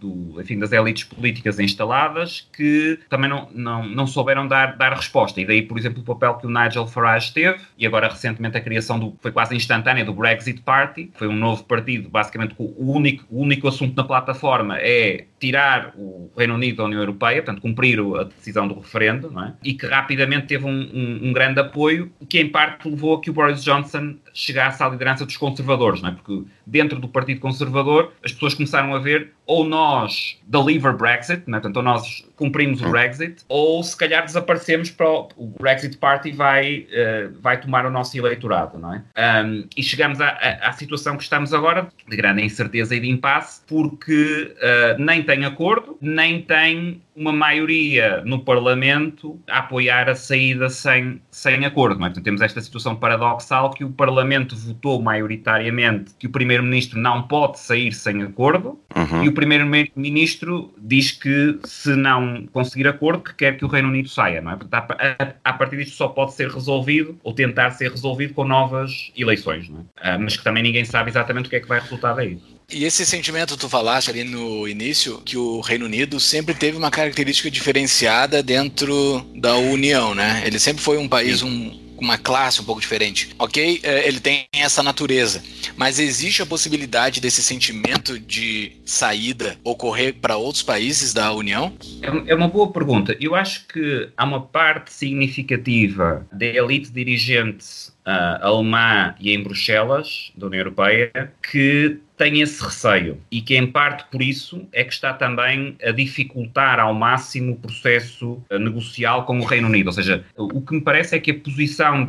do, 0.00 0.40
enfim, 0.40 0.58
das 0.58 0.72
elites 0.72 1.04
políticas 1.04 1.60
instaladas 1.60 2.48
que 2.52 2.98
também 3.08 3.28
não, 3.28 3.48
não, 3.52 3.86
não 3.86 4.06
souberam 4.06 4.48
dar, 4.48 4.76
dar 4.76 4.94
resposta. 4.94 5.40
E 5.40 5.46
daí, 5.46 5.62
por 5.62 5.78
exemplo, 5.78 6.00
o 6.00 6.04
papel 6.04 6.34
que 6.34 6.46
o 6.46 6.50
Nigel 6.50 6.86
Farage 6.86 7.32
teve, 7.32 7.60
e 7.76 7.86
agora 7.86 8.08
recentemente 8.08 8.56
a 8.56 8.60
criação 8.60 8.98
do, 8.98 9.16
foi 9.20 9.30
quase 9.30 9.54
instantânea 9.54 10.04
do 10.04 10.14
Brexit 10.14 10.62
Party, 10.62 11.10
foi 11.14 11.28
um 11.28 11.36
novo 11.36 11.64
partido, 11.64 12.08
basicamente 12.08 12.54
o 12.58 12.92
único, 12.92 13.24
o 13.30 13.42
único 13.42 13.68
assunto 13.68 13.94
na 13.94 14.04
plataforma 14.04 14.78
é 14.78 15.26
tirar 15.40 15.92
o 15.96 16.30
Reino 16.36 16.54
Unido 16.54 16.76
da 16.76 16.84
União 16.84 17.00
Europeia, 17.00 17.42
portanto, 17.42 17.62
cumprir 17.62 17.98
a 17.98 18.24
decisão 18.24 18.68
do 18.68 18.74
referendo, 18.74 19.32
é? 19.40 19.54
e 19.64 19.72
que 19.72 19.86
rapidamente 19.86 20.46
teve 20.46 20.66
um, 20.66 20.68
um, 20.70 21.28
um, 21.28 21.32
grande 21.32 21.58
apoio, 21.58 22.12
que 22.28 22.38
em 22.38 22.48
parte 22.48 22.88
levou 22.88 23.16
a 23.16 23.20
que 23.20 23.30
o 23.30 23.32
Boris 23.32 23.64
Johnson 23.64 24.16
chegasse 24.34 24.82
à 24.82 24.88
liderança 24.88 25.24
dos 25.24 25.36
conservadores, 25.36 26.02
não 26.02 26.10
é? 26.10 26.12
porque 26.12 26.44
dentro 26.66 27.00
do 27.00 27.08
Partido 27.08 27.40
Conservador 27.40 28.12
as 28.24 28.32
pessoas 28.32 28.54
começaram 28.54 28.94
a 28.94 28.98
ver 28.98 29.32
ou 29.46 29.64
nós 29.64 30.38
deliver 30.46 30.92
Brexit, 30.92 31.42
né? 31.48 31.58
portanto, 31.58 31.78
ou 31.78 31.82
nós 31.82 32.24
cumprimos 32.36 32.80
o. 32.80 32.90
Brexit, 32.90 33.42
ou 33.48 33.82
se 33.82 33.96
calhar 33.96 34.24
desaparecemos 34.24 34.90
para 34.90 35.08
o, 35.08 35.28
o 35.36 35.46
Brexit 35.46 35.96
Party 35.96 36.32
vai, 36.32 36.86
uh, 36.90 37.40
vai 37.40 37.60
tomar 37.60 37.84
o 37.84 37.90
nosso 37.90 38.16
eleitorado, 38.16 38.78
não 38.78 38.94
é? 38.94 39.02
Um, 39.44 39.66
e 39.76 39.82
chegamos 39.82 40.20
à, 40.20 40.28
à, 40.28 40.68
à, 40.68 40.72
situação 40.72 41.16
que 41.16 41.22
estamos 41.22 41.52
agora, 41.52 41.88
de 42.08 42.16
grande 42.16 42.42
incerteza 42.42 42.94
e 42.94 43.00
de 43.00 43.08
impasse, 43.08 43.60
porque 43.66 44.54
uh, 44.56 45.02
nem 45.02 45.22
tem 45.30 45.44
acordo, 45.44 45.96
nem 46.00 46.42
tem 46.42 47.00
uma 47.14 47.32
maioria 47.32 48.20
no 48.24 48.40
Parlamento 48.40 49.38
a 49.48 49.58
apoiar 49.58 50.08
a 50.08 50.16
saída 50.16 50.68
sem, 50.68 51.22
sem 51.30 51.64
acordo. 51.64 51.94
É? 51.94 51.98
Portanto, 51.98 52.24
temos 52.24 52.40
esta 52.40 52.60
situação 52.60 52.96
paradoxal 52.96 53.70
que 53.70 53.84
o 53.84 53.90
Parlamento 53.90 54.56
votou 54.56 55.00
maioritariamente 55.00 56.14
que 56.18 56.26
o 56.26 56.30
Primeiro-Ministro 56.30 56.98
não 56.98 57.22
pode 57.28 57.60
sair 57.60 57.92
sem 57.92 58.22
acordo 58.22 58.80
uhum. 58.96 59.22
e 59.22 59.28
o 59.28 59.32
Primeiro-Ministro 59.32 60.74
diz 60.78 61.12
que 61.12 61.60
se 61.62 61.94
não 61.94 62.48
conseguir 62.52 62.88
acordo, 62.88 63.22
que 63.22 63.34
quer 63.34 63.56
que 63.56 63.64
o 63.64 63.68
Reino 63.68 63.88
Unido 63.88 64.08
saia. 64.08 64.40
Não 64.40 64.50
é? 64.50 64.56
Portanto, 64.56 64.96
a, 64.98 65.22
a, 65.22 65.34
a 65.44 65.52
partir 65.52 65.76
disto 65.76 65.94
só 65.94 66.08
pode 66.08 66.34
ser 66.34 66.48
resolvido 66.48 67.16
ou 67.22 67.32
tentar 67.32 67.70
ser 67.70 67.92
resolvido 67.92 68.34
com 68.34 68.44
novas 68.44 69.12
eleições. 69.16 69.68
Não 69.68 69.80
é? 69.80 70.10
Ah, 70.10 70.18
mas 70.18 70.36
que 70.36 70.42
também 70.42 70.64
ninguém 70.64 70.84
sabe 70.84 71.10
exatamente 71.10 71.46
o 71.46 71.50
que 71.50 71.56
é 71.56 71.60
que 71.60 71.68
vai 71.68 71.78
resultar 71.78 72.14
daí. 72.14 72.40
E 72.72 72.84
esse 72.84 73.04
sentimento 73.04 73.56
tu 73.56 73.68
falaste 73.68 74.10
ali 74.10 74.22
no 74.22 74.68
início 74.68 75.20
que 75.24 75.36
o 75.36 75.60
Reino 75.60 75.86
Unido 75.86 76.20
sempre 76.20 76.54
teve 76.54 76.76
uma 76.76 76.90
característica 76.90 77.50
diferenciada 77.50 78.42
dentro 78.42 79.26
da 79.34 79.56
União, 79.56 80.14
né? 80.14 80.42
Ele 80.46 80.58
sempre 80.58 80.82
foi 80.82 80.96
um 80.96 81.08
país 81.08 81.42
um, 81.42 81.80
uma 82.00 82.16
classe 82.16 82.60
um 82.60 82.64
pouco 82.64 82.80
diferente. 82.80 83.30
Ok, 83.38 83.80
é, 83.82 84.08
ele 84.08 84.20
tem 84.20 84.46
essa 84.54 84.82
natureza, 84.82 85.42
mas 85.76 85.98
existe 85.98 86.42
a 86.42 86.46
possibilidade 86.46 87.20
desse 87.20 87.42
sentimento 87.42 88.18
de 88.18 88.72
saída 88.84 89.56
ocorrer 89.62 90.14
para 90.14 90.36
outros 90.36 90.62
países 90.62 91.12
da 91.12 91.32
União? 91.32 91.72
É, 92.02 92.32
é 92.32 92.34
uma 92.34 92.48
boa 92.48 92.72
pergunta. 92.72 93.16
Eu 93.20 93.34
acho 93.34 93.66
que 93.66 94.08
há 94.16 94.24
uma 94.24 94.40
parte 94.40 94.92
significativa 94.92 96.26
da 96.32 96.46
elite 96.46 96.90
dirigente 96.90 97.90
uh, 98.06 98.44
alemã 98.44 99.14
e 99.20 99.32
em 99.32 99.42
Bruxelas, 99.42 100.32
da 100.36 100.46
União 100.46 100.60
Europeia, 100.60 101.32
que 101.50 101.98
tem 102.20 102.42
esse 102.42 102.62
receio 102.62 103.18
e 103.30 103.40
que, 103.40 103.56
em 103.56 103.66
parte 103.66 104.04
por 104.10 104.20
isso, 104.20 104.68
é 104.72 104.84
que 104.84 104.92
está 104.92 105.14
também 105.14 105.74
a 105.82 105.90
dificultar 105.90 106.78
ao 106.78 106.92
máximo 106.92 107.54
o 107.54 107.56
processo 107.56 108.42
uh, 108.50 108.58
negocial 108.58 109.24
com 109.24 109.40
o 109.40 109.44
Reino 109.44 109.68
Unido. 109.68 109.86
Ou 109.86 109.92
seja, 109.94 110.22
o 110.36 110.60
que 110.60 110.74
me 110.74 110.82
parece 110.82 111.16
é 111.16 111.18
que 111.18 111.30
a 111.30 111.34
posição 111.34 112.06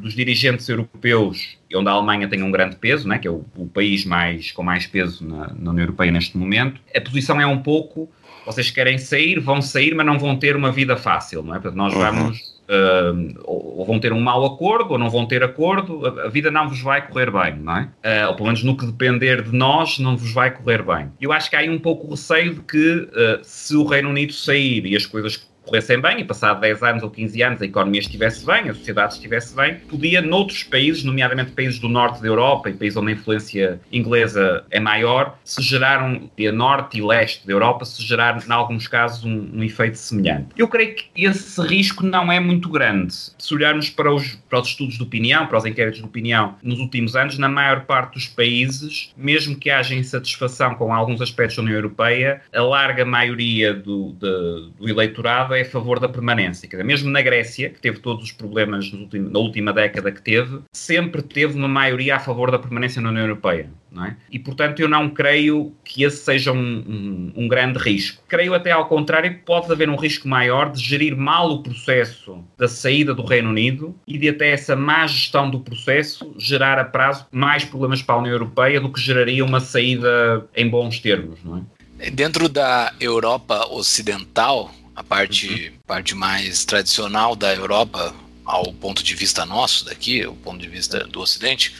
dos 0.00 0.14
dirigentes 0.14 0.68
europeus, 0.68 1.56
onde 1.72 1.88
a 1.88 1.92
Alemanha 1.92 2.26
tem 2.26 2.42
um 2.42 2.50
grande 2.50 2.74
peso, 2.74 3.06
né, 3.06 3.16
que 3.16 3.28
é 3.28 3.30
o, 3.30 3.44
o 3.56 3.68
país 3.68 4.04
mais, 4.04 4.50
com 4.50 4.64
mais 4.64 4.88
peso 4.88 5.24
na, 5.24 5.54
na 5.54 5.70
União 5.70 5.84
Europeia 5.84 6.10
neste 6.10 6.36
momento, 6.36 6.80
a 6.92 7.00
posição 7.00 7.40
é 7.40 7.46
um 7.46 7.58
pouco 7.58 8.10
vocês 8.44 8.70
querem 8.70 8.96
sair, 8.96 9.38
vão 9.38 9.60
sair, 9.60 9.94
mas 9.94 10.06
não 10.06 10.18
vão 10.18 10.34
ter 10.34 10.56
uma 10.56 10.72
vida 10.72 10.96
fácil, 10.96 11.42
não 11.42 11.54
é? 11.54 11.60
Portanto, 11.60 11.76
nós 11.76 11.92
uhum. 11.92 12.00
vamos 12.00 12.57
Uh, 12.68 13.32
ou 13.44 13.86
vão 13.86 13.98
ter 13.98 14.12
um 14.12 14.20
mau 14.20 14.44
acordo, 14.44 14.92
ou 14.92 14.98
não 14.98 15.08
vão 15.08 15.24
ter 15.24 15.42
acordo, 15.42 16.06
a, 16.06 16.26
a 16.26 16.28
vida 16.28 16.50
não 16.50 16.68
vos 16.68 16.82
vai 16.82 17.06
correr 17.06 17.30
bem, 17.30 17.56
não 17.56 17.76
é? 17.76 18.24
Uh, 18.24 18.28
ou 18.28 18.34
pelo 18.34 18.46
menos 18.46 18.62
no 18.62 18.76
que 18.76 18.84
depender 18.84 19.42
de 19.42 19.56
nós, 19.56 19.98
não 19.98 20.18
vos 20.18 20.32
vai 20.32 20.50
correr 20.50 20.82
bem. 20.82 21.10
Eu 21.18 21.32
acho 21.32 21.48
que 21.48 21.56
há 21.56 21.60
aí 21.60 21.70
um 21.70 21.78
pouco 21.78 22.06
o 22.06 22.10
receio 22.10 22.56
de 22.56 22.60
que 22.60 22.94
uh, 22.94 23.40
se 23.42 23.74
o 23.74 23.86
Reino 23.86 24.10
Unido 24.10 24.34
sair 24.34 24.84
e 24.84 24.94
as 24.94 25.06
coisas 25.06 25.47
corressem 25.68 26.00
bem 26.00 26.20
e 26.20 26.24
passado 26.24 26.60
10 26.60 26.82
anos 26.82 27.02
ou 27.02 27.10
15 27.10 27.42
anos 27.42 27.62
a 27.62 27.64
economia 27.64 28.00
estivesse 28.00 28.44
bem, 28.44 28.68
a 28.68 28.74
sociedade 28.74 29.14
estivesse 29.14 29.54
bem, 29.54 29.76
podia 29.76 30.20
noutros 30.20 30.62
países, 30.62 31.04
nomeadamente 31.04 31.52
países 31.52 31.78
do 31.78 31.88
norte 31.88 32.20
da 32.20 32.26
Europa 32.26 32.70
e 32.70 32.74
países 32.74 32.96
onde 32.96 33.12
a 33.12 33.14
influência 33.14 33.80
inglesa 33.92 34.64
é 34.70 34.80
maior, 34.80 35.38
se 35.44 35.62
gerar 35.62 36.02
um, 36.02 36.28
norte 36.52 36.98
e 36.98 37.02
leste 37.02 37.46
da 37.46 37.52
Europa, 37.52 37.84
se 37.84 38.02
gerar, 38.02 38.42
em 38.44 38.52
alguns 38.52 38.88
casos, 38.88 39.24
um, 39.24 39.50
um, 39.54 39.62
efeito 39.62 39.98
semelhante. 39.98 40.48
Eu 40.56 40.66
creio 40.66 40.94
que 40.94 41.06
esse 41.16 41.60
risco 41.62 42.04
não 42.04 42.32
é 42.32 42.40
muito 42.40 42.68
grande. 42.68 43.14
Se 43.38 43.54
olharmos 43.54 43.90
para 43.90 44.12
os, 44.12 44.36
para 44.48 44.60
os 44.60 44.68
estudos 44.68 44.96
de 44.96 45.02
opinião, 45.02 45.46
para 45.46 45.58
os 45.58 45.64
inquéritos 45.64 46.00
de 46.00 46.06
opinião 46.06 46.54
nos 46.62 46.78
últimos 46.78 47.14
anos, 47.14 47.38
na 47.38 47.48
maior 47.48 47.84
parte 47.84 48.14
dos 48.14 48.26
países, 48.26 49.12
mesmo 49.16 49.56
que 49.56 49.70
haja 49.70 49.94
insatisfação 49.94 50.74
com 50.74 50.92
alguns 50.92 51.20
aspectos 51.20 51.56
da 51.56 51.62
União 51.62 51.76
Europeia, 51.76 52.40
a 52.52 52.62
larga 52.62 53.04
maioria 53.04 53.74
do, 53.74 54.12
de, 54.12 54.70
do 54.78 54.88
eleitorado 54.88 55.54
é 55.58 55.62
a 55.62 55.70
favor 55.70 56.00
da 56.00 56.08
permanência. 56.08 56.68
Dizer, 56.68 56.84
mesmo 56.84 57.10
na 57.10 57.22
Grécia, 57.22 57.70
que 57.70 57.80
teve 57.80 57.98
todos 57.98 58.24
os 58.24 58.32
problemas 58.32 58.90
na 59.12 59.38
última 59.38 59.72
década 59.72 60.12
que 60.12 60.22
teve, 60.22 60.60
sempre 60.72 61.22
teve 61.22 61.54
uma 61.54 61.68
maioria 61.68 62.16
a 62.16 62.20
favor 62.20 62.50
da 62.50 62.58
permanência 62.58 63.00
na 63.00 63.10
União 63.10 63.24
Europeia. 63.24 63.70
É? 64.06 64.14
E, 64.30 64.38
portanto, 64.38 64.80
eu 64.80 64.88
não 64.88 65.08
creio 65.08 65.72
que 65.82 66.04
esse 66.04 66.18
seja 66.18 66.52
um, 66.52 66.58
um, 66.58 67.32
um, 67.34 67.48
grande 67.48 67.78
risco. 67.78 68.22
Creio 68.28 68.54
até 68.54 68.70
ao 68.70 68.86
contrário 68.86 69.30
que 69.30 69.38
pode 69.38 69.72
haver 69.72 69.88
um 69.88 69.96
risco 69.96 70.28
maior 70.28 70.70
de 70.70 70.80
gerir 70.80 71.16
mal 71.16 71.50
o 71.50 71.62
processo 71.62 72.44
da 72.56 72.68
saída 72.68 73.14
do 73.14 73.24
Reino 73.24 73.48
Unido 73.48 73.96
e 74.06 74.18
de 74.18 74.28
até 74.28 74.50
essa 74.50 74.76
má 74.76 75.06
gestão 75.06 75.50
do 75.50 75.60
processo 75.60 76.34
gerar 76.38 76.78
a 76.78 76.84
prazo 76.84 77.26
mais 77.32 77.64
problemas 77.64 78.02
para 78.02 78.16
a 78.16 78.18
União 78.18 78.34
Europeia 78.34 78.78
do 78.78 78.92
que 78.92 79.00
geraria 79.00 79.44
uma 79.44 79.58
saída 79.58 80.46
em 80.54 80.68
bons 80.68 81.00
termos. 81.00 81.42
Não 81.42 81.56
é? 81.56 82.10
Dentro 82.10 82.48
da 82.48 82.92
Europa 83.00 83.66
Ocidental, 83.72 84.70
a 84.98 85.02
parte, 85.04 85.48
uhum. 85.48 85.78
parte 85.86 86.14
mais 86.16 86.64
tradicional 86.64 87.36
da 87.36 87.54
Europa, 87.54 88.12
ao 88.44 88.72
ponto 88.72 89.00
de 89.00 89.14
vista 89.14 89.46
nosso 89.46 89.84
daqui, 89.84 90.26
o 90.26 90.34
ponto 90.34 90.60
de 90.60 90.68
vista 90.68 91.04
do 91.04 91.20
Ocidente, 91.20 91.72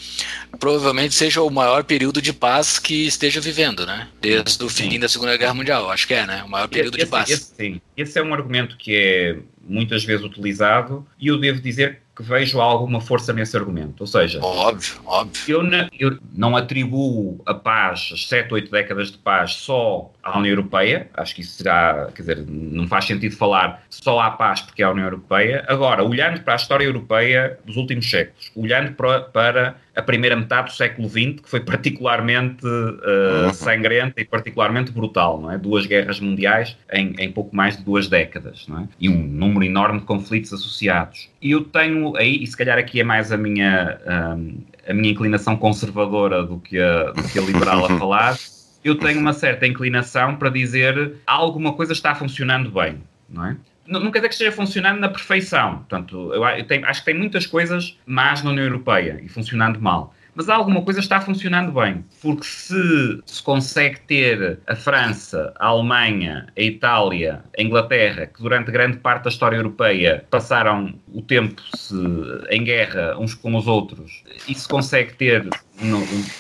provavelmente 0.61 1.15
seja 1.15 1.43
o 1.43 1.51
maior 1.51 1.83
período 1.83 2.23
de 2.23 2.33
paz 2.33 2.79
que 2.79 3.09
esteja 3.09 3.41
vivendo, 3.41 3.85
né? 3.85 4.07
Desde 4.21 4.63
o 4.63 4.69
fim 4.69 5.01
da 5.01 5.09
Segunda 5.09 5.37
Guerra 5.37 5.53
Mundial, 5.55 5.91
acho 5.91 6.07
que 6.07 6.15
é, 6.15 6.25
né? 6.27 6.45
O 6.45 6.49
maior 6.49 6.69
período 6.69 6.97
esse, 6.97 7.07
de 7.07 7.11
paz. 7.11 7.29
Esse, 7.29 7.55
sim. 7.57 7.81
Esse 7.97 8.21
é 8.21 8.23
um 8.23 8.33
argumento 8.33 8.77
que 8.77 8.95
é 8.95 9.39
muitas 9.69 10.05
vezes 10.05 10.25
utilizado 10.25 11.05
e 11.19 11.27
eu 11.27 11.41
devo 11.41 11.61
dizer 11.61 12.03
que 12.19 12.23
vejo 12.25 12.61
alguma 12.61 13.01
força 13.01 13.33
nesse 13.33 13.57
argumento. 13.57 14.01
Ou 14.01 14.07
seja, 14.09 14.41
óbvio, 14.43 14.97
óbvio. 15.07 15.43
Eu, 15.47 15.63
não, 15.63 15.89
eu 15.97 16.19
não 16.35 16.57
atribuo 16.57 17.41
a 17.47 17.55
paz, 17.55 18.11
as 18.13 18.27
7, 18.27 18.53
8 18.53 18.73
décadas 18.73 19.13
de 19.13 19.19
paz, 19.19 19.53
só 19.55 20.11
à 20.21 20.37
União 20.37 20.51
Europeia. 20.51 21.09
Acho 21.15 21.37
que 21.37 21.43
isso 21.43 21.59
será, 21.59 22.09
quer 22.13 22.23
dizer, 22.23 22.45
não 22.49 22.89
faz 22.89 23.05
sentido 23.05 23.37
falar 23.37 23.85
só 23.89 24.19
à 24.19 24.33
paz 24.33 24.61
porque 24.61 24.83
é 24.83 24.87
a 24.87 24.91
União 24.91 25.05
Europeia. 25.05 25.65
Agora, 25.69 26.03
olhando 26.03 26.41
para 26.41 26.55
a 26.55 26.57
história 26.57 26.85
europeia 26.85 27.57
dos 27.65 27.77
últimos 27.77 28.11
séculos, 28.11 28.51
olhando 28.57 28.95
para, 28.95 29.21
para 29.21 29.77
a 29.99 30.03
primeira 30.03 30.37
metade 30.37 30.69
do 30.71 30.77
século 30.77 31.09
XX, 31.09 31.41
que 31.43 31.51
foi 31.51 31.59
particularmente 31.59 32.65
uh, 32.65 33.53
sangrenta 33.53 34.21
e 34.21 34.25
particularmente 34.25 34.93
brutal, 34.93 35.41
não 35.41 35.51
é? 35.51 35.59
Duas 35.59 35.87
guerras 35.87 36.21
mundiais 36.21 36.77
em, 36.93 37.17
em 37.19 37.33
pouco 37.33 37.55
mais 37.55 37.77
de 37.77 37.83
duas 37.83 38.07
décadas, 38.07 38.65
não 38.69 38.83
é? 38.83 38.89
E 39.01 39.09
um 39.09 39.21
número 39.21 39.65
enorme 39.65 39.99
de 39.99 40.07
conflitos 40.07 40.53
associados. 40.53 41.29
E 41.43 41.51
eu 41.51 41.65
tenho 41.65 42.17
aí, 42.17 42.41
e 42.41 42.47
se 42.47 42.57
calhar 42.57 42.79
aqui 42.79 43.01
é 43.01 43.05
mais 43.05 43.33
a 43.33 43.37
minha, 43.37 43.99
um, 44.37 44.61
a 44.89 44.95
minha 44.95 45.11
inclinação 45.11 45.57
conservadora 45.57 46.45
do 46.45 46.61
que 46.61 46.79
a, 46.79 47.11
do 47.11 47.23
que 47.25 47.37
a 47.37 47.43
liberal 47.43 47.85
a 47.85 47.89
falar, 47.99 48.37
eu 48.85 48.95
tenho 48.95 49.19
uma 49.19 49.33
certa 49.33 49.67
inclinação 49.67 50.37
para 50.37 50.49
dizer 50.49 51.17
alguma 51.27 51.73
coisa 51.73 51.93
está 51.93 52.15
funcionando 52.15 52.71
bem, 52.71 52.99
não 53.29 53.47
é? 53.47 53.57
Não 53.89 54.11
quer 54.11 54.19
dizer 54.19 54.29
que 54.29 54.35
esteja 54.35 54.53
funcionando 54.53 55.01
na 55.01 55.09
perfeição. 55.09 55.79
Portanto, 55.79 56.33
eu, 56.35 56.45
eu 56.45 56.65
tenho, 56.65 56.87
acho 56.87 57.01
que 57.01 57.07
tem 57.07 57.19
muitas 57.19 57.47
coisas 57.47 57.99
más 58.07 58.43
na 58.43 58.51
União 58.51 58.65
Europeia 58.65 59.21
e 59.23 59.29
funcionando 59.29 59.81
mal. 59.81 60.15
Mas 60.35 60.49
alguma 60.49 60.83
coisa 60.83 61.01
está 61.01 61.21
funcionando 61.21 61.73
bem. 61.73 62.05
Porque 62.23 62.45
se 62.45 63.21
se 63.27 63.43
consegue 63.43 63.99
ter 64.03 64.61
a 64.69 64.77
França, 64.77 65.53
a 65.59 65.67
Alemanha, 65.67 66.47
a 66.57 66.61
Itália, 66.61 67.43
a 67.59 67.61
Inglaterra, 67.61 68.27
que 68.27 68.41
durante 68.41 68.71
grande 68.71 68.99
parte 68.99 69.25
da 69.25 69.31
história 69.31 69.57
europeia 69.57 70.25
passaram 70.31 70.95
o 71.13 71.23
tempo 71.23 71.61
em 72.51 72.63
guerra 72.63 73.19
uns 73.19 73.35
com 73.35 73.57
os 73.57 73.67
outros, 73.67 74.23
e 74.47 74.55
se 74.55 74.69
consegue 74.69 75.15
ter 75.15 75.49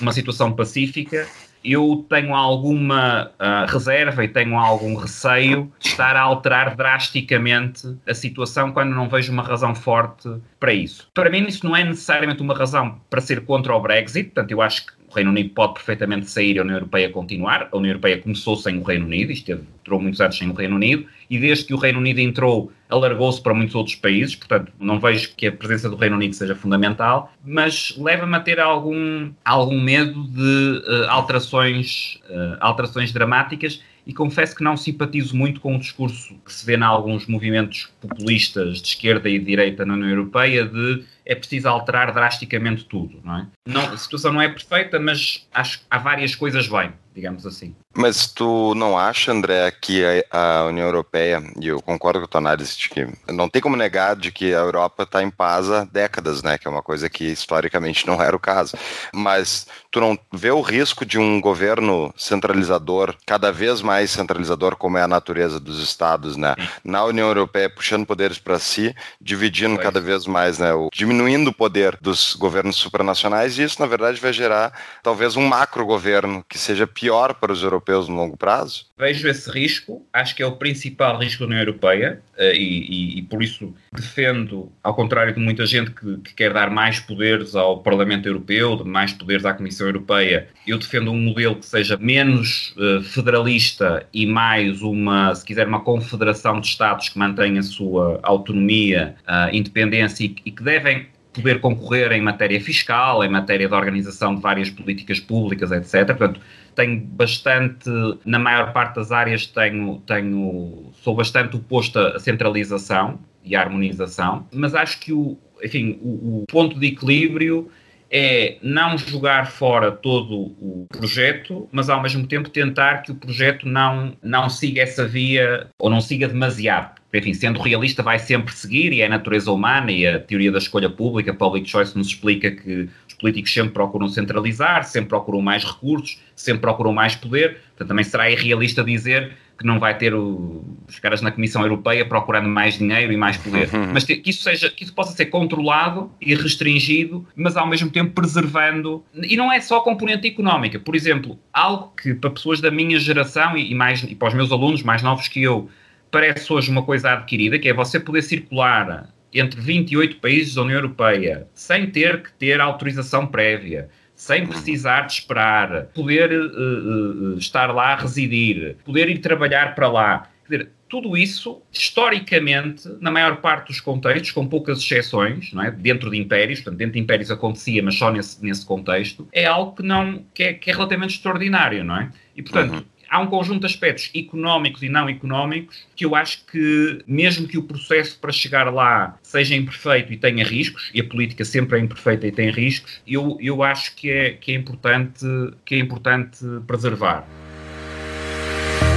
uma 0.00 0.12
situação 0.12 0.52
pacífica, 0.52 1.26
eu 1.64 2.04
tenho 2.08 2.34
alguma 2.34 3.30
uh, 3.38 3.70
reserva 3.70 4.24
e 4.24 4.28
tenho 4.28 4.56
algum 4.56 4.94
receio 4.94 5.70
de 5.78 5.88
estar 5.88 6.16
a 6.16 6.20
alterar 6.20 6.76
drasticamente 6.76 7.96
a 8.06 8.14
situação 8.14 8.72
quando 8.72 8.94
não 8.94 9.08
vejo 9.08 9.32
uma 9.32 9.42
razão 9.42 9.74
forte 9.74 10.28
para 10.58 10.72
isso. 10.72 11.08
Para 11.14 11.30
mim, 11.30 11.46
isso 11.46 11.66
não 11.66 11.76
é 11.76 11.84
necessariamente 11.84 12.42
uma 12.42 12.54
razão 12.54 13.00
para 13.10 13.20
ser 13.20 13.44
contra 13.44 13.74
o 13.74 13.80
Brexit, 13.80 14.24
portanto, 14.24 14.50
eu 14.50 14.62
acho 14.62 14.86
que 14.86 14.92
o 15.10 15.14
Reino 15.14 15.30
Unido 15.30 15.50
pode 15.50 15.74
perfeitamente 15.74 16.30
sair 16.30 16.56
e 16.56 16.58
a 16.58 16.62
União 16.62 16.76
Europeia 16.76 17.10
continuar. 17.10 17.68
A 17.72 17.76
União 17.76 17.92
Europeia 17.92 18.18
começou 18.18 18.56
sem 18.56 18.78
o 18.78 18.82
Reino 18.82 19.06
Unido, 19.06 19.32
isto 19.32 19.46
teve, 19.46 19.62
durou 19.84 20.00
muitos 20.00 20.20
anos 20.20 20.36
sem 20.36 20.48
o 20.50 20.52
Reino 20.52 20.76
Unido, 20.76 21.06
e 21.30 21.38
desde 21.38 21.64
que 21.64 21.74
o 21.74 21.78
Reino 21.78 21.98
Unido 21.98 22.18
entrou, 22.18 22.70
alargou-se 22.88 23.40
para 23.40 23.54
muitos 23.54 23.74
outros 23.74 23.96
países, 23.96 24.34
portanto, 24.34 24.72
não 24.78 24.98
vejo 24.98 25.34
que 25.36 25.46
a 25.46 25.52
presença 25.52 25.88
do 25.88 25.96
Reino 25.96 26.16
Unido 26.16 26.34
seja 26.34 26.54
fundamental, 26.54 27.32
mas 27.44 27.94
leva-me 27.98 28.34
a 28.36 28.40
ter 28.40 28.58
algum, 28.58 29.30
algum 29.44 29.80
medo 29.80 30.24
de 30.24 30.82
uh, 30.86 31.08
alterações, 31.08 32.18
uh, 32.30 32.56
alterações 32.60 33.12
dramáticas 33.12 33.82
e 34.08 34.14
confesso 34.14 34.56
que 34.56 34.64
não 34.64 34.74
simpatizo 34.74 35.36
muito 35.36 35.60
com 35.60 35.76
o 35.76 35.78
discurso 35.78 36.34
que 36.42 36.50
se 36.50 36.64
vê 36.64 36.76
em 36.76 36.82
alguns 36.82 37.26
movimentos 37.26 37.90
populistas 38.00 38.80
de 38.80 38.88
esquerda 38.88 39.28
e 39.28 39.38
de 39.38 39.44
direita 39.44 39.84
na 39.84 39.92
União 39.92 40.08
Europeia 40.08 40.64
de 40.64 41.04
é 41.26 41.34
preciso 41.34 41.68
alterar 41.68 42.10
drasticamente 42.14 42.86
tudo, 42.86 43.20
não 43.22 43.36
é? 43.36 43.46
Não, 43.68 43.82
a 43.82 43.98
situação 43.98 44.32
não 44.32 44.40
é 44.40 44.48
perfeita, 44.48 44.98
mas 44.98 45.46
acho 45.52 45.82
há 45.90 45.98
várias 45.98 46.34
coisas 46.34 46.66
bem, 46.66 46.90
digamos 47.18 47.44
assim. 47.44 47.74
Mas 47.96 48.28
tu 48.28 48.74
não 48.76 48.96
acha, 48.96 49.32
André, 49.32 49.72
que 49.72 50.04
a, 50.30 50.66
União 50.66 50.86
Europeia, 50.86 51.42
e 51.60 51.66
eu 51.66 51.82
concordo 51.82 52.20
com 52.20 52.26
a 52.26 52.28
tua 52.28 52.38
análise 52.38 52.78
de 52.78 52.88
que 52.88 53.08
não 53.26 53.48
tem 53.48 53.60
como 53.60 53.76
negar 53.76 54.14
de 54.14 54.30
que 54.30 54.54
a 54.54 54.58
Europa 54.58 55.02
está 55.02 55.20
em 55.20 55.30
paz 55.30 55.68
há 55.68 55.84
décadas, 55.84 56.42
né? 56.42 56.56
Que 56.56 56.68
é 56.68 56.70
uma 56.70 56.82
coisa 56.82 57.10
que 57.10 57.24
historicamente 57.24 58.06
não 58.06 58.22
era 58.22 58.36
o 58.36 58.38
caso. 58.38 58.76
Mas 59.12 59.66
tu 59.90 60.00
não 60.00 60.16
vê 60.32 60.52
o 60.52 60.60
risco 60.60 61.04
de 61.04 61.18
um 61.18 61.40
governo 61.40 62.14
centralizador, 62.16 63.16
cada 63.26 63.50
vez 63.50 63.82
mais 63.82 64.12
centralizador, 64.12 64.76
como 64.76 64.96
é 64.96 65.02
a 65.02 65.08
natureza 65.08 65.58
dos 65.58 65.82
estados, 65.82 66.36
né? 66.36 66.54
Na 66.84 67.04
União 67.04 67.26
Europeia, 67.26 67.68
puxando 67.68 68.06
poderes 68.06 68.38
para 68.38 68.60
si, 68.60 68.94
dividindo 69.20 69.74
pois. 69.74 69.84
cada 69.84 70.00
vez 70.00 70.24
mais, 70.24 70.60
né? 70.60 70.72
O, 70.72 70.88
diminuindo 70.92 71.50
o 71.50 71.54
poder 71.54 71.98
dos 72.00 72.36
governos 72.36 72.76
supranacionais, 72.76 73.58
e 73.58 73.64
isso, 73.64 73.80
na 73.80 73.86
verdade, 73.88 74.20
vai 74.20 74.32
gerar 74.32 74.72
talvez 75.02 75.34
um 75.34 75.44
macro 75.44 75.84
governo 75.84 76.44
que 76.48 76.58
seja 76.58 76.86
pior 76.86 77.07
para 77.34 77.52
os 77.52 77.62
europeus 77.62 78.08
no 78.08 78.14
longo 78.14 78.36
prazo? 78.36 78.86
Vejo 78.98 79.28
esse 79.28 79.50
risco, 79.50 80.04
acho 80.12 80.34
que 80.34 80.42
é 80.42 80.46
o 80.46 80.56
principal 80.56 81.18
risco 81.18 81.40
da 81.40 81.46
União 81.46 81.60
Europeia 81.60 82.20
eh, 82.36 82.56
e, 82.56 83.16
e, 83.16 83.18
e 83.18 83.22
por 83.22 83.42
isso 83.42 83.74
defendo, 83.92 84.70
ao 84.82 84.94
contrário 84.94 85.34
de 85.34 85.40
muita 85.40 85.66
gente 85.66 85.90
que, 85.90 86.16
que, 86.18 86.34
quer 86.34 86.52
dar 86.52 86.70
mais 86.70 87.00
poderes 87.00 87.54
ao 87.54 87.80
Parlamento 87.80 88.26
Europeu, 88.26 88.84
mais 88.84 89.12
poderes 89.12 89.44
à 89.44 89.54
Comissão 89.54 89.86
Europeia, 89.86 90.48
eu 90.66 90.78
defendo 90.78 91.10
um 91.10 91.18
modelo 91.18 91.56
que 91.56 91.66
seja 91.66 91.96
menos 91.96 92.74
uh, 92.76 93.02
federalista 93.02 94.06
e 94.12 94.26
mais 94.26 94.82
uma, 94.82 95.34
se 95.34 95.44
quiser, 95.44 95.66
uma 95.66 95.80
confederação 95.80 96.60
de 96.60 96.66
Estados 96.66 97.08
que 97.08 97.18
mantenha 97.18 97.60
a 97.60 97.62
sua 97.62 98.20
autonomia, 98.22 99.16
uh, 99.22 99.54
independência 99.54 100.24
e, 100.24 100.36
e 100.44 100.50
que 100.50 100.62
devem 100.62 101.06
poder 101.32 101.60
concorrer 101.60 102.12
em 102.12 102.20
matéria 102.20 102.60
fiscal, 102.60 103.22
em 103.24 103.28
matéria 103.28 103.68
de 103.68 103.74
organização 103.74 104.34
de 104.34 104.40
várias 104.40 104.70
políticas 104.70 105.20
públicas, 105.20 105.70
etc. 105.70 106.06
Portanto, 106.06 106.40
tenho 106.74 107.00
bastante, 107.00 107.90
na 108.24 108.38
maior 108.38 108.72
parte 108.72 108.96
das 108.96 109.10
áreas, 109.12 109.46
tenho, 109.46 110.00
tenho, 110.06 110.92
sou 111.02 111.14
bastante 111.14 111.56
oposto 111.56 111.98
à 111.98 112.18
centralização 112.18 113.18
e 113.44 113.56
à 113.56 113.60
harmonização, 113.60 114.46
mas 114.52 114.74
acho 114.74 115.00
que 115.00 115.12
o, 115.12 115.36
enfim, 115.62 115.98
o, 116.02 116.42
o 116.42 116.44
ponto 116.48 116.78
de 116.78 116.86
equilíbrio 116.86 117.70
é 118.10 118.56
não 118.62 118.96
jogar 118.96 119.50
fora 119.50 119.92
todo 119.92 120.54
o 120.60 120.86
projeto, 120.88 121.68
mas 121.70 121.90
ao 121.90 122.02
mesmo 122.02 122.26
tempo 122.26 122.48
tentar 122.48 123.02
que 123.02 123.12
o 123.12 123.14
projeto 123.14 123.68
não, 123.68 124.16
não 124.22 124.48
siga 124.48 124.82
essa 124.82 125.06
via 125.06 125.68
ou 125.78 125.90
não 125.90 126.00
siga 126.00 126.26
demasiado. 126.26 126.97
Enfim, 127.12 127.32
sendo 127.32 127.60
realista, 127.60 128.02
vai 128.02 128.18
sempre 128.18 128.54
seguir 128.54 128.92
e 128.92 129.00
é 129.00 129.06
a 129.06 129.08
natureza 129.08 129.50
humana 129.50 129.90
e 129.90 130.06
a 130.06 130.18
teoria 130.18 130.52
da 130.52 130.58
escolha 130.58 130.90
pública, 130.90 131.32
public 131.32 131.68
choice, 131.68 131.96
nos 131.96 132.08
explica 132.08 132.50
que 132.50 132.88
políticos 133.18 133.52
sempre 133.52 133.72
procuram 133.72 134.08
centralizar, 134.08 134.84
sempre 134.84 135.08
procuram 135.08 135.40
mais 135.40 135.64
recursos, 135.64 136.20
sempre 136.34 136.60
procuram 136.60 136.92
mais 136.92 137.14
poder. 137.14 137.58
Portanto, 137.68 137.88
também 137.88 138.04
será 138.04 138.30
irrealista 138.30 138.82
dizer 138.84 139.32
que 139.58 139.66
não 139.66 139.80
vai 139.80 139.98
ter 139.98 140.14
o, 140.14 140.64
os 140.88 141.00
caras 141.00 141.20
na 141.20 141.32
Comissão 141.32 141.62
Europeia 141.62 142.06
procurando 142.06 142.48
mais 142.48 142.78
dinheiro 142.78 143.12
e 143.12 143.16
mais 143.16 143.36
poder. 143.36 143.68
Uhum. 143.74 143.92
Mas 143.92 144.04
que 144.04 144.22
isso, 144.24 144.44
seja, 144.44 144.70
que 144.70 144.84
isso 144.84 144.94
possa 144.94 145.12
ser 145.12 145.26
controlado 145.26 146.12
e 146.20 146.32
restringido, 146.32 147.26
mas 147.34 147.56
ao 147.56 147.66
mesmo 147.66 147.90
tempo 147.90 148.12
preservando. 148.12 149.04
E 149.12 149.36
não 149.36 149.52
é 149.52 149.60
só 149.60 149.78
a 149.78 149.82
componente 149.82 150.28
económica. 150.28 150.78
Por 150.78 150.94
exemplo, 150.94 151.36
algo 151.52 151.92
que 152.00 152.14
para 152.14 152.30
pessoas 152.30 152.60
da 152.60 152.70
minha 152.70 153.00
geração 153.00 153.56
e, 153.56 153.72
e 153.72 153.74
mais, 153.74 154.04
e 154.04 154.14
para 154.14 154.28
os 154.28 154.34
meus 154.34 154.52
alunos 154.52 154.84
mais 154.84 155.02
novos 155.02 155.26
que 155.26 155.42
eu, 155.42 155.68
parece 156.10 156.52
hoje 156.52 156.70
uma 156.70 156.82
coisa 156.82 157.12
adquirida, 157.12 157.58
que 157.58 157.68
é 157.68 157.74
você 157.74 157.98
poder 157.98 158.22
circular 158.22 159.08
entre 159.32 159.60
28 159.60 160.16
países 160.16 160.54
da 160.54 160.62
União 160.62 160.78
Europeia, 160.78 161.46
sem 161.54 161.86
ter 161.86 162.22
que 162.22 162.32
ter 162.32 162.60
autorização 162.60 163.26
prévia, 163.26 163.88
sem 164.14 164.46
precisar 164.46 165.02
de 165.02 165.12
esperar, 165.12 165.86
poder 165.94 166.32
uh, 166.32 167.34
uh, 167.34 167.38
estar 167.38 167.72
lá 167.72 167.92
a 167.92 167.96
residir, 167.96 168.76
poder 168.84 169.08
ir 169.08 169.18
trabalhar 169.18 169.74
para 169.74 169.88
lá. 169.88 170.30
Quer 170.46 170.56
dizer, 170.56 170.70
tudo 170.88 171.16
isso, 171.16 171.62
historicamente, 171.70 172.88
na 173.00 173.10
maior 173.10 173.36
parte 173.36 173.68
dos 173.68 173.80
contextos, 173.80 174.30
com 174.30 174.46
poucas 174.46 174.78
exceções, 174.78 175.52
é? 175.62 175.70
dentro 175.70 176.10
de 176.10 176.16
impérios, 176.16 176.60
portanto, 176.60 176.78
dentro 176.78 176.94
de 176.94 176.98
impérios 176.98 177.30
acontecia, 177.30 177.82
mas 177.82 177.94
só 177.96 178.10
nesse, 178.10 178.42
nesse 178.42 178.64
contexto, 178.64 179.28
é 179.30 179.44
algo 179.44 179.76
que, 179.76 179.82
não, 179.82 180.24
que, 180.32 180.42
é, 180.42 180.54
que 180.54 180.70
é 180.70 180.72
relativamente 180.72 181.14
extraordinário, 181.14 181.84
não 181.84 181.98
é? 181.98 182.10
E, 182.34 182.42
portanto, 182.42 182.72
uhum 182.72 182.97
há 183.08 183.20
um 183.20 183.26
conjunto 183.26 183.60
de 183.60 183.66
aspectos 183.66 184.10
económicos 184.14 184.82
e 184.82 184.88
não 184.88 185.08
económicos 185.08 185.86
que 185.96 186.04
eu 186.04 186.14
acho 186.14 186.44
que, 186.44 187.02
mesmo 187.06 187.48
que 187.48 187.58
o 187.58 187.62
processo 187.62 188.18
para 188.18 188.32
chegar 188.32 188.72
lá 188.72 189.18
seja 189.22 189.54
imperfeito 189.54 190.12
e 190.12 190.16
tenha 190.16 190.44
riscos, 190.44 190.90
e 190.94 191.00
a 191.00 191.04
política 191.04 191.44
sempre 191.44 191.78
é 191.78 191.82
imperfeita 191.82 192.26
e 192.26 192.32
tem 192.32 192.50
riscos, 192.50 193.00
eu, 193.06 193.38
eu 193.40 193.62
acho 193.62 193.94
que 193.94 194.10
é, 194.10 194.32
que, 194.32 194.52
é 194.52 194.54
importante, 194.54 195.24
que 195.64 195.74
é 195.74 195.78
importante 195.78 196.38
preservar. 196.66 197.26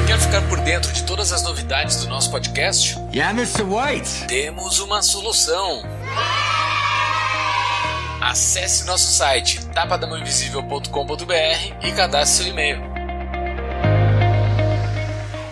Quer 0.08 0.20
ficar 0.20 0.42
por 0.50 0.60
dentro 0.60 0.92
de 0.92 1.06
todas 1.06 1.32
as 1.32 1.44
novidades 1.44 2.04
do 2.04 2.10
nosso 2.10 2.30
podcast? 2.32 2.98
Yeah, 3.14 3.32
Mr. 3.32 3.64
White! 3.64 4.28
Temos 4.28 4.80
uma 4.80 5.02
solução! 5.02 5.84
Acesse 8.22 8.86
nosso 8.86 9.12
site 9.12 9.66
tapadamãoinvisível.com.br 9.68 11.86
e 11.86 11.92
cadastre 11.92 12.44
seu 12.44 12.54
e-mail. 12.54 12.91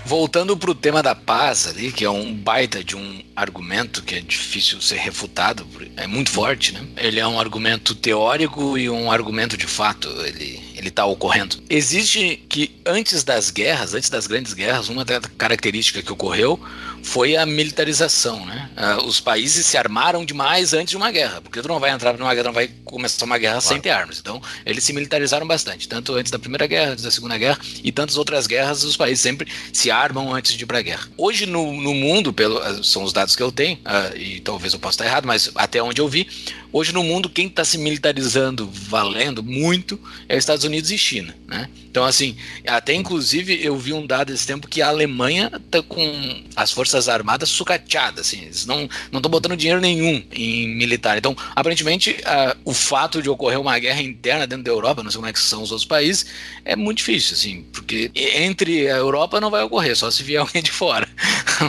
Voltando 0.09 0.57
para 0.57 0.71
o 0.71 0.73
tema 0.73 1.03
da 1.03 1.13
paz 1.13 1.67
ali, 1.67 1.91
que 1.91 2.03
é 2.03 2.09
um 2.09 2.33
baita 2.33 2.83
de 2.83 2.95
um 2.95 3.21
argumento 3.35 4.01
que 4.01 4.15
é 4.15 4.19
difícil 4.19 4.81
ser 4.81 4.97
refutado, 4.97 5.67
é 5.95 6.07
muito 6.07 6.31
forte, 6.31 6.73
né? 6.73 6.81
Ele 6.97 7.19
é 7.19 7.27
um 7.27 7.39
argumento 7.39 7.93
teórico 7.93 8.75
e 8.75 8.89
um 8.89 9.11
argumento 9.11 9.55
de 9.55 9.67
fato. 9.67 10.09
Ele 10.25 10.67
ele 10.79 10.87
está 10.87 11.05
ocorrendo. 11.05 11.57
Existe 11.69 12.41
que 12.47 12.79
antes 12.85 13.23
das 13.23 13.51
guerras, 13.51 13.93
antes 13.93 14.09
das 14.09 14.25
grandes 14.27 14.53
guerras, 14.53 14.87
uma 14.87 15.05
característica 15.37 16.01
que 16.01 16.11
ocorreu 16.11 16.57
foi 17.03 17.35
a 17.35 17.45
militarização, 17.45 18.45
né? 18.45 18.69
Uh, 18.77 19.05
os 19.05 19.19
países 19.19 19.65
se 19.65 19.77
armaram 19.77 20.23
demais 20.25 20.73
antes 20.73 20.91
de 20.91 20.97
uma 20.97 21.11
guerra, 21.11 21.41
porque 21.41 21.61
tu 21.61 21.67
não 21.67 21.79
vai 21.79 21.91
entrar 21.91 22.17
numa 22.17 22.33
guerra, 22.33 22.45
não 22.45 22.53
vai 22.53 22.69
começar 22.85 23.25
uma 23.25 23.37
guerra 23.37 23.59
claro. 23.59 23.67
sem 23.67 23.81
ter 23.81 23.89
armas. 23.89 24.19
Então, 24.19 24.41
eles 24.65 24.83
se 24.83 24.93
militarizaram 24.93 25.47
bastante, 25.47 25.87
tanto 25.87 26.13
antes 26.13 26.31
da 26.31 26.39
Primeira 26.39 26.67
Guerra, 26.67 26.91
antes 26.91 27.03
da 27.03 27.11
Segunda 27.11 27.37
Guerra 27.37 27.59
e 27.83 27.91
tantas 27.91 28.17
outras 28.17 28.47
guerras, 28.47 28.83
os 28.83 28.97
países 28.97 29.21
sempre 29.21 29.51
se 29.73 29.91
armam 29.91 30.33
antes 30.33 30.53
de 30.53 30.63
ir 30.63 30.67
para 30.67 30.79
a 30.79 30.81
guerra. 30.81 31.07
Hoje 31.17 31.45
no, 31.45 31.73
no 31.81 31.93
mundo, 31.93 32.33
pelo, 32.33 32.57
ah, 32.59 32.81
são 32.83 33.03
os 33.03 33.13
dados 33.13 33.35
que 33.35 33.43
eu 33.43 33.51
tenho, 33.51 33.77
uh, 33.77 34.17
e 34.17 34.39
talvez 34.39 34.73
eu 34.73 34.79
possa 34.79 34.95
estar 34.95 35.05
errado, 35.05 35.25
mas 35.25 35.51
até 35.55 35.81
onde 35.81 36.01
eu 36.01 36.07
vi, 36.07 36.27
hoje 36.71 36.93
no 36.93 37.03
mundo 37.03 37.29
quem 37.29 37.47
está 37.47 37.65
se 37.65 37.77
militarizando 37.77 38.69
valendo 38.71 39.43
muito 39.43 39.99
é 40.27 40.35
os 40.35 40.39
Estados 40.39 40.63
Unidos 40.63 40.91
e 40.91 40.97
China, 40.97 41.35
né? 41.47 41.69
Então, 41.89 42.05
assim, 42.05 42.35
até 42.67 42.93
inclusive 42.93 43.59
eu 43.63 43.75
vi 43.75 43.93
um 43.93 44.05
dado 44.05 44.31
esse 44.31 44.45
tempo 44.45 44.67
que 44.67 44.81
a 44.81 44.89
Alemanha 44.89 45.51
tá 45.71 45.81
com 45.81 46.43
as 46.55 46.71
forças 46.71 46.88
armadas 47.07 47.49
sucateadas, 47.49 48.27
assim, 48.27 48.43
eles 48.43 48.65
não 48.65 48.89
estão 49.11 49.29
botando 49.29 49.55
dinheiro 49.55 49.81
nenhum 49.81 50.23
em 50.31 50.67
militar. 50.75 51.17
Então, 51.17 51.35
aparentemente, 51.55 52.11
uh, 52.11 52.57
o 52.65 52.73
fato 52.73 53.21
de 53.21 53.29
ocorrer 53.29 53.59
uma 53.59 53.77
guerra 53.77 54.01
interna 54.01 54.47
dentro 54.47 54.63
da 54.63 54.71
Europa, 54.71 55.03
não 55.03 55.11
sei 55.11 55.17
como 55.17 55.29
é 55.29 55.33
que 55.33 55.39
são 55.39 55.61
os 55.61 55.71
outros 55.71 55.87
países, 55.87 56.25
é 56.65 56.75
muito 56.75 56.97
difícil, 56.97 57.35
assim, 57.35 57.65
porque 57.71 58.11
entre 58.15 58.89
a 58.89 58.97
Europa 58.97 59.39
não 59.39 59.49
vai 59.49 59.63
ocorrer, 59.63 59.95
só 59.95 60.09
se 60.09 60.23
vier 60.23 60.39
alguém 60.41 60.61
de 60.61 60.71
fora. 60.71 61.07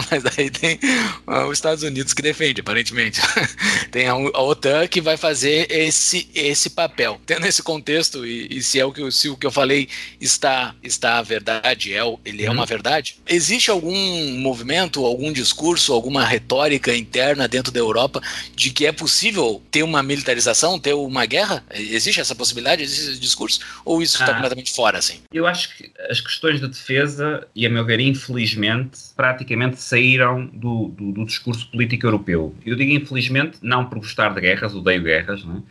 Mas 0.09 0.23
aí 0.37 0.49
tem 0.49 0.79
uh, 1.27 1.45
os 1.47 1.57
Estados 1.57 1.83
Unidos 1.83 2.13
que 2.13 2.21
defende, 2.21 2.61
aparentemente. 2.61 3.19
tem 3.91 4.07
a, 4.07 4.13
a, 4.13 4.41
OTAN 4.41 4.87
que 4.87 5.01
vai 5.01 5.17
fazer 5.17 5.67
esse, 5.69 6.29
esse 6.33 6.69
papel. 6.69 7.19
Tendo 7.25 7.45
esse 7.45 7.61
contexto, 7.61 8.25
e, 8.25 8.47
e 8.49 8.63
se 8.63 8.79
é 8.79 8.85
o 8.85 8.91
que, 8.91 9.11
se 9.11 9.29
o 9.29 9.35
que 9.35 9.45
eu 9.45 9.51
falei 9.51 9.89
está, 10.19 10.75
está 10.81 11.17
a 11.17 11.21
verdade, 11.21 11.93
é, 11.93 12.01
ele 12.23 12.45
é 12.45 12.49
uhum. 12.49 12.55
uma 12.55 12.65
verdade? 12.65 13.17
Existe 13.27 13.69
algum 13.69 14.37
movimento, 14.39 15.03
algum 15.11 15.31
discurso, 15.31 15.93
alguma 15.93 16.25
retórica 16.25 16.95
interna 16.95 17.47
dentro 17.47 17.71
da 17.71 17.79
Europa 17.79 18.21
de 18.55 18.71
que 18.71 18.85
é 18.85 18.91
possível 18.91 19.61
ter 19.69 19.83
uma 19.83 20.01
militarização, 20.01 20.79
ter 20.79 20.93
uma 20.93 21.25
guerra? 21.25 21.63
Existe 21.71 22.19
essa 22.19 22.35
possibilidade? 22.35 22.83
Existe 22.83 23.11
esse 23.11 23.19
discurso? 23.19 23.59
Ou 23.85 24.01
isso 24.01 24.15
está 24.15 24.31
ah, 24.31 24.35
completamente 24.35 24.71
fora, 24.73 24.97
assim? 24.97 25.19
Eu 25.33 25.45
acho 25.45 25.75
que 25.77 25.91
as 26.09 26.19
questões 26.21 26.59
de 26.59 26.67
defesa, 26.67 27.47
e 27.55 27.65
a 27.65 27.69
meu 27.69 27.85
ver, 27.85 27.99
infelizmente, 27.99 28.97
praticamente 29.15 29.81
saíram 29.81 30.45
do, 30.47 30.89
do, 30.89 31.11
do 31.11 31.25
discurso 31.25 31.69
político 31.69 32.07
europeu. 32.07 32.55
Eu 32.65 32.75
digo 32.75 32.91
infelizmente, 32.91 33.57
não 33.61 33.85
por 33.85 33.99
gostar 33.99 34.29
de 34.29 34.41
guerras, 34.41 34.73
odeio 34.73 35.03
guerras, 35.03 35.43
não 35.43 35.57
é? 35.57 35.61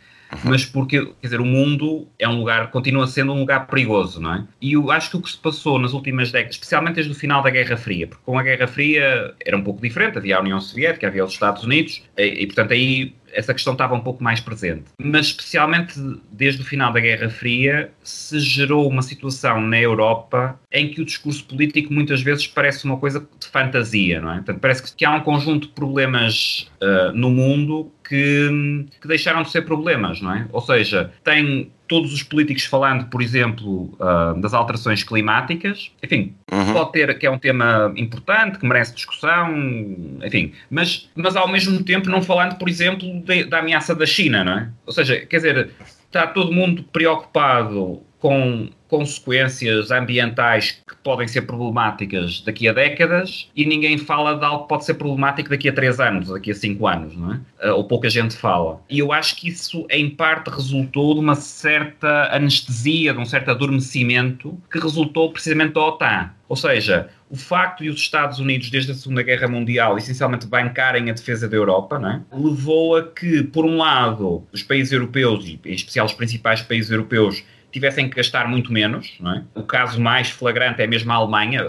Mas 0.43 0.65
porque, 0.65 1.05
quer 1.05 1.27
dizer, 1.27 1.41
o 1.41 1.45
mundo 1.45 2.07
é 2.17 2.27
um 2.27 2.37
lugar, 2.37 2.71
continua 2.71 3.07
sendo 3.07 3.33
um 3.33 3.39
lugar 3.39 3.67
perigoso, 3.67 4.21
não 4.21 4.35
é? 4.35 4.43
E 4.61 4.73
eu 4.73 4.91
acho 4.91 5.11
que 5.11 5.17
o 5.17 5.21
que 5.21 5.29
se 5.29 5.37
passou 5.37 5.77
nas 5.79 5.93
últimas 5.93 6.31
décadas, 6.31 6.55
especialmente 6.55 6.95
desde 6.95 7.11
o 7.11 7.15
final 7.15 7.41
da 7.41 7.49
Guerra 7.49 7.77
Fria, 7.77 8.07
porque 8.07 8.23
com 8.25 8.37
a 8.37 8.43
Guerra 8.43 8.67
Fria 8.67 9.33
era 9.45 9.57
um 9.57 9.63
pouco 9.63 9.81
diferente, 9.81 10.17
havia 10.17 10.37
a 10.37 10.41
União 10.41 10.59
Soviética, 10.59 11.07
havia 11.07 11.23
os 11.23 11.33
Estados 11.33 11.63
Unidos, 11.63 12.03
e, 12.17 12.43
e 12.43 12.45
portanto 12.45 12.73
aí 12.73 13.13
essa 13.33 13.53
questão 13.53 13.73
estava 13.73 13.95
um 13.95 13.99
pouco 13.99 14.23
mais 14.23 14.39
presente. 14.39 14.85
Mas, 15.01 15.27
especialmente 15.27 15.93
desde 16.31 16.61
o 16.61 16.65
final 16.65 16.91
da 16.91 16.99
Guerra 16.99 17.29
Fria, 17.29 17.91
se 18.03 18.39
gerou 18.39 18.87
uma 18.87 19.01
situação 19.01 19.61
na 19.61 19.79
Europa 19.79 20.59
em 20.71 20.89
que 20.89 21.01
o 21.01 21.05
discurso 21.05 21.43
político 21.45 21.93
muitas 21.93 22.21
vezes 22.21 22.47
parece 22.47 22.85
uma 22.85 22.97
coisa 22.97 23.19
de 23.19 23.47
fantasia, 23.47 24.21
não 24.21 24.31
é? 24.31 24.35
Portanto, 24.35 24.59
parece 24.59 24.95
que 24.95 25.05
há 25.05 25.11
um 25.11 25.21
conjunto 25.21 25.67
de 25.67 25.73
problemas 25.73 26.69
uh, 26.81 27.11
no 27.13 27.29
mundo 27.29 27.91
que, 28.11 28.85
que, 28.99 29.07
deixaram 29.07 29.41
de 29.41 29.49
ser 29.49 29.61
problemas, 29.61 30.19
não 30.19 30.35
é? 30.35 30.45
Ou 30.51 30.59
seja, 30.59 31.13
tem 31.23 31.71
todos 31.87 32.13
os 32.13 32.21
políticos 32.21 32.65
falando, 32.65 33.05
por 33.05 33.21
exemplo, 33.21 33.85
uh, 33.93 34.37
das 34.41 34.53
alterações 34.53 35.01
climáticas, 35.01 35.91
enfim, 36.03 36.35
uhum. 36.51 36.73
pode 36.73 36.91
ter 36.91 37.17
que 37.17 37.25
é 37.25 37.31
um 37.31 37.37
tema 37.37 37.93
importante, 37.95 38.59
que 38.59 38.65
merece 38.65 38.93
discussão, 38.93 39.49
enfim, 40.21 40.51
mas, 40.69 41.09
mas 41.15 41.37
ao 41.37 41.47
mesmo 41.47 41.81
tempo 41.83 42.09
não 42.09 42.21
falando, 42.21 42.57
por 42.57 42.67
exemplo, 42.67 43.07
de, 43.21 43.45
da 43.45 43.59
ameaça 43.59 43.95
da 43.95 44.05
China, 44.05 44.43
não 44.43 44.53
é? 44.53 44.69
Ou 44.85 44.91
seja, 44.91 45.21
quer 45.21 45.37
dizer, 45.37 45.69
está 45.79 46.27
todo 46.27 46.51
mundo 46.51 46.83
preocupado 46.83 48.01
com 48.21 48.69
consequências 48.87 49.89
ambientais 49.89 50.71
que 50.87 50.95
podem 51.01 51.27
ser 51.27 51.41
problemáticas 51.43 52.41
daqui 52.41 52.67
a 52.67 52.73
décadas 52.73 53.49
e 53.55 53.65
ninguém 53.65 53.97
fala 53.97 54.35
de 54.35 54.45
algo 54.45 54.63
que 54.63 54.69
pode 54.69 54.85
ser 54.85 54.93
problemático 54.93 55.49
daqui 55.49 55.69
a 55.69 55.73
três 55.73 55.99
anos, 55.99 56.27
daqui 56.27 56.51
a 56.51 56.55
cinco 56.55 56.85
anos, 56.85 57.17
não 57.17 57.33
é? 57.33 57.39
Ah, 57.61 57.73
ou 57.73 57.85
pouca 57.85 58.09
gente 58.09 58.35
fala. 58.35 58.79
E 58.89 58.99
eu 58.99 59.11
acho 59.11 59.35
que 59.37 59.49
isso, 59.49 59.87
em 59.89 60.09
parte, 60.09 60.49
resultou 60.49 61.15
de 61.15 61.19
uma 61.19 61.35
certa 61.35 62.29
anestesia, 62.35 63.13
de 63.13 63.19
um 63.19 63.25
certo 63.25 63.49
adormecimento 63.49 64.57
que 64.69 64.77
resultou 64.77 65.31
precisamente 65.31 65.73
da 65.73 65.81
OTAN. 65.81 66.29
Ou 66.47 66.57
seja, 66.57 67.09
o 67.29 67.37
facto 67.37 67.81
de 67.81 67.89
os 67.89 68.01
Estados 68.01 68.39
Unidos, 68.39 68.69
desde 68.69 68.91
a 68.91 68.93
Segunda 68.93 69.23
Guerra 69.23 69.47
Mundial, 69.47 69.97
essencialmente 69.97 70.45
bancarem 70.45 71.09
a 71.09 71.13
defesa 71.13 71.47
da 71.47 71.55
Europa, 71.55 71.97
é? 72.05 72.37
levou 72.37 72.97
a 72.97 73.03
que, 73.07 73.41
por 73.41 73.63
um 73.63 73.77
lado, 73.77 74.43
os 74.51 74.61
países 74.61 74.91
europeus, 74.91 75.45
e 75.45 75.57
em 75.63 75.73
especial 75.73 76.05
os 76.05 76.13
principais 76.13 76.61
países 76.61 76.91
europeus, 76.91 77.41
tivessem 77.71 78.09
que 78.09 78.15
gastar 78.15 78.47
muito 78.47 78.71
menos. 78.71 79.17
É? 79.25 79.41
O 79.59 79.63
caso 79.63 79.99
mais 79.99 80.29
flagrante 80.29 80.81
é 80.81 80.87
mesmo 80.87 81.11
a 81.11 81.15
Alemanha, 81.15 81.65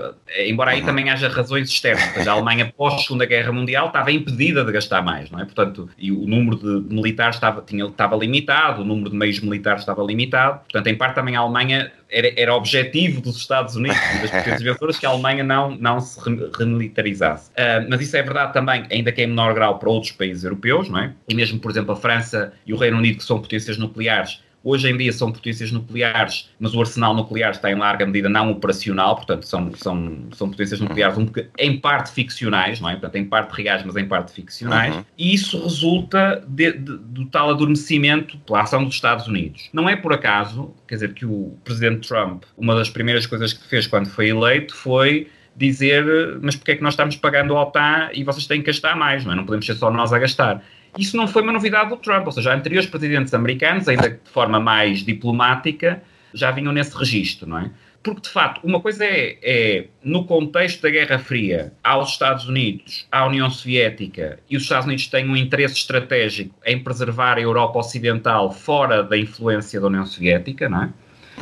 embora 0.46 0.72
aí 0.72 0.80
uhum. 0.80 0.86
também 0.86 1.11
haja 1.11 1.28
razões 1.28 1.68
externas. 1.68 2.26
A 2.26 2.32
Alemanha, 2.32 2.72
pós-Segunda 2.76 3.24
Guerra 3.24 3.53
Mundial, 3.53 3.88
estava 3.88 4.11
impedida 4.11 4.64
de 4.64 4.72
gastar 4.72 5.03
mais, 5.03 5.30
não 5.30 5.40
é? 5.40 5.44
Portanto, 5.44 5.88
e 5.98 6.11
o 6.11 6.26
número 6.26 6.57
de 6.57 6.94
militares 6.94 7.36
estava, 7.36 7.62
tinha, 7.62 7.84
estava 7.86 8.16
limitado, 8.16 8.82
o 8.82 8.84
número 8.84 9.11
de 9.11 9.16
meios 9.16 9.40
militares 9.40 9.82
estava 9.82 10.03
limitado. 10.03 10.61
Portanto, 10.61 10.86
em 10.86 10.96
parte 10.96 11.14
também 11.14 11.36
a 11.36 11.40
Alemanha 11.40 11.92
era, 12.12 12.32
era 12.36 12.55
objetivo 12.55 13.20
dos 13.20 13.36
Estados 13.36 13.74
Unidos 13.74 13.98
das 14.20 14.30
potências 14.30 14.62
vencedoras 14.62 14.98
que 14.98 15.07
a 15.07 15.09
Alemanha 15.09 15.42
não, 15.42 15.74
não 15.76 16.00
se 16.00 16.18
remilitarizasse. 16.59 17.50
Uh, 17.50 17.88
mas 17.88 18.00
isso 18.00 18.16
é 18.16 18.22
verdade 18.22 18.53
também, 18.53 18.84
ainda 18.90 19.11
que 19.11 19.22
em 19.22 19.26
menor 19.26 19.55
grau, 19.55 19.78
para 19.78 19.88
outros 19.88 20.12
países 20.12 20.44
europeus, 20.44 20.88
não 20.88 20.98
é? 20.98 21.12
E 21.28 21.34
mesmo, 21.34 21.59
por 21.59 21.70
exemplo, 21.70 21.92
a 21.92 21.96
França 21.96 22.53
e 22.66 22.72
o 22.72 22.76
Reino 22.76 22.98
Unido, 22.98 23.18
que 23.18 23.24
são 23.24 23.40
potências 23.40 23.78
nucleares, 23.78 24.40
Hoje 24.64 24.88
em 24.88 24.96
dia 24.96 25.12
são 25.12 25.32
potências 25.32 25.72
nucleares, 25.72 26.50
mas 26.58 26.74
o 26.74 26.80
arsenal 26.80 27.14
nuclear 27.14 27.50
está 27.50 27.70
em 27.70 27.74
larga 27.74 28.06
medida 28.06 28.28
não 28.28 28.50
operacional, 28.50 29.16
portanto 29.16 29.46
são, 29.46 29.72
são, 29.74 30.26
são 30.32 30.50
potências 30.50 30.80
uhum. 30.80 30.88
nucleares 30.88 31.18
um, 31.18 31.26
em 31.58 31.78
parte 31.78 32.12
ficcionais, 32.12 32.80
não 32.80 32.88
é? 32.88 32.92
Portanto, 32.92 33.16
em 33.16 33.24
parte 33.24 33.62
reais, 33.62 33.82
mas 33.84 33.96
em 33.96 34.06
parte 34.06 34.32
ficcionais, 34.32 34.94
uhum. 34.94 35.04
e 35.18 35.34
isso 35.34 35.62
resulta 35.62 36.44
de, 36.46 36.72
de, 36.72 36.98
do 36.98 37.26
tal 37.26 37.50
adormecimento 37.50 38.38
pela 38.38 38.62
ação 38.62 38.84
dos 38.84 38.94
Estados 38.94 39.26
Unidos. 39.26 39.68
Não 39.72 39.88
é 39.88 39.96
por 39.96 40.12
acaso, 40.12 40.72
quer 40.86 40.96
dizer, 40.96 41.14
que 41.14 41.26
o 41.26 41.56
presidente 41.64 42.08
Trump, 42.08 42.44
uma 42.56 42.74
das 42.74 42.88
primeiras 42.88 43.26
coisas 43.26 43.52
que 43.52 43.66
fez 43.66 43.86
quando 43.86 44.08
foi 44.08 44.28
eleito 44.28 44.74
foi 44.74 45.28
dizer, 45.56 46.04
mas 46.40 46.56
porque 46.56 46.72
é 46.72 46.76
que 46.76 46.82
nós 46.82 46.94
estamos 46.94 47.16
pagando 47.16 47.56
a 47.56 47.62
OTAN 47.62 48.10
e 48.14 48.24
vocês 48.24 48.46
têm 48.46 48.60
que 48.60 48.66
gastar 48.66 48.96
mais, 48.96 49.24
não 49.24 49.32
é? 49.32 49.36
Não 49.36 49.44
podemos 49.44 49.66
ser 49.66 49.74
só 49.74 49.90
nós 49.90 50.12
a 50.12 50.18
gastar. 50.18 50.62
Isso 50.99 51.16
não 51.16 51.26
foi 51.26 51.43
uma 51.43 51.53
novidade 51.53 51.90
do 51.90 51.97
Trump, 51.97 52.26
ou 52.26 52.32
seja, 52.32 52.55
anteriores 52.55 52.88
presidentes 52.88 53.32
americanos, 53.32 53.88
ainda 53.88 54.11
de 54.11 54.30
forma 54.30 54.61
mais 54.61 55.05
diplomática, 55.05 56.03
já 56.34 56.51
vinham 56.51 56.72
nesse 56.72 56.97
registro, 56.97 57.49
não 57.49 57.59
é? 57.59 57.70
Porque, 58.03 58.22
de 58.22 58.28
facto, 58.30 58.64
uma 58.64 58.80
coisa 58.80 59.05
é, 59.05 59.38
é, 59.43 59.86
no 60.03 60.24
contexto 60.24 60.82
da 60.82 60.90
Guerra 60.90 61.20
Fria, 61.20 61.72
há 61.84 61.97
os 61.97 62.11
Estados 62.11 62.49
Unidos, 62.49 63.07
a 63.12 63.24
União 63.24 63.49
Soviética, 63.49 64.40
e 64.51 64.57
os 64.57 64.64
Estados 64.64 64.86
Unidos 64.86 65.07
têm 65.07 65.28
um 65.28 65.36
interesse 65.36 65.74
estratégico 65.74 66.55
em 66.66 66.82
preservar 66.82 67.38
a 67.38 67.40
Europa 67.40 67.78
Ocidental 67.78 68.51
fora 68.51 69.05
da 69.05 69.16
influência 69.16 69.80
da 69.80 69.86
União 69.86 70.05
Soviética, 70.05 70.68
não 70.68 70.82
é? 70.82 70.90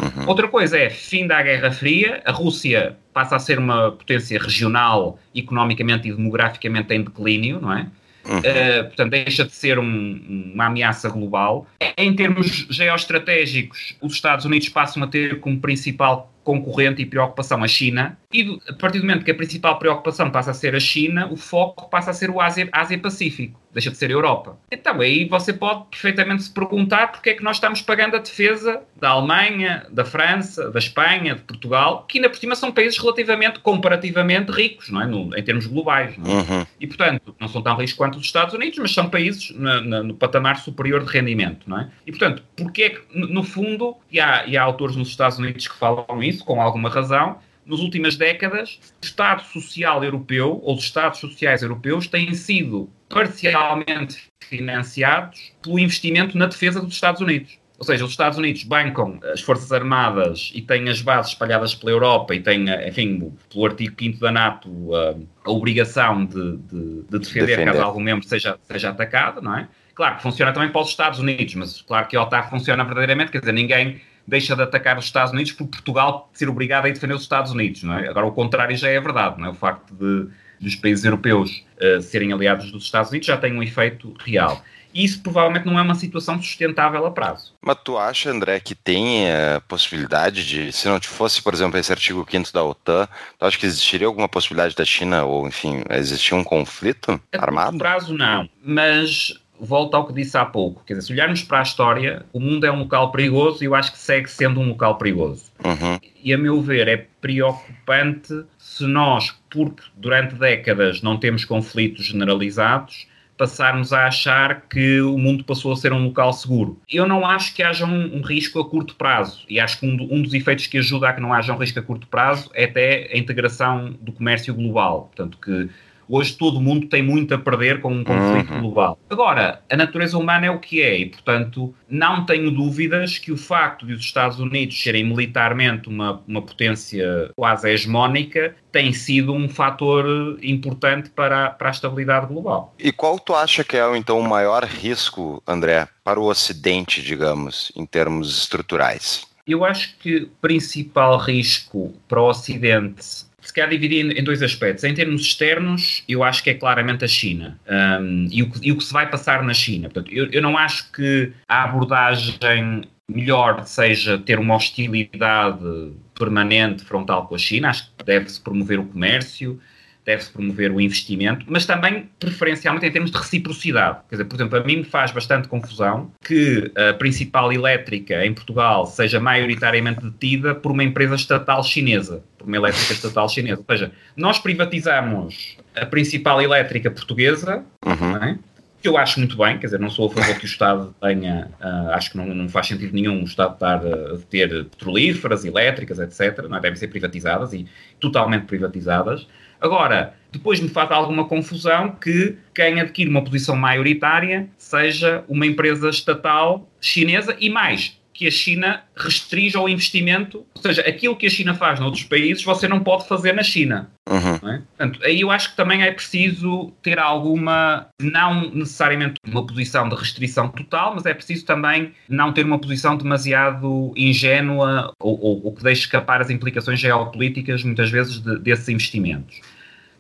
Uhum. 0.01 0.29
Outra 0.29 0.49
coisa 0.49 0.79
é, 0.79 0.91
fim 0.91 1.27
da 1.27 1.43
Guerra 1.43 1.73
Fria, 1.73 2.23
a 2.25 2.31
Rússia 2.31 2.97
passa 3.13 3.37
a 3.37 3.39
ser 3.39 3.59
uma 3.59 3.93
potência 3.93 4.39
regional, 4.39 5.19
economicamente 5.35 6.09
e 6.09 6.13
demograficamente 6.13 6.95
em 6.95 7.03
declínio, 7.03 7.59
não 7.61 7.73
é? 7.73 7.87
Uhum. 8.31 8.39
Uh, 8.39 8.85
portanto, 8.85 9.11
deixa 9.11 9.45
de 9.45 9.53
ser 9.53 9.79
um, 9.79 10.53
uma 10.55 10.67
ameaça 10.67 11.09
global. 11.09 11.67
Em 11.97 12.15
termos 12.15 12.67
geoestratégicos, 12.71 13.97
os 14.01 14.13
Estados 14.13 14.45
Unidos 14.45 14.69
passam 14.69 15.03
a 15.03 15.07
ter 15.09 15.41
como 15.41 15.59
principal 15.59 16.33
concorrente 16.43 17.03
e 17.03 17.07
preocupação 17.07 17.63
a 17.63 17.69
China, 17.69 18.19
e 18.33 18.59
a 18.69 18.73
partir 18.73 18.99
do 18.99 19.07
momento 19.07 19.25
que 19.25 19.31
a 19.31 19.35
principal 19.35 19.79
preocupação 19.79 20.31
passa 20.31 20.51
a 20.51 20.55
ser 20.55 20.75
a 20.75 20.81
China, 20.81 21.29
o 21.31 21.37
foco 21.37 21.89
passa 21.89 22.11
a 22.11 22.15
ser 22.15 22.31
o 22.31 22.41
Ásia-Pacífico 22.41 23.61
deixa 23.73 23.91
de 23.91 23.97
ser 23.97 24.11
Europa. 24.11 24.59
Então 24.71 25.01
aí 25.01 25.27
você 25.27 25.53
pode 25.53 25.85
perfeitamente 25.91 26.43
se 26.43 26.51
perguntar 26.51 27.13
porque 27.13 27.31
é 27.31 27.35
que 27.35 27.43
nós 27.43 27.57
estamos 27.57 27.81
pagando 27.81 28.17
a 28.17 28.19
defesa 28.19 28.83
da 28.97 29.11
Alemanha, 29.11 29.87
da 29.91 30.05
França, 30.05 30.71
da 30.71 30.79
Espanha, 30.79 31.35
de 31.35 31.43
Portugal, 31.43 32.05
que 32.09 32.19
ainda 32.19 32.29
por 32.29 32.39
cima 32.39 32.55
são 32.55 32.73
países 32.73 32.99
relativamente, 32.99 33.61
comparativamente 33.61 34.51
ricos, 34.51 34.91
não 34.91 35.03
é? 35.03 35.07
No, 35.07 35.37
em 35.37 35.43
termos 35.43 35.67
globais. 35.67 36.15
É? 36.17 36.21
Uhum. 36.21 36.67
E 36.81 36.87
portanto, 36.87 37.35
não 37.39 37.49
são 37.49 37.63
tão 37.63 37.77
ricos 37.77 37.93
quanto 37.93 38.19
os 38.19 38.25
Estados 38.25 38.55
Unidos, 38.55 38.79
mas 38.79 38.93
são 38.93 39.09
países 39.09 39.55
na, 39.57 39.81
na, 39.81 40.03
no 40.03 40.15
patamar 40.15 40.59
superior 40.59 41.05
de 41.05 41.11
rendimento, 41.11 41.69
não 41.69 41.81
é? 41.81 41.91
E 42.07 42.11
portanto, 42.11 42.43
porque 42.57 42.83
é 42.83 42.91
que, 42.91 43.01
no 43.15 43.43
fundo, 43.43 43.97
e 44.11 44.19
há, 44.19 44.47
e 44.47 44.57
há 44.57 44.63
autores 44.63 44.97
nos 44.97 45.09
Estados 45.09 45.39
Unidos 45.39 45.69
que 45.69 45.77
falam 45.77 46.23
isso, 46.23 46.30
com 46.39 46.61
alguma 46.61 46.89
razão, 46.89 47.39
nas 47.65 47.81
últimas 47.81 48.17
décadas, 48.17 48.81
o 49.01 49.05
Estado 49.05 49.43
Social 49.45 50.03
Europeu, 50.03 50.61
ou 50.63 50.77
os 50.77 50.85
Estados 50.85 51.21
Sociais 51.21 51.63
Europeus, 51.63 52.07
têm 52.07 52.35
sido 52.35 52.91
parcialmente 53.09 54.25
financiados 54.41 55.53
pelo 55.63 55.79
investimento 55.79 56.37
na 56.37 56.47
defesa 56.47 56.81
dos 56.81 56.95
Estados 56.95 57.21
Unidos. 57.21 57.59
Ou 57.79 57.85
seja, 57.85 58.05
os 58.05 58.11
Estados 58.11 58.37
Unidos 58.37 58.63
bancam 58.65 59.19
as 59.33 59.41
Forças 59.41 59.73
Armadas 59.73 60.53
e 60.55 60.61
têm 60.61 60.89
as 60.91 61.01
bases 61.01 61.33
espalhadas 61.33 61.75
pela 61.75 61.93
Europa 61.93 62.35
e 62.35 62.41
têm, 62.41 62.67
enfim, 62.87 63.33
pelo 63.51 63.65
artigo 63.65 63.95
5 63.99 64.21
da 64.21 64.31
NATO, 64.31 64.95
a, 64.95 65.15
a 65.49 65.51
obrigação 65.51 66.27
de, 66.27 66.59
de, 66.59 67.03
de 67.09 67.19
defender, 67.19 67.47
defender, 67.47 67.65
caso 67.65 67.83
algum 67.83 68.01
membro 68.01 68.27
seja, 68.29 68.59
seja 68.65 68.91
atacado, 68.91 69.41
não 69.41 69.57
é? 69.57 69.67
Claro 69.95 70.17
que 70.17 70.23
funciona 70.23 70.53
também 70.53 70.71
para 70.71 70.83
os 70.83 70.89
Estados 70.89 71.21
Unidos, 71.21 71.55
mas 71.55 71.81
claro 71.81 72.07
que 72.07 72.17
a 72.17 72.23
OTAN 72.23 72.43
funciona 72.45 72.85
verdadeiramente, 72.85 73.33
quer 73.33 73.41
dizer, 73.41 73.53
ninguém 73.53 74.01
deixa 74.31 74.55
de 74.55 74.63
atacar 74.63 74.97
os 74.97 75.05
Estados 75.05 75.33
Unidos 75.33 75.53
por 75.53 75.67
Portugal 75.67 76.31
ser 76.33 76.49
obrigado 76.49 76.87
a 76.87 76.89
defender 76.89 77.15
os 77.15 77.23
Estados 77.23 77.51
Unidos, 77.53 77.83
não 77.83 77.99
é? 77.99 78.09
Agora, 78.09 78.27
o 78.27 78.33
contrário 78.33 78.77
já 78.77 78.89
é 78.89 79.01
verdade, 79.01 79.41
não 79.41 79.49
é? 79.49 79.51
O 79.51 79.55
facto 79.55 79.93
de 79.95 80.31
dos 80.61 80.75
países 80.75 81.05
europeus 81.05 81.65
uh, 81.81 82.03
serem 82.03 82.33
aliados 82.33 82.71
dos 82.71 82.85
Estados 82.85 83.11
Unidos 83.11 83.27
já 83.27 83.37
tem 83.37 83.53
um 83.53 83.63
efeito 83.63 84.15
real. 84.21 84.63
E 84.93 85.05
isso 85.05 85.23
provavelmente 85.23 85.67
não 85.67 85.79
é 85.79 85.83
uma 85.83 85.95
situação 85.95 86.41
sustentável 86.43 87.07
a 87.07 87.11
prazo. 87.11 87.55
Mas 87.63 87.79
tu 87.85 87.97
acha, 87.97 88.29
André, 88.29 88.59
que 88.59 88.75
tem 88.75 89.31
a 89.31 89.61
possibilidade 89.61 90.45
de, 90.45 90.73
se 90.73 90.89
não 90.89 91.01
fosse, 91.01 91.41
por 91.41 91.55
exemplo, 91.55 91.79
esse 91.79 91.93
artigo 91.93 92.27
5 92.29 92.53
da 92.53 92.65
OTAN, 92.65 93.09
tu 93.39 93.47
acha 93.47 93.57
que 93.57 93.67
existiria 93.67 94.09
alguma 94.09 94.29
possibilidade 94.29 94.75
da 94.75 94.85
China, 94.85 95.25
ou 95.25 95.47
enfim, 95.47 95.83
existir 95.91 96.35
um 96.35 96.43
conflito 96.43 97.21
a 97.33 97.41
armado? 97.41 97.77
A 97.77 97.79
prazo 97.79 98.15
não, 98.15 98.49
mas 98.63 99.40
volto 99.61 99.95
ao 99.95 100.07
que 100.07 100.13
disse 100.13 100.37
há 100.37 100.45
pouco. 100.45 100.83
Quer 100.85 100.95
dizer, 100.95 101.07
se 101.07 101.13
olharmos 101.13 101.43
para 101.43 101.61
a 101.61 101.63
história, 101.63 102.25
o 102.33 102.41
mundo 102.41 102.65
é 102.65 102.73
um 102.73 102.81
local 102.81 103.13
perigoso 103.13 103.63
e 103.63 103.67
eu 103.67 103.75
acho 103.75 103.93
que 103.93 103.99
segue 103.99 104.31
sendo 104.31 104.61
um 104.61 104.69
local 104.69 104.97
perigoso. 104.97 105.53
Uhum. 105.65 105.99
E 106.23 106.33
a 106.33 106.39
meu 106.39 106.61
ver, 106.61 106.89
é 106.89 107.07
preocupante 107.21 108.45
se 108.59 108.85
nós, 108.87 109.35
porque 109.51 109.83
durante 109.97 110.35
décadas 110.35 111.03
não 111.03 111.17
temos 111.17 111.45
conflitos 111.45 112.07
generalizados, 112.07 113.07
passarmos 113.41 113.91
a 113.91 114.07
achar 114.07 114.67
que 114.69 115.01
o 115.01 115.17
mundo 115.17 115.43
passou 115.45 115.73
a 115.73 115.77
ser 115.77 115.95
um 115.95 116.05
local 116.05 116.31
seguro. 116.31 116.79
Eu 116.91 117.09
não 117.09 117.25
acho 117.25 117.55
que 117.55 117.63
haja 117.63 117.87
um, 117.87 118.19
um 118.19 118.21
risco 118.21 118.61
a 118.61 118.69
curto 118.69 118.95
prazo, 118.97 119.47
e 119.49 119.59
acho 119.59 119.81
que 119.81 119.87
um, 119.87 119.95
um, 120.11 120.21
dos 120.21 120.35
efeitos 120.35 120.67
que 120.67 120.77
ajuda 120.77 121.09
a 121.09 121.13
que 121.15 121.23
não 121.23 121.33
haja 121.33 121.55
um 121.55 121.57
risco 121.57 121.79
a 121.79 121.83
curto 121.83 122.07
prazo 122.07 122.51
é 122.53 122.65
até 122.65 123.09
a 123.11 123.17
integração 123.17 123.95
do 123.99 124.13
comércio 124.13 124.53
global. 124.53 125.11
Portanto, 125.15 125.39
que 125.39 125.71
Hoje 126.11 126.33
todo 126.33 126.61
mundo 126.61 126.89
tem 126.89 127.03
muito 127.03 127.33
a 127.33 127.39
perder 127.39 127.81
com 127.81 127.93
um 127.93 128.03
conflito 128.03 128.53
uhum. 128.53 128.61
global. 128.63 128.99
Agora, 129.09 129.63
a 129.71 129.77
natureza 129.77 130.19
humana 130.19 130.47
é 130.47 130.51
o 130.51 130.59
que 130.59 130.83
é 130.83 130.99
e, 130.99 131.07
portanto, 131.07 131.73
não 131.89 132.27
tenho 132.27 132.51
dúvidas 132.51 133.17
que 133.17 133.31
o 133.31 133.37
facto 133.37 133.87
de 133.87 133.93
os 133.93 134.01
Estados 134.01 134.41
Unidos 134.41 134.83
serem 134.83 135.05
militarmente 135.05 135.89
uma, 135.89 136.21
uma 136.27 136.43
potência 136.43 137.31
quase 137.37 137.71
hegemónica 137.71 138.57
tem 138.73 138.93
sido 138.93 139.33
um 139.33 139.49
fator 139.49 140.39
importante 140.43 141.11
para 141.11 141.47
a, 141.47 141.51
para 141.51 141.69
a 141.69 141.71
estabilidade 141.71 142.27
global. 142.27 142.75
E 142.79 142.91
qual 142.91 143.19
tu 143.19 143.35
acha 143.35 143.63
que 143.63 143.77
é, 143.77 143.97
então, 143.97 144.19
o 144.19 144.29
maior 144.29 144.65
risco, 144.65 145.41
André, 145.47 145.87
para 146.03 146.19
o 146.19 146.25
Ocidente, 146.25 147.03
digamos, 147.03 147.71
em 147.77 147.87
termos 147.87 148.37
estruturais? 148.37 149.31
Eu 149.47 149.65
acho 149.65 149.97
que 149.99 150.17
o 150.17 150.29
principal 150.41 151.17
risco 151.17 151.93
para 152.09 152.21
o 152.21 152.29
Ocidente 152.29 153.30
se 153.41 153.53
quer 153.53 153.69
dividir 153.69 154.19
em 154.19 154.23
dois 154.23 154.43
aspectos. 154.43 154.85
Em 154.85 154.95
termos 154.95 155.23
externos, 155.23 156.03
eu 156.09 156.23
acho 156.23 156.43
que 156.43 156.51
é 156.51 156.55
claramente 156.55 157.05
a 157.05 157.09
China 157.09 157.59
um, 158.01 158.29
e, 158.31 158.43
o 158.43 158.51
que, 158.51 158.69
e, 158.69 158.73
o 158.73 158.77
que, 158.77 158.85
se 158.85 158.93
vai 158.93 159.09
passar 159.09 159.43
na 159.43 159.55
China. 159.55 159.89
Portanto, 159.89 160.13
eu, 160.13 160.31
eu 160.31 160.43
não 160.43 160.57
acho 160.57 160.91
que 160.93 161.33
a 161.49 161.65
abordagem 161.65 162.83
melhor 163.09 163.65
seja 163.65 164.19
ter 164.19 164.39
uma 164.39 164.55
hostilidade 164.55 165.93
permanente 166.15 166.85
frontal 166.85 167.27
com 167.27 167.35
a 167.35 167.39
China. 167.39 167.71
Acho 167.71 167.91
que 167.97 168.05
deve-se 168.05 168.41
promover 168.41 168.79
o 168.79 168.85
comércio, 168.85 169.61
deve-se 170.05 170.31
promover 170.31 170.73
o 170.73 170.81
investimento, 170.81 171.45
mas 171.49 171.67
também 171.67 172.09
preferencialmente 172.19 172.87
em 172.87 172.91
termos 172.91 173.11
de 173.11 173.19
reciprocidade. 173.19 173.99
Quer 174.09 174.17
dizer, 174.17 174.25
por 174.25 174.37
exemplo, 174.37 174.59
a 174.59 174.65
mim 174.65 174.77
me 174.79 174.85
faz 174.85 175.13
bastante 175.13 175.49
confusão 175.49 176.11
que 176.25 176.71
a 176.77 176.95
principal 176.95 177.53
elétrica 177.53 178.25
em 178.25 178.33
Portugal 178.33 178.87
seja 178.87 179.21
maioritariamente 179.21 180.01
detida 180.03 180.55
por 180.55 180.73
uma 180.73 180.83
empresa 180.83 181.15
estatal 181.15 181.63
chinesa, 181.63 182.23
por 182.39 182.47
uma 182.47 182.57
elétrica 182.57 182.93
estatal 182.93 183.29
chinesa. 183.29 183.61
Ou 183.67 183.77
seja, 183.77 183.93
nós 184.17 184.39
privatizamos 184.39 185.57
a 185.77 185.87
principal 185.87 186.41
elétrica 186.41 186.91
portuguesa, 186.91 187.65
uhum. 187.85 188.17
é? 188.17 188.39
que 188.81 188.89
eu 188.89 188.97
acho 188.97 189.19
muito 189.19 189.37
bem, 189.37 189.59
quer 189.59 189.67
dizer, 189.67 189.79
não 189.79 189.91
sou 189.91 190.07
a 190.07 190.11
favor 190.11 190.35
que 190.37 190.45
o 190.45 190.47
Estado 190.47 190.95
tenha, 191.01 191.51
uh, 191.61 191.91
acho 191.91 192.13
que 192.13 192.17
não, 192.17 192.27
não, 192.27 192.49
faz 192.49 192.67
sentido 192.67 192.95
nenhum 192.95 193.21
o 193.21 193.25
Estado 193.25 193.53
estar 193.53 193.77
a 193.87 194.17
ter 194.31 194.49
petrolíferas, 194.65 195.45
elétricas, 195.45 195.99
etc., 195.99 196.47
não 196.49 196.57
é? 196.57 196.61
devem 196.61 196.77
ser 196.77 196.89
privatizadas 196.89 197.53
e 197.53 197.67
totalmente 198.01 198.47
privatizadas. 198.47 199.29
Agora, 199.61 200.15
depois 200.33 200.61
me 200.61 200.69
faz 200.69 200.91
alguma 200.91 201.27
confusão 201.27 201.91
que 201.91 202.37
quem 202.55 202.81
adquire 202.81 203.11
uma 203.11 203.23
posição 203.23 203.57
maioritária 203.57 204.49
seja 204.57 205.25
uma 205.29 205.47
empresa 205.47 205.91
estatal 205.91 206.69
chinesa 206.81 207.37
e 207.39 207.51
mais, 207.51 208.00
que 208.21 208.27
a 208.27 208.31
China 208.31 208.83
restringe 208.95 209.57
ao 209.57 209.67
investimento, 209.67 210.45
ou 210.55 210.61
seja, 210.61 210.83
aquilo 210.83 211.17
que 211.17 211.27
a 211.27 211.31
China 211.31 211.55
faz 211.55 211.81
noutros 211.81 212.05
países 212.05 212.45
você 212.45 212.69
não 212.69 212.81
pode 212.81 213.09
fazer 213.09 213.33
na 213.33 213.43
China. 213.43 213.91
Uhum. 214.07 214.51
É? 214.51 214.59
Portanto, 214.59 215.01
aí 215.03 215.23
eu 215.23 215.31
acho 215.31 215.53
que 215.53 215.57
também 215.57 215.83
é 215.83 215.91
preciso 215.91 216.71
ter 216.83 216.99
alguma, 216.99 217.87
não 217.99 218.51
necessariamente 218.51 219.15
uma 219.27 219.47
posição 219.47 219.89
de 219.89 219.97
restrição 219.97 220.51
total, 220.51 220.95
mas 220.97 221.07
é 221.07 221.15
preciso 221.15 221.47
também 221.47 221.95
não 222.11 222.31
ter 222.31 222.45
uma 222.45 222.59
posição 222.59 222.95
demasiado 222.95 223.91
ingênua 223.97 224.93
ou, 225.01 225.19
ou, 225.19 225.47
ou 225.47 225.53
que 225.55 225.63
deixe 225.63 225.81
escapar 225.81 226.21
as 226.21 226.29
implicações 226.29 226.79
geopolíticas, 226.79 227.65
muitas 227.65 227.91
vezes, 227.91 228.19
de, 228.19 228.39
desses 228.39 228.69
investimentos. 228.69 229.41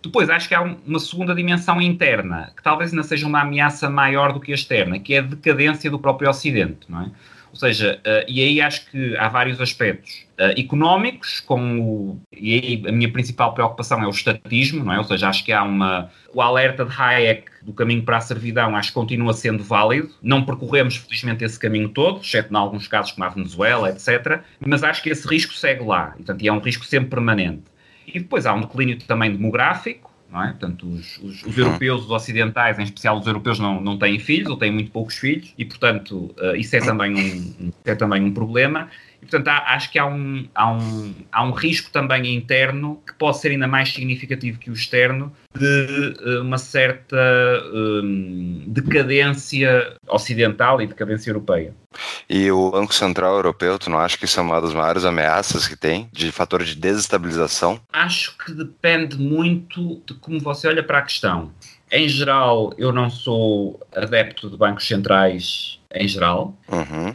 Depois, 0.02 0.28
acho 0.28 0.46
que 0.46 0.54
há 0.54 0.60
uma 0.60 1.00
segunda 1.00 1.34
dimensão 1.34 1.80
interna, 1.80 2.52
que 2.54 2.62
talvez 2.62 2.90
ainda 2.90 3.02
seja 3.02 3.26
uma 3.26 3.40
ameaça 3.40 3.88
maior 3.88 4.34
do 4.34 4.40
que 4.40 4.52
a 4.52 4.54
externa, 4.54 4.98
que 4.98 5.14
é 5.14 5.20
a 5.20 5.22
decadência 5.22 5.90
do 5.90 5.98
próprio 5.98 6.28
Ocidente, 6.28 6.80
não 6.86 7.00
é? 7.00 7.10
Ou 7.50 7.56
seja, 7.56 8.00
uh, 8.06 8.24
e 8.28 8.40
aí 8.40 8.60
acho 8.60 8.88
que 8.90 9.16
há 9.16 9.28
vários 9.28 9.60
aspectos 9.60 10.26
uh, 10.38 10.58
económicos, 10.58 11.40
com 11.40 11.80
o, 11.80 12.20
e 12.32 12.54
aí 12.54 12.82
a 12.88 12.92
minha 12.92 13.10
principal 13.12 13.52
preocupação 13.54 14.02
é 14.02 14.06
o 14.06 14.10
estatismo, 14.10 14.84
não 14.84 14.92
é? 14.92 14.98
Ou 14.98 15.04
seja, 15.04 15.28
acho 15.28 15.44
que 15.44 15.52
há 15.52 15.62
uma. 15.62 16.10
O 16.32 16.40
alerta 16.40 16.84
de 16.84 16.92
Hayek 16.96 17.50
do 17.62 17.72
caminho 17.72 18.02
para 18.02 18.18
a 18.18 18.20
servidão 18.20 18.76
acho 18.76 18.90
que 18.90 18.94
continua 18.94 19.32
sendo 19.32 19.64
válido. 19.64 20.10
Não 20.22 20.44
percorremos, 20.44 20.96
felizmente, 20.96 21.44
esse 21.44 21.58
caminho 21.58 21.88
todo, 21.88 22.20
exceto 22.20 22.52
em 22.52 22.56
alguns 22.56 22.86
casos 22.86 23.12
como 23.12 23.24
a 23.24 23.28
Venezuela, 23.28 23.90
etc. 23.90 24.42
Mas 24.60 24.84
acho 24.84 25.02
que 25.02 25.10
esse 25.10 25.26
risco 25.26 25.54
segue 25.54 25.84
lá, 25.84 26.12
e, 26.14 26.18
portanto, 26.18 26.46
é 26.46 26.52
um 26.52 26.60
risco 26.60 26.84
sempre 26.84 27.10
permanente. 27.10 27.64
E 28.06 28.18
depois 28.18 28.46
há 28.46 28.54
um 28.54 28.60
declínio 28.60 28.98
também 29.00 29.30
demográfico, 29.30 30.09
não 30.30 30.42
é? 30.42 30.48
Portanto, 30.48 30.86
os, 30.86 31.18
os, 31.18 31.42
os, 31.42 31.58
europeus, 31.58 32.04
os 32.04 32.10
ocidentais, 32.10 32.78
em 32.78 32.84
especial 32.84 33.18
os 33.18 33.26
europeus, 33.26 33.58
não, 33.58 33.80
não 33.80 33.98
têm 33.98 34.18
filhos 34.18 34.50
ou 34.50 34.56
têm 34.56 34.70
muito 34.70 34.90
poucos 34.90 35.16
filhos 35.16 35.52
e, 35.58 35.64
portanto, 35.64 36.34
uh, 36.38 36.56
isso 36.56 36.76
é 36.76 36.80
também 36.80 37.14
um, 37.14 37.72
é 37.84 37.94
também 37.94 38.22
um 38.22 38.32
problema. 38.32 38.88
E, 39.22 39.26
portanto, 39.26 39.48
há, 39.48 39.74
acho 39.74 39.90
que 39.90 39.98
há 39.98 40.06
um, 40.06 40.48
há, 40.54 40.70
um, 40.72 41.14
há 41.30 41.44
um 41.44 41.52
risco 41.52 41.90
também 41.90 42.34
interno 42.34 43.02
que 43.06 43.12
pode 43.14 43.38
ser 43.38 43.50
ainda 43.50 43.66
mais 43.66 43.92
significativo 43.92 44.58
que 44.58 44.70
o 44.70 44.72
externo 44.72 45.32
de 45.54 46.14
uh, 46.24 46.42
uma 46.42 46.58
certa 46.58 47.16
um, 47.72 48.64
decadência 48.66 49.96
ocidental 50.08 50.80
e 50.80 50.86
decadência 50.86 51.30
europeia. 51.30 51.74
E 52.28 52.50
o 52.50 52.70
Banco 52.70 52.94
Central 52.94 53.34
Europeu, 53.34 53.78
tu 53.78 53.90
não 53.90 53.98
acha 53.98 54.16
que 54.16 54.24
isso 54.24 54.38
é 54.38 54.42
uma 54.42 54.60
das 54.60 54.72
maiores 54.72 55.04
ameaças 55.04 55.66
que 55.66 55.76
tem 55.76 56.08
de 56.12 56.30
fator 56.30 56.62
de 56.62 56.76
desestabilização? 56.76 57.80
Acho 57.92 58.36
que 58.38 58.52
depende 58.52 59.18
muito 59.18 60.00
de 60.06 60.14
como 60.14 60.38
você 60.38 60.68
olha 60.68 60.82
para 60.82 60.98
a 60.98 61.02
questão. 61.02 61.52
Em 61.90 62.08
geral, 62.08 62.72
eu 62.78 62.92
não 62.92 63.10
sou 63.10 63.80
adepto 63.94 64.48
de 64.48 64.56
bancos 64.56 64.86
centrais 64.86 65.79
em 65.94 66.06
geral. 66.06 66.56
Uhum. 66.68 67.12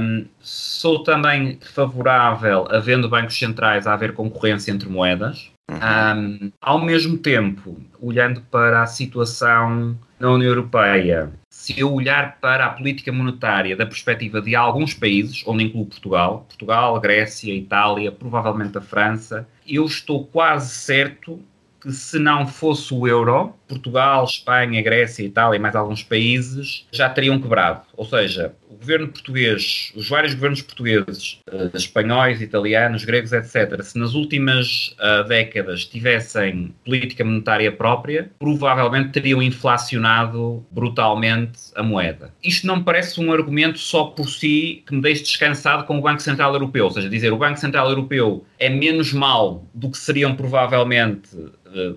Um, 0.00 0.26
sou 0.40 1.02
também 1.02 1.58
favorável, 1.60 2.66
havendo 2.70 3.08
bancos 3.08 3.38
centrais, 3.38 3.86
a 3.86 3.92
haver 3.92 4.14
concorrência 4.14 4.72
entre 4.72 4.88
moedas. 4.88 5.50
Uhum. 5.70 5.76
Um, 5.76 6.52
ao 6.60 6.78
mesmo 6.78 7.16
tempo, 7.18 7.80
olhando 8.00 8.42
para 8.50 8.82
a 8.82 8.86
situação 8.86 9.98
na 10.18 10.30
União 10.30 10.50
Europeia, 10.50 11.32
se 11.48 11.78
eu 11.78 11.92
olhar 11.92 12.38
para 12.40 12.66
a 12.66 12.70
política 12.70 13.10
monetária 13.10 13.74
da 13.74 13.86
perspectiva 13.86 14.42
de 14.42 14.54
alguns 14.54 14.92
países, 14.92 15.42
onde 15.46 15.64
incluo 15.64 15.86
Portugal, 15.86 16.44
Portugal, 16.48 17.00
Grécia, 17.00 17.54
Itália, 17.54 18.12
provavelmente 18.12 18.76
a 18.76 18.82
França, 18.82 19.48
eu 19.66 19.86
estou 19.86 20.26
quase 20.26 20.74
certo 20.74 21.40
que 21.80 21.90
se 21.92 22.18
não 22.18 22.46
fosse 22.46 22.92
o 22.92 23.06
euro, 23.06 23.54
Portugal, 23.68 24.24
Espanha, 24.24 24.82
Grécia, 24.82 25.24
Itália 25.24 25.56
e 25.56 25.60
mais 25.60 25.74
alguns 25.74 26.02
países 26.02 26.86
já 26.92 27.08
teriam 27.08 27.40
quebrado. 27.40 27.82
Ou 27.96 28.04
seja, 28.04 28.54
o 28.68 28.76
governo 28.76 29.08
português, 29.08 29.92
os 29.94 30.08
vários 30.08 30.34
governos 30.34 30.62
portugueses, 30.62 31.40
uh, 31.50 31.76
espanhóis, 31.76 32.40
italianos, 32.40 33.04
gregos, 33.04 33.32
etc., 33.32 33.82
se 33.82 33.98
nas 33.98 34.14
últimas 34.14 34.94
uh, 34.98 35.26
décadas 35.26 35.84
tivessem 35.84 36.74
política 36.84 37.24
monetária 37.24 37.70
própria, 37.70 38.30
provavelmente 38.38 39.10
teriam 39.10 39.42
inflacionado 39.42 40.64
brutalmente 40.70 41.58
a 41.74 41.82
moeda. 41.82 42.32
Isto 42.42 42.66
não 42.66 42.82
parece 42.82 43.20
um 43.20 43.32
argumento 43.32 43.78
só 43.78 44.04
por 44.04 44.28
si 44.28 44.82
que 44.86 44.94
me 44.94 45.00
deixe 45.00 45.22
descansado 45.22 45.84
com 45.84 45.98
o 45.98 46.02
Banco 46.02 46.20
Central 46.20 46.52
Europeu. 46.52 46.86
Ou 46.86 46.90
seja, 46.90 47.08
dizer 47.08 47.32
o 47.32 47.38
Banco 47.38 47.58
Central 47.58 47.88
Europeu 47.88 48.44
é 48.58 48.68
menos 48.68 49.12
mal 49.12 49.64
do 49.72 49.90
que 49.90 49.98
seriam 49.98 50.34
provavelmente 50.34 51.28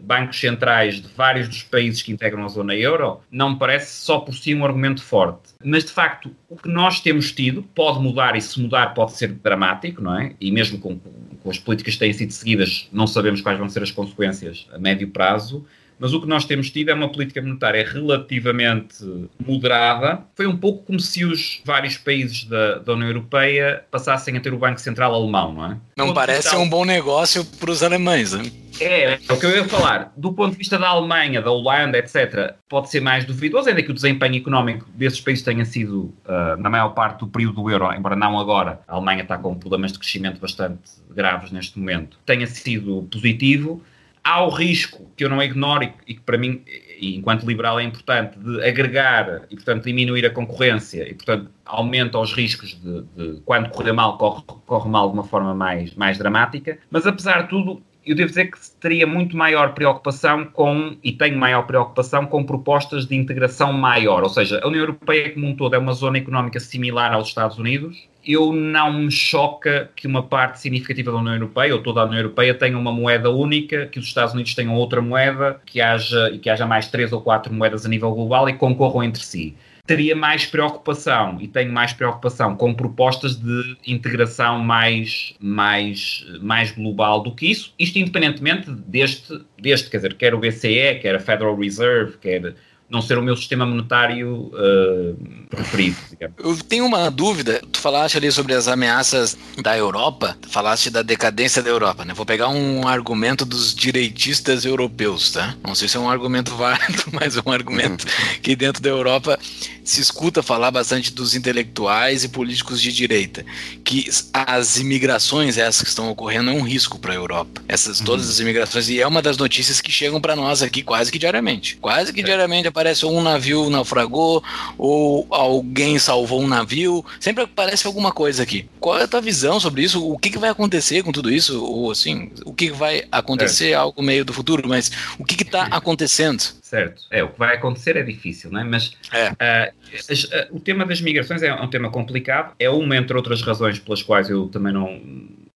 bancos 0.01 0.39
centrais 0.39 1.01
de 1.01 1.07
vários 1.15 1.47
dos 1.57 1.63
países 1.63 2.01
que 2.01 2.11
integram 2.11 2.43
a 2.45 2.47
zona 2.47 2.75
euro, 2.75 3.21
não 3.31 3.51
me 3.51 3.59
parece 3.59 4.01
só 4.01 4.19
por 4.19 4.33
si 4.33 4.53
um 4.53 4.65
argumento 4.65 5.01
forte. 5.01 5.53
Mas, 5.63 5.85
de 5.85 5.91
facto, 5.91 6.31
o 6.49 6.55
que 6.55 6.69
nós 6.69 6.99
temos 6.99 7.31
tido 7.31 7.63
pode 7.63 7.99
mudar 7.99 8.35
e, 8.35 8.41
se 8.41 8.59
mudar, 8.59 8.93
pode 8.93 9.13
ser 9.13 9.29
dramático, 9.29 10.01
não 10.01 10.19
é? 10.19 10.33
E 10.39 10.51
mesmo 10.51 10.79
com, 10.79 10.97
com 10.97 11.49
as 11.49 11.57
políticas 11.57 11.93
que 11.93 11.99
têm 11.99 12.13
sido 12.13 12.31
seguidas, 12.31 12.87
não 12.91 13.07
sabemos 13.07 13.41
quais 13.41 13.57
vão 13.57 13.69
ser 13.69 13.83
as 13.83 13.91
consequências 13.91 14.67
a 14.71 14.77
médio 14.77 15.09
prazo 15.09 15.65
mas 15.99 16.13
o 16.13 16.21
que 16.21 16.27
nós 16.27 16.45
temos 16.45 16.69
tido 16.69 16.89
é 16.89 16.93
uma 16.93 17.09
política 17.09 17.41
monetária 17.41 17.87
relativamente 17.87 19.03
moderada. 19.43 20.21
Foi 20.35 20.47
um 20.47 20.55
pouco 20.55 20.83
como 20.83 20.99
se 20.99 21.25
os 21.25 21.61
vários 21.65 21.97
países 21.97 22.43
da, 22.45 22.79
da 22.79 22.93
União 22.93 23.07
Europeia 23.07 23.83
passassem 23.89 24.37
a 24.37 24.39
ter 24.39 24.53
o 24.53 24.57
Banco 24.57 24.79
Central 24.79 25.13
alemão, 25.13 25.53
não 25.53 25.65
é? 25.65 25.77
Não 25.95 26.13
parece 26.13 26.55
um 26.55 26.69
bom 26.69 26.85
negócio 26.85 27.43
para 27.43 27.71
os 27.71 27.81
alemães, 27.81 28.33
hein? 28.33 28.51
É, 28.79 29.13
é 29.13 29.33
o 29.33 29.39
que 29.39 29.45
eu 29.45 29.55
ia 29.55 29.65
falar. 29.65 30.13
Do 30.15 30.33
ponto 30.33 30.51
de 30.51 30.57
vista 30.57 30.77
da 30.77 30.89
Alemanha, 30.89 31.41
da 31.41 31.49
Holanda, 31.49 31.97
etc., 31.97 32.53
pode 32.69 32.89
ser 32.89 32.99
mais 32.99 33.25
duvidoso, 33.25 33.69
ainda 33.69 33.81
que 33.81 33.89
o 33.89 33.93
desempenho 33.93 34.35
económico 34.35 34.85
desses 34.93 35.19
países 35.19 35.43
tenha 35.43 35.65
sido, 35.65 36.13
uh, 36.25 36.57
na 36.59 36.69
maior 36.69 36.89
parte 36.89 37.19
do 37.21 37.27
período 37.27 37.63
do 37.63 37.69
euro, 37.71 37.91
embora 37.93 38.15
não 38.15 38.39
agora, 38.39 38.79
a 38.87 38.95
Alemanha 38.95 39.23
está 39.23 39.37
com 39.37 39.55
problemas 39.55 39.93
de 39.93 39.99
crescimento 39.99 40.39
bastante 40.39 40.79
graves 41.09 41.51
neste 41.51 41.79
momento, 41.79 42.19
tenha 42.25 42.45
sido 42.45 43.07
positivo 43.11 43.81
há 44.27 44.43
o 44.43 44.49
risco 44.49 45.09
que 45.15 45.23
eu 45.23 45.29
não 45.29 45.41
ignoro 45.41 45.89
e, 46.05 46.13
que 46.13 46.19
para 46.19 46.37
mim, 46.37 46.61
enquanto 47.01 47.45
liberal, 47.45 47.79
é 47.79 47.83
importante 47.83 48.37
de 48.37 48.61
agregar 48.61 49.43
e, 49.49 49.55
portanto, 49.55 49.85
diminuir 49.85 50.25
a 50.25 50.29
concorrência 50.29 51.09
e, 51.09 51.13
portanto, 51.13 51.49
aumenta 51.65 52.19
os 52.19 52.33
riscos 52.33 52.77
de, 52.81 53.03
de 53.15 53.41
quando 53.45 53.69
correr 53.69 53.93
mal, 53.93 54.17
corre, 54.17 54.43
corre 54.65 54.89
mal 54.89 55.07
de 55.07 55.13
uma 55.13 55.23
forma 55.23 55.55
mais, 55.55 55.95
mais 55.95 56.17
dramática. 56.17 56.77
Mas, 56.91 57.07
apesar 57.07 57.43
de 57.43 57.49
tudo, 57.49 57.81
eu 58.07 58.15
devo 58.15 58.29
dizer 58.29 58.45
que 58.49 58.57
teria 58.79 59.05
muito 59.05 59.35
maior 59.35 59.73
preocupação 59.73 60.45
com, 60.45 60.95
e 61.03 61.11
tenho 61.11 61.37
maior 61.37 61.63
preocupação 61.63 62.25
com 62.25 62.43
propostas 62.43 63.05
de 63.05 63.15
integração 63.15 63.73
maior, 63.73 64.23
ou 64.23 64.29
seja, 64.29 64.61
a 64.63 64.67
União 64.67 64.81
Europeia 64.81 65.33
como 65.33 65.45
um 65.45 65.55
todo 65.55 65.75
é 65.75 65.77
uma 65.77 65.91
zona 65.93 66.17
económica 66.17 66.59
similar 66.59 67.13
aos 67.13 67.27
Estados 67.27 67.57
Unidos. 67.57 68.07
Eu 68.25 68.53
não 68.53 68.93
me 68.93 69.11
choca 69.11 69.89
que 69.95 70.07
uma 70.07 70.23
parte 70.23 70.59
significativa 70.59 71.11
da 71.11 71.17
União 71.17 71.33
Europeia, 71.33 71.75
ou 71.75 71.81
toda 71.81 72.01
a 72.01 72.05
União 72.05 72.19
Europeia, 72.19 72.53
tenha 72.53 72.77
uma 72.77 72.91
moeda 72.91 73.29
única, 73.29 73.85
que 73.87 73.99
os 73.99 74.05
Estados 74.05 74.33
Unidos 74.33 74.55
tenham 74.55 74.73
outra 74.75 75.01
moeda, 75.01 75.61
que 75.65 75.81
haja, 75.81 76.29
e 76.31 76.39
que 76.39 76.49
haja 76.49 76.65
mais 76.65 76.87
três 76.87 77.11
ou 77.11 77.21
quatro 77.21 77.53
moedas 77.53 77.85
a 77.85 77.89
nível 77.89 78.11
global 78.11 78.47
e 78.47 78.53
concorram 78.53 79.03
entre 79.03 79.23
si 79.23 79.55
teria 79.87 80.15
mais 80.15 80.45
preocupação 80.45 81.37
e 81.39 81.47
tenho 81.47 81.71
mais 81.71 81.93
preocupação 81.93 82.55
com 82.55 82.73
propostas 82.73 83.37
de 83.37 83.77
integração 83.87 84.59
mais, 84.59 85.33
mais, 85.39 86.25
mais 86.41 86.71
global 86.71 87.23
do 87.23 87.33
que 87.33 87.49
isso, 87.49 87.73
isto 87.79 87.97
independentemente 87.97 88.69
deste, 88.69 89.41
deste, 89.57 89.89
quer 89.89 89.97
dizer, 89.97 90.13
quer 90.15 90.35
o 90.35 90.39
BCE, 90.39 90.99
quer 91.01 91.15
a 91.15 91.19
Federal 91.19 91.55
Reserve, 91.55 92.17
quer 92.17 92.53
não 92.89 93.01
ser 93.01 93.17
o 93.17 93.21
meu 93.21 93.35
sistema 93.35 93.65
monetário 93.65 94.49
uh, 94.53 95.47
preferido. 95.49 95.97
digamos. 96.09 96.35
Eu 96.39 96.57
tenho 96.57 96.85
uma 96.85 97.11
dúvida. 97.11 97.61
Tu 97.71 97.79
falaste 97.79 98.15
ali 98.15 98.31
sobre 98.31 98.53
as 98.53 98.67
ameaças 98.67 99.37
da 99.61 99.77
Europa, 99.77 100.37
falaste 100.47 100.89
da 100.89 101.01
decadência 101.01 101.61
da 101.61 101.69
Europa, 101.69 102.05
né? 102.05 102.13
Vou 102.13 102.25
pegar 102.25 102.47
um 102.47 102.87
argumento 102.87 103.43
dos 103.43 103.75
direitistas 103.75 104.63
europeus, 104.63 105.31
tá? 105.31 105.55
Não 105.65 105.75
sei 105.75 105.89
se 105.89 105.97
é 105.97 105.99
um 105.99 106.09
argumento 106.09 106.55
válido, 106.55 107.03
mas 107.11 107.35
é 107.35 107.41
um 107.45 107.51
argumento 107.51 108.05
que 108.41 108.55
dentro 108.55 108.81
da 108.81 108.89
Europa 108.89 109.37
se 109.83 110.01
escuta 110.01 110.43
falar 110.43 110.69
bastante 110.69 111.13
dos 111.13 111.33
intelectuais 111.33 112.23
e 112.23 112.29
políticos 112.29 112.81
de 112.81 112.91
direita, 112.91 113.45
que 113.85 114.09
as 114.33 114.77
imigrações 114.77 115.57
essas 115.57 115.81
que 115.81 115.89
estão 115.89 116.09
ocorrendo 116.09 116.51
é 116.51 116.53
um 116.53 116.61
risco 116.61 116.99
para 116.99 117.13
a 117.13 117.15
Europa. 117.15 117.63
Essas 117.67 117.99
todas 118.01 118.25
uhum. 118.25 118.31
as 118.31 118.39
imigrações 118.39 118.89
e 118.89 118.99
é 118.99 119.07
uma 119.07 119.21
das 119.21 119.37
notícias 119.37 119.79
que 119.79 119.89
chegam 119.89 120.19
para 120.19 120.35
nós 120.35 120.61
aqui 120.61 120.81
quase 120.83 121.11
que 121.11 121.17
diariamente. 121.17 121.77
Quase 121.77 122.11
que 122.11 122.19
é. 122.19 122.23
diariamente 122.23 122.67
aparece 122.77 123.07
um 123.07 123.21
navio 123.23 123.71
naufragou 123.71 124.43
ou 124.77 125.27
alguém 125.31 125.97
salvou 125.97 126.41
um 126.41 126.47
navio, 126.47 127.03
sempre 127.19 127.43
aparece 127.43 127.87
alguma 127.87 128.11
coisa 128.11 128.43
aqui. 128.43 128.69
Qual 128.79 128.99
é 128.99 129.03
a 129.03 129.07
tua 129.07 129.19
visão 129.19 129.59
sobre 129.59 129.81
isso? 129.81 130.07
O 130.07 130.17
que, 130.17 130.29
que 130.29 130.37
vai 130.37 130.51
acontecer 130.51 131.01
com 131.01 131.11
tudo 131.11 131.31
isso? 131.31 131.63
Ou 131.63 131.89
assim, 131.89 132.31
o 132.45 132.53
que 132.53 132.69
vai 132.69 133.03
acontecer 133.11 133.71
é. 133.71 133.73
algo 133.73 134.01
meio 134.03 134.23
do 134.23 134.31
futuro, 134.31 134.69
mas 134.69 134.91
o 135.17 135.25
que 135.25 135.41
está 135.41 135.63
acontecendo? 135.63 136.39
Certo. 136.61 137.03
É, 137.09 137.23
o 137.23 137.29
que 137.29 137.39
vai 137.39 137.55
acontecer 137.55 137.97
é 137.97 138.03
difícil, 138.03 138.51
não 138.51 138.59
é? 138.59 138.63
Mas 138.63 138.91
é. 139.11 139.29
Uh, 139.31 139.73
as, 140.11 140.23
uh, 140.25 140.47
o 140.51 140.59
tema 140.59 140.85
das 140.85 141.01
migrações 141.01 141.41
é 141.41 141.51
um 141.53 141.67
tema 141.67 141.89
complicado. 141.89 142.53
É 142.59 142.69
uma, 142.69 142.95
entre 142.95 143.17
outras 143.17 143.41
razões, 143.41 143.79
pelas 143.79 144.03
quais 144.03 144.29
eu 144.29 144.47
também 144.49 144.73
não 144.73 145.01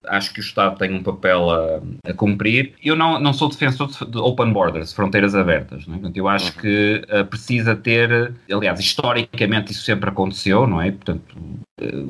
acho 0.08 0.34
que 0.34 0.40
o 0.40 0.42
Estado 0.42 0.78
tem 0.78 0.94
um 0.94 1.04
papel 1.04 1.50
a, 1.50 2.10
a, 2.10 2.14
cumprir. 2.14 2.74
Eu 2.84 2.96
não, 2.96 3.20
não 3.20 3.34
sou 3.34 3.50
defensor 3.50 3.88
de 3.88 4.18
open 4.18 4.52
borders, 4.52 4.94
fronteiras 4.94 5.36
abertas. 5.36 5.86
Não 5.86 5.96
é? 5.96 5.98
Portanto, 5.98 6.18
eu 6.18 6.28
acho 6.28 6.54
uhum. 6.56 6.62
que 6.62 7.02
uh, 7.10 7.26
precisa 7.26 7.76
ter, 7.76 8.34
aliás, 8.52 8.80
historicamente 8.80 9.72
isso 9.72 9.84
sempre 9.84 10.10
aconteceu, 10.10 10.66
não 10.66 10.82
é? 10.82 10.92
Portanto, 10.92 11.36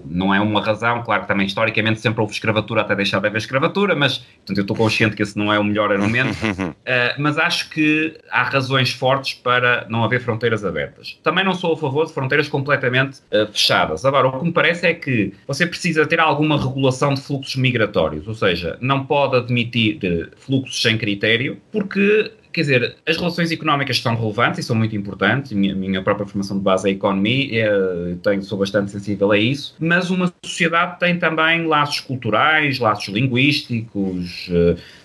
não 0.05 0.33
é 0.33 0.39
uma 0.39 0.61
razão, 0.61 1.01
claro 1.03 1.23
que 1.23 1.27
também 1.27 1.45
historicamente 1.45 1.99
sempre 1.99 2.21
houve 2.21 2.33
escravatura 2.33 2.81
até 2.81 2.95
deixar 2.95 3.19
de 3.19 3.27
haver 3.27 3.37
escravatura, 3.37 3.95
mas 3.95 4.17
portanto, 4.17 4.57
eu 4.57 4.61
estou 4.61 4.75
consciente 4.75 5.15
que 5.15 5.23
esse 5.23 5.37
não 5.37 5.51
é 5.51 5.59
o 5.59 5.63
melhor 5.63 5.91
argumento, 5.91 6.31
uh, 6.31 6.75
mas 7.19 7.37
acho 7.37 7.69
que 7.69 8.17
há 8.29 8.43
razões 8.43 8.91
fortes 8.91 9.33
para 9.33 9.85
não 9.89 10.03
haver 10.03 10.21
fronteiras 10.21 10.65
abertas. 10.65 11.17
Também 11.23 11.43
não 11.43 11.53
sou 11.53 11.73
a 11.73 11.77
favor 11.77 12.05
de 12.05 12.13
fronteiras 12.13 12.47
completamente 12.47 13.19
uh, 13.31 13.51
fechadas. 13.51 14.05
Agora, 14.05 14.27
o 14.27 14.39
que 14.39 14.45
me 14.45 14.51
parece 14.51 14.87
é 14.87 14.93
que 14.93 15.33
você 15.47 15.65
precisa 15.65 16.05
ter 16.05 16.19
alguma 16.19 16.57
regulação 16.57 17.13
de 17.13 17.21
fluxos 17.21 17.55
migratórios, 17.55 18.27
ou 18.27 18.33
seja, 18.33 18.77
não 18.81 19.05
pode 19.05 19.37
admitir 19.37 20.31
fluxos 20.37 20.81
sem 20.81 20.97
critério, 20.97 21.57
porque 21.71 22.31
quer 22.51 22.61
dizer, 22.61 22.95
as 23.05 23.17
relações 23.17 23.51
económicas 23.51 23.99
são 23.99 24.15
relevantes 24.15 24.59
e 24.59 24.63
são 24.63 24.75
muito 24.75 24.95
importantes. 24.95 25.51
Minha, 25.51 25.75
minha 25.75 26.01
própria 26.01 26.25
formação 26.25 26.57
de 26.57 26.63
base 26.63 26.87
é 26.87 26.91
a 26.91 26.93
economia, 26.93 27.65
é, 27.65 28.15
tenho, 28.21 28.43
sou 28.43 28.57
bastante 28.57 28.91
sensível 28.91 29.31
a 29.31 29.37
isso. 29.37 29.75
Mas 29.79 30.09
uma 30.09 30.33
sociedade 30.43 30.99
tem 30.99 31.17
também 31.17 31.65
laços 31.65 31.99
culturais, 31.99 32.79
laços 32.79 33.13
linguísticos. 33.13 34.49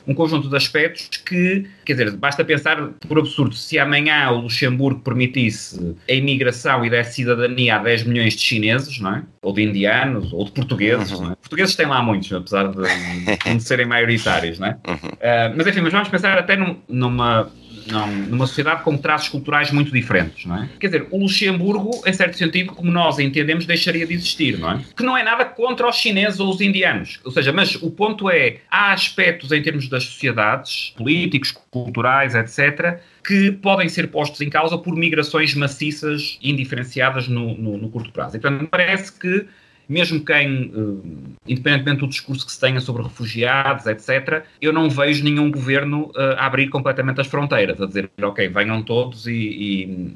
Um 0.06 0.14
conjunto 0.14 0.48
de 0.48 0.56
aspectos 0.56 1.18
que, 1.18 1.66
quer 1.84 1.94
dizer, 1.94 2.12
basta 2.12 2.44
pensar 2.44 2.90
por 3.08 3.18
absurdo, 3.18 3.54
se 3.54 3.78
amanhã 3.78 4.30
o 4.30 4.42
Luxemburgo 4.42 5.00
permitisse 5.00 5.96
a 6.08 6.12
imigração 6.12 6.84
e 6.84 6.90
desse 6.90 7.14
cidadania 7.14 7.76
a 7.76 7.78
10 7.78 8.04
milhões 8.04 8.34
de 8.34 8.42
chineses, 8.42 9.00
não 9.00 9.16
é? 9.16 9.22
Ou 9.42 9.52
de 9.52 9.62
indianos, 9.62 10.32
ou 10.32 10.44
de 10.44 10.52
portugueses, 10.52 11.10
uhum. 11.12 11.24
não 11.24 11.32
é? 11.32 11.36
Portugueses 11.36 11.74
têm 11.74 11.86
lá 11.86 12.02
muitos, 12.02 12.32
apesar 12.32 12.68
de, 12.68 13.54
de 13.56 13.62
serem 13.62 13.86
maioritários, 13.86 14.58
não 14.58 14.68
é? 14.68 14.78
Uhum. 14.86 14.94
Uh, 14.94 15.56
mas 15.56 15.66
enfim, 15.66 15.80
mas 15.80 15.92
vamos 15.92 16.08
pensar 16.08 16.38
até 16.38 16.56
num, 16.56 16.76
numa 16.88 17.50
não, 17.90 18.06
numa 18.10 18.46
sociedade 18.46 18.82
com 18.82 18.96
traços 18.96 19.28
culturais 19.28 19.70
muito 19.70 19.92
diferentes, 19.92 20.44
não 20.44 20.62
é? 20.62 20.68
Quer 20.78 20.86
dizer, 20.88 21.06
o 21.10 21.18
Luxemburgo, 21.18 22.02
em 22.06 22.12
certo 22.12 22.36
sentido, 22.36 22.72
como 22.72 22.90
nós 22.90 23.18
entendemos, 23.18 23.66
deixaria 23.66 24.06
de 24.06 24.14
existir, 24.14 24.58
não 24.58 24.72
é? 24.72 24.80
Que 24.96 25.02
não 25.02 25.16
é 25.16 25.22
nada 25.22 25.44
contra 25.44 25.88
os 25.88 25.96
chineses 25.96 26.40
ou 26.40 26.50
os 26.50 26.60
indianos. 26.60 27.20
Ou 27.24 27.30
seja, 27.30 27.52
mas 27.52 27.74
o 27.76 27.90
ponto 27.90 28.28
é, 28.30 28.58
há 28.70 28.92
aspectos 28.92 29.52
em 29.52 29.62
termos 29.62 29.88
das 29.88 30.04
sociedades, 30.04 30.92
políticos, 30.96 31.52
culturais, 31.70 32.34
etc., 32.34 33.00
que 33.26 33.50
podem 33.52 33.88
ser 33.88 34.08
postos 34.08 34.40
em 34.40 34.48
causa 34.48 34.78
por 34.78 34.94
migrações 34.94 35.54
maciças, 35.54 36.38
indiferenciadas 36.42 37.26
no, 37.26 37.56
no, 37.56 37.76
no 37.76 37.88
curto 37.90 38.12
prazo. 38.12 38.36
E, 38.36 38.40
portanto, 38.40 38.68
parece 38.70 39.12
que 39.12 39.46
mesmo 39.88 40.24
quem, 40.24 40.70
uh, 40.74 41.02
independentemente 41.46 42.00
do 42.00 42.08
discurso 42.08 42.44
que 42.44 42.52
se 42.52 42.60
tenha 42.60 42.80
sobre 42.80 43.02
refugiados, 43.02 43.86
etc., 43.86 44.44
eu 44.60 44.72
não 44.72 44.90
vejo 44.90 45.22
nenhum 45.22 45.50
governo 45.50 46.10
uh, 46.16 46.36
a 46.36 46.46
abrir 46.46 46.68
completamente 46.68 47.20
as 47.20 47.26
fronteiras, 47.26 47.80
a 47.80 47.86
dizer, 47.86 48.10
ok, 48.20 48.48
venham 48.48 48.82
todos 48.82 49.26
e, 49.26 49.32
e 49.32 50.14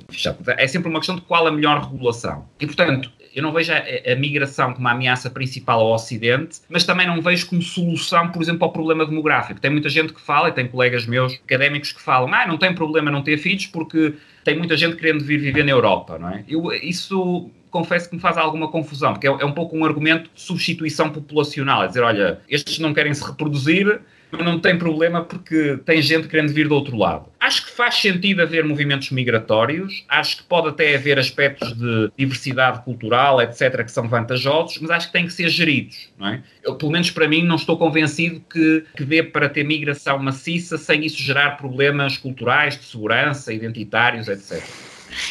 É 0.57 0.67
sempre 0.67 0.89
uma 0.89 0.99
questão 0.99 1.17
de 1.17 1.23
qual 1.23 1.47
a 1.47 1.53
melhor 1.53 1.91
regulação. 1.91 2.47
E, 2.61 2.67
portanto, 2.67 3.11
eu 3.35 3.43
não 3.43 3.53
vejo 3.53 3.73
a, 3.73 4.13
a, 4.13 4.17
migração 4.17 4.75
como 4.75 4.87
a 4.89 4.93
ameaça 4.93 5.31
principal 5.31 5.81
ao 5.81 5.93
Ocidente, 5.93 6.61
mas 6.69 6.85
também 6.85 7.07
não 7.07 7.21
vejo 7.21 7.47
como 7.49 7.63
solução, 7.63 8.29
por 8.31 8.43
exemplo, 8.43 8.65
ao 8.65 8.73
problema 8.73 9.07
demográfico. 9.07 9.61
Tem 9.61 9.71
muita 9.71 9.89
gente 9.89 10.13
que 10.13 10.21
fala, 10.21 10.49
e 10.49 10.53
tem 10.53 10.67
colegas 10.67 11.07
meus 11.07 11.35
académicos 11.35 11.93
que 11.93 12.01
falam, 12.01 12.33
ah, 12.35 12.47
não 12.47 12.59
tem 12.59 12.75
problema 12.75 13.11
não 13.11 13.23
ter 13.23 13.39
filhos 13.39 13.67
porque 13.67 14.15
tem 14.45 14.57
muita 14.57 14.77
gente 14.77 14.97
querendo 14.97 15.25
vir 15.25 15.39
viver 15.39 15.65
na 15.65 15.71
Europa, 15.71 16.19
não 16.19 16.29
é? 16.29 16.45
Eu, 16.49 16.73
isso 16.73 17.51
confesso 17.71 18.09
que 18.09 18.17
me 18.17 18.21
faz 18.21 18.37
alguma 18.37 18.69
confusão, 18.69 19.13
porque 19.13 19.29
é, 19.29 19.31
é 19.31 19.45
um 19.45 19.53
pouco 19.53 19.77
um 19.77 19.85
argumento 19.85 20.31
de 20.35 20.41
substituição 20.41 21.11
populacional, 21.11 21.85
é 21.85 21.87
dizer, 21.87 22.03
olha, 22.03 22.41
estes 22.49 22.79
não 22.79 22.93
querem 22.93 23.15
se 23.15 23.25
reproduzir, 23.25 24.01
não 24.33 24.59
tem 24.59 24.79
problema 24.79 25.25
porque 25.25 25.79
tem 25.85 26.01
gente 26.01 26.29
querendo 26.29 26.53
vir 26.53 26.69
do 26.69 26.75
outro 26.75 26.97
lado. 26.97 27.27
Acho 27.39 27.67
que 27.67 27.73
faz 27.73 27.97
sentido 27.97 28.43
haver 28.43 28.65
movimentos 28.65 29.11
migratórios, 29.11 30.05
acho 30.09 30.39
que 30.39 30.43
pode 30.45 30.69
até 30.69 30.95
haver 30.95 31.19
aspectos 31.19 31.77
de 31.77 32.11
diversidade 32.17 32.83
cultural, 32.85 33.41
etc., 33.41 33.85
que 33.85 33.91
são 33.91 34.09
vantajosos, 34.09 34.79
mas 34.79 34.91
acho 34.91 35.07
que 35.07 35.13
têm 35.13 35.27
que 35.27 35.33
ser 35.33 35.49
geridos, 35.49 36.11
não 36.19 36.29
é? 36.29 36.43
Eu, 36.63 36.75
pelo 36.75 36.93
menos 36.93 37.11
para 37.11 37.27
mim, 37.27 37.43
não 37.43 37.57
estou 37.57 37.77
convencido 37.77 38.41
que, 38.51 38.85
que 38.97 39.05
dê 39.05 39.23
para 39.23 39.49
ter 39.49 39.65
migração 39.65 40.19
maciça 40.19 40.77
sem 40.77 41.05
isso 41.05 41.21
gerar 41.23 41.57
problemas 41.57 42.17
culturais, 42.17 42.79
de 42.79 42.85
segurança, 42.85 43.53
identitários, 43.53 44.29
etc. 44.29 44.63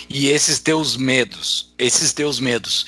E 0.09 0.27
esses 0.27 0.59
teus 0.59 0.97
medos, 0.97 1.73
esses 1.77 2.11
teus 2.11 2.39
medos, 2.39 2.87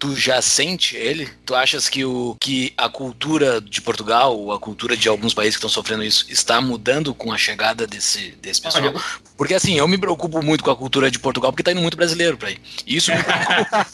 tu 0.00 0.16
já 0.16 0.40
sente 0.40 0.96
ele? 0.96 1.28
Tu 1.44 1.54
achas 1.54 1.88
que, 1.88 2.04
o, 2.04 2.34
que 2.40 2.72
a 2.76 2.88
cultura 2.88 3.60
de 3.60 3.82
Portugal, 3.82 4.36
ou 4.36 4.50
a 4.50 4.58
cultura 4.58 4.96
de 4.96 5.08
alguns 5.08 5.34
países 5.34 5.56
que 5.56 5.58
estão 5.58 5.68
sofrendo 5.68 6.02
isso, 6.02 6.24
está 6.30 6.60
mudando 6.60 7.14
com 7.14 7.30
a 7.32 7.36
chegada 7.36 7.86
desse, 7.86 8.30
desse 8.40 8.62
pessoal? 8.62 8.86
Olha, 8.86 9.00
porque 9.40 9.54
assim, 9.54 9.78
eu 9.78 9.88
me 9.88 9.96
preocupo 9.96 10.42
muito 10.42 10.62
com 10.62 10.70
a 10.70 10.76
cultura 10.76 11.10
de 11.10 11.18
Portugal, 11.18 11.50
porque 11.50 11.62
tá 11.62 11.72
indo 11.72 11.80
muito 11.80 11.96
brasileiro 11.96 12.36
para 12.36 12.48
aí. 12.48 12.58
Isso 12.86 13.10
me 13.10 13.22
preocupa. 13.24 13.86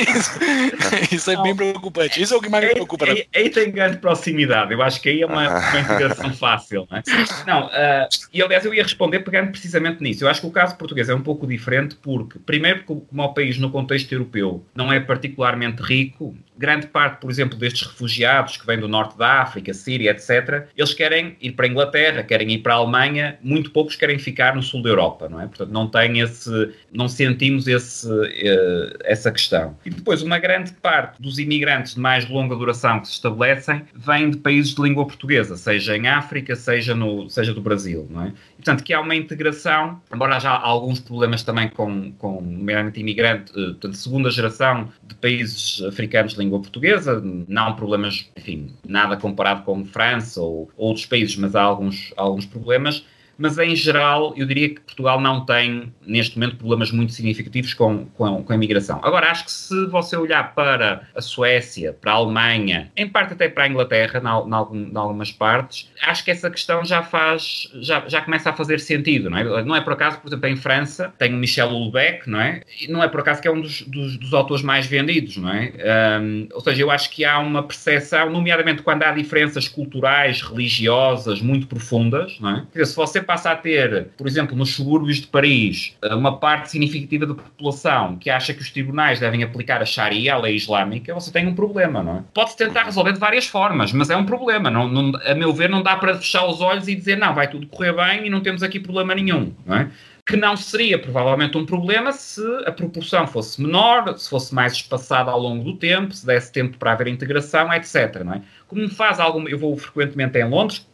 isso, 0.16 1.14
isso, 1.14 1.30
é 1.30 1.42
bem 1.42 1.54
preocupante. 1.54 2.22
Isso 2.22 2.32
é 2.32 2.36
o 2.38 2.40
que 2.40 2.48
mais 2.48 2.64
me 2.64 2.70
preocupa. 2.70 3.04
Aí, 3.04 3.26
aí, 3.36 3.50
tem 3.50 3.70
grande 3.70 3.98
proximidade. 3.98 4.72
Eu 4.72 4.80
acho 4.80 4.98
que 4.98 5.10
aí 5.10 5.20
é 5.20 5.26
uma, 5.26 5.46
uma 5.46 5.80
integração 5.80 6.32
fácil. 6.32 6.88
Não, 6.90 6.96
é? 6.96 7.02
não 7.46 7.66
uh, 7.66 8.08
e 8.32 8.40
aliás, 8.40 8.64
eu 8.64 8.72
ia 8.72 8.82
responder 8.82 9.18
pegando 9.18 9.50
precisamente 9.50 10.02
nisso. 10.02 10.24
Eu 10.24 10.28
acho 10.30 10.40
que 10.40 10.46
o 10.46 10.50
caso 10.50 10.74
português 10.76 11.10
é 11.10 11.14
um 11.14 11.20
pouco 11.20 11.46
diferente, 11.46 11.94
porque, 11.96 12.38
primeiro, 12.38 12.84
como 12.84 13.22
o 13.22 13.34
país 13.34 13.58
no 13.58 13.70
contexto 13.70 14.10
europeu 14.10 14.64
não 14.74 14.90
é 14.90 15.00
particularmente 15.00 15.82
rico, 15.82 16.34
grande 16.56 16.86
parte, 16.86 17.20
por 17.20 17.30
exemplo, 17.30 17.58
destes 17.58 17.86
refugiados 17.86 18.56
que 18.56 18.64
vêm 18.64 18.78
do 18.78 18.86
norte 18.86 19.18
da 19.18 19.42
África, 19.42 19.74
Síria, 19.74 20.12
etc., 20.12 20.68
eles 20.76 20.94
querem 20.94 21.36
ir 21.40 21.52
para 21.52 21.66
a 21.66 21.68
Inglaterra, 21.68 22.22
querem 22.22 22.52
ir 22.52 22.58
para 22.58 22.74
a 22.74 22.76
Alemanha, 22.76 23.36
muito 23.42 23.70
poucos 23.82 23.96
querem 23.96 24.16
ficar 24.16 24.54
no 24.54 24.62
sul 24.62 24.80
da 24.80 24.90
Europa, 24.90 25.28
não 25.28 25.40
é? 25.40 25.46
Portanto, 25.46 25.70
não 25.70 25.88
tem 25.88 26.20
esse, 26.20 26.72
não 26.92 27.08
sentimos 27.08 27.66
esse, 27.66 28.08
uh, 28.08 28.98
essa 29.02 29.30
questão. 29.32 29.76
E 29.84 29.90
depois, 29.90 30.22
uma 30.22 30.38
grande 30.38 30.72
parte 30.74 31.20
dos 31.20 31.38
imigrantes 31.38 31.94
de 31.94 32.00
mais 32.00 32.28
longa 32.28 32.54
duração 32.54 33.00
que 33.00 33.08
se 33.08 33.14
estabelecem 33.14 33.82
vêm 33.94 34.30
de 34.30 34.36
países 34.36 34.72
de 34.72 34.80
língua 34.80 35.04
portuguesa, 35.04 35.56
seja 35.56 35.96
em 35.96 36.06
África, 36.06 36.54
seja, 36.54 36.94
no, 36.94 37.28
seja 37.28 37.52
do 37.52 37.60
Brasil, 37.60 38.06
não 38.08 38.22
é? 38.22 38.32
portanto, 38.56 38.84
que 38.84 38.94
há 38.94 39.00
uma 39.00 39.16
integração, 39.16 40.00
embora 40.14 40.36
haja 40.36 40.50
alguns 40.50 41.00
problemas 41.00 41.42
também 41.42 41.68
com, 41.68 42.12
com 42.12 42.40
meramente 42.40 43.00
imigrante, 43.00 43.50
uh, 43.50 43.72
portanto, 43.72 43.96
segunda 43.96 44.30
geração 44.30 44.88
de 45.02 45.16
países 45.16 45.82
africanos 45.82 46.34
de 46.34 46.38
língua 46.38 46.60
portuguesa, 46.60 47.20
não 47.48 47.74
problemas, 47.74 48.30
enfim, 48.36 48.72
nada 48.86 49.16
comparado 49.16 49.64
com 49.64 49.84
França 49.84 50.40
ou 50.40 50.70
outros 50.76 51.04
países, 51.04 51.34
mas 51.36 51.56
há 51.56 51.62
alguns, 51.62 52.12
alguns 52.16 52.46
problemas 52.46 53.04
mas 53.38 53.58
em 53.58 53.74
geral 53.74 54.34
eu 54.36 54.46
diria 54.46 54.68
que 54.70 54.80
Portugal 54.80 55.20
não 55.20 55.44
tem 55.44 55.92
neste 56.06 56.38
momento 56.38 56.56
problemas 56.56 56.90
muito 56.90 57.12
significativos 57.12 57.74
com, 57.74 58.06
com, 58.06 58.42
com, 58.42 58.52
a 58.52 58.56
imigração. 58.56 59.00
Agora, 59.02 59.30
acho 59.30 59.44
que 59.44 59.52
se 59.52 59.86
você 59.86 60.16
olhar 60.16 60.54
para 60.54 61.08
a 61.14 61.20
Suécia, 61.20 61.92
para 61.92 62.12
a 62.12 62.14
Alemanha, 62.16 62.90
em 62.96 63.08
parte 63.08 63.32
até 63.32 63.48
para 63.48 63.64
a 63.64 63.68
Inglaterra, 63.68 64.20
em 64.20 64.96
algumas 64.96 65.30
partes, 65.30 65.90
acho 66.02 66.24
que 66.24 66.30
essa 66.30 66.50
questão 66.50 66.84
já 66.84 67.02
faz, 67.02 67.70
já, 67.80 68.04
já 68.08 68.20
começa 68.20 68.50
a 68.50 68.52
fazer 68.52 68.80
sentido, 68.80 69.30
não 69.30 69.38
é? 69.38 69.64
Não 69.64 69.76
é 69.76 69.80
por 69.80 69.92
acaso, 69.92 70.20
por 70.20 70.28
exemplo, 70.28 70.48
em 70.48 70.56
França 70.56 71.12
tem 71.18 71.34
o 71.34 71.36
Michel 71.36 71.68
Houellebecq, 71.68 72.28
não 72.28 72.40
é? 72.40 72.62
E 72.80 72.88
não 72.88 73.02
é 73.02 73.08
por 73.08 73.20
acaso 73.20 73.40
que 73.40 73.48
é 73.48 73.50
um 73.50 73.60
dos, 73.60 73.82
dos, 73.82 74.16
dos 74.16 74.34
autores 74.34 74.62
mais 74.62 74.86
vendidos, 74.86 75.36
não 75.36 75.50
é? 75.50 75.72
Um, 76.20 76.48
ou 76.52 76.60
seja, 76.60 76.82
eu 76.82 76.90
acho 76.90 77.10
que 77.10 77.24
há 77.24 77.38
uma 77.38 77.62
percepção, 77.62 78.30
nomeadamente 78.30 78.82
quando 78.82 79.02
há 79.02 79.12
diferenças 79.12 79.68
culturais, 79.68 80.42
religiosas 80.42 81.40
muito 81.40 81.66
profundas, 81.66 82.38
não 82.40 82.50
é? 82.50 82.66
Dizer, 82.72 82.86
se 82.86 82.96
você 82.96 83.21
passa 83.22 83.50
a 83.50 83.56
ter, 83.56 84.08
por 84.16 84.26
exemplo, 84.26 84.56
nos 84.56 84.74
subúrbios 84.74 85.18
de 85.18 85.26
Paris, 85.26 85.96
uma 86.10 86.38
parte 86.38 86.70
significativa 86.70 87.26
da 87.26 87.34
população 87.34 88.16
que 88.16 88.30
acha 88.30 88.52
que 88.52 88.60
os 88.60 88.70
tribunais 88.70 89.20
devem 89.20 89.42
aplicar 89.42 89.80
a 89.82 89.86
Sharia, 89.86 90.34
a 90.34 90.38
lei 90.38 90.54
islâmica, 90.54 91.14
você 91.14 91.32
tem 91.32 91.46
um 91.46 91.54
problema, 91.54 92.02
não 92.02 92.18
é? 92.18 92.22
Pode-se 92.34 92.56
tentar 92.56 92.84
resolver 92.84 93.12
de 93.12 93.18
várias 93.18 93.46
formas, 93.46 93.92
mas 93.92 94.10
é 94.10 94.16
um 94.16 94.24
problema. 94.24 94.70
Não, 94.70 94.88
não, 94.88 95.12
a 95.24 95.34
meu 95.34 95.52
ver, 95.52 95.68
não 95.68 95.82
dá 95.82 95.96
para 95.96 96.16
fechar 96.16 96.46
os 96.46 96.60
olhos 96.60 96.88
e 96.88 96.94
dizer, 96.94 97.16
não, 97.16 97.34
vai 97.34 97.48
tudo 97.48 97.66
correr 97.66 97.92
bem 97.92 98.26
e 98.26 98.30
não 98.30 98.40
temos 98.40 98.62
aqui 98.62 98.78
problema 98.78 99.14
nenhum, 99.14 99.52
não 99.66 99.76
é? 99.76 99.90
que 100.24 100.36
não 100.36 100.56
seria 100.56 100.98
provavelmente 100.98 101.58
um 101.58 101.66
problema 101.66 102.12
se 102.12 102.40
a 102.64 102.70
proporção 102.70 103.26
fosse 103.26 103.60
menor, 103.60 104.16
se 104.16 104.30
fosse 104.30 104.54
mais 104.54 104.74
espaçada 104.74 105.30
ao 105.30 105.40
longo 105.40 105.64
do 105.64 105.76
tempo, 105.76 106.14
se 106.14 106.24
desse 106.24 106.52
tempo 106.52 106.78
para 106.78 106.92
haver 106.92 107.08
integração, 107.08 107.72
etc. 107.72 107.96
É? 108.34 108.40
Como 108.72 108.88
faz 108.88 109.20
algum. 109.20 109.46
Eu 109.46 109.58
vou 109.58 109.76
frequentemente 109.76 110.38
em 110.38 110.48
Londres, 110.48 110.86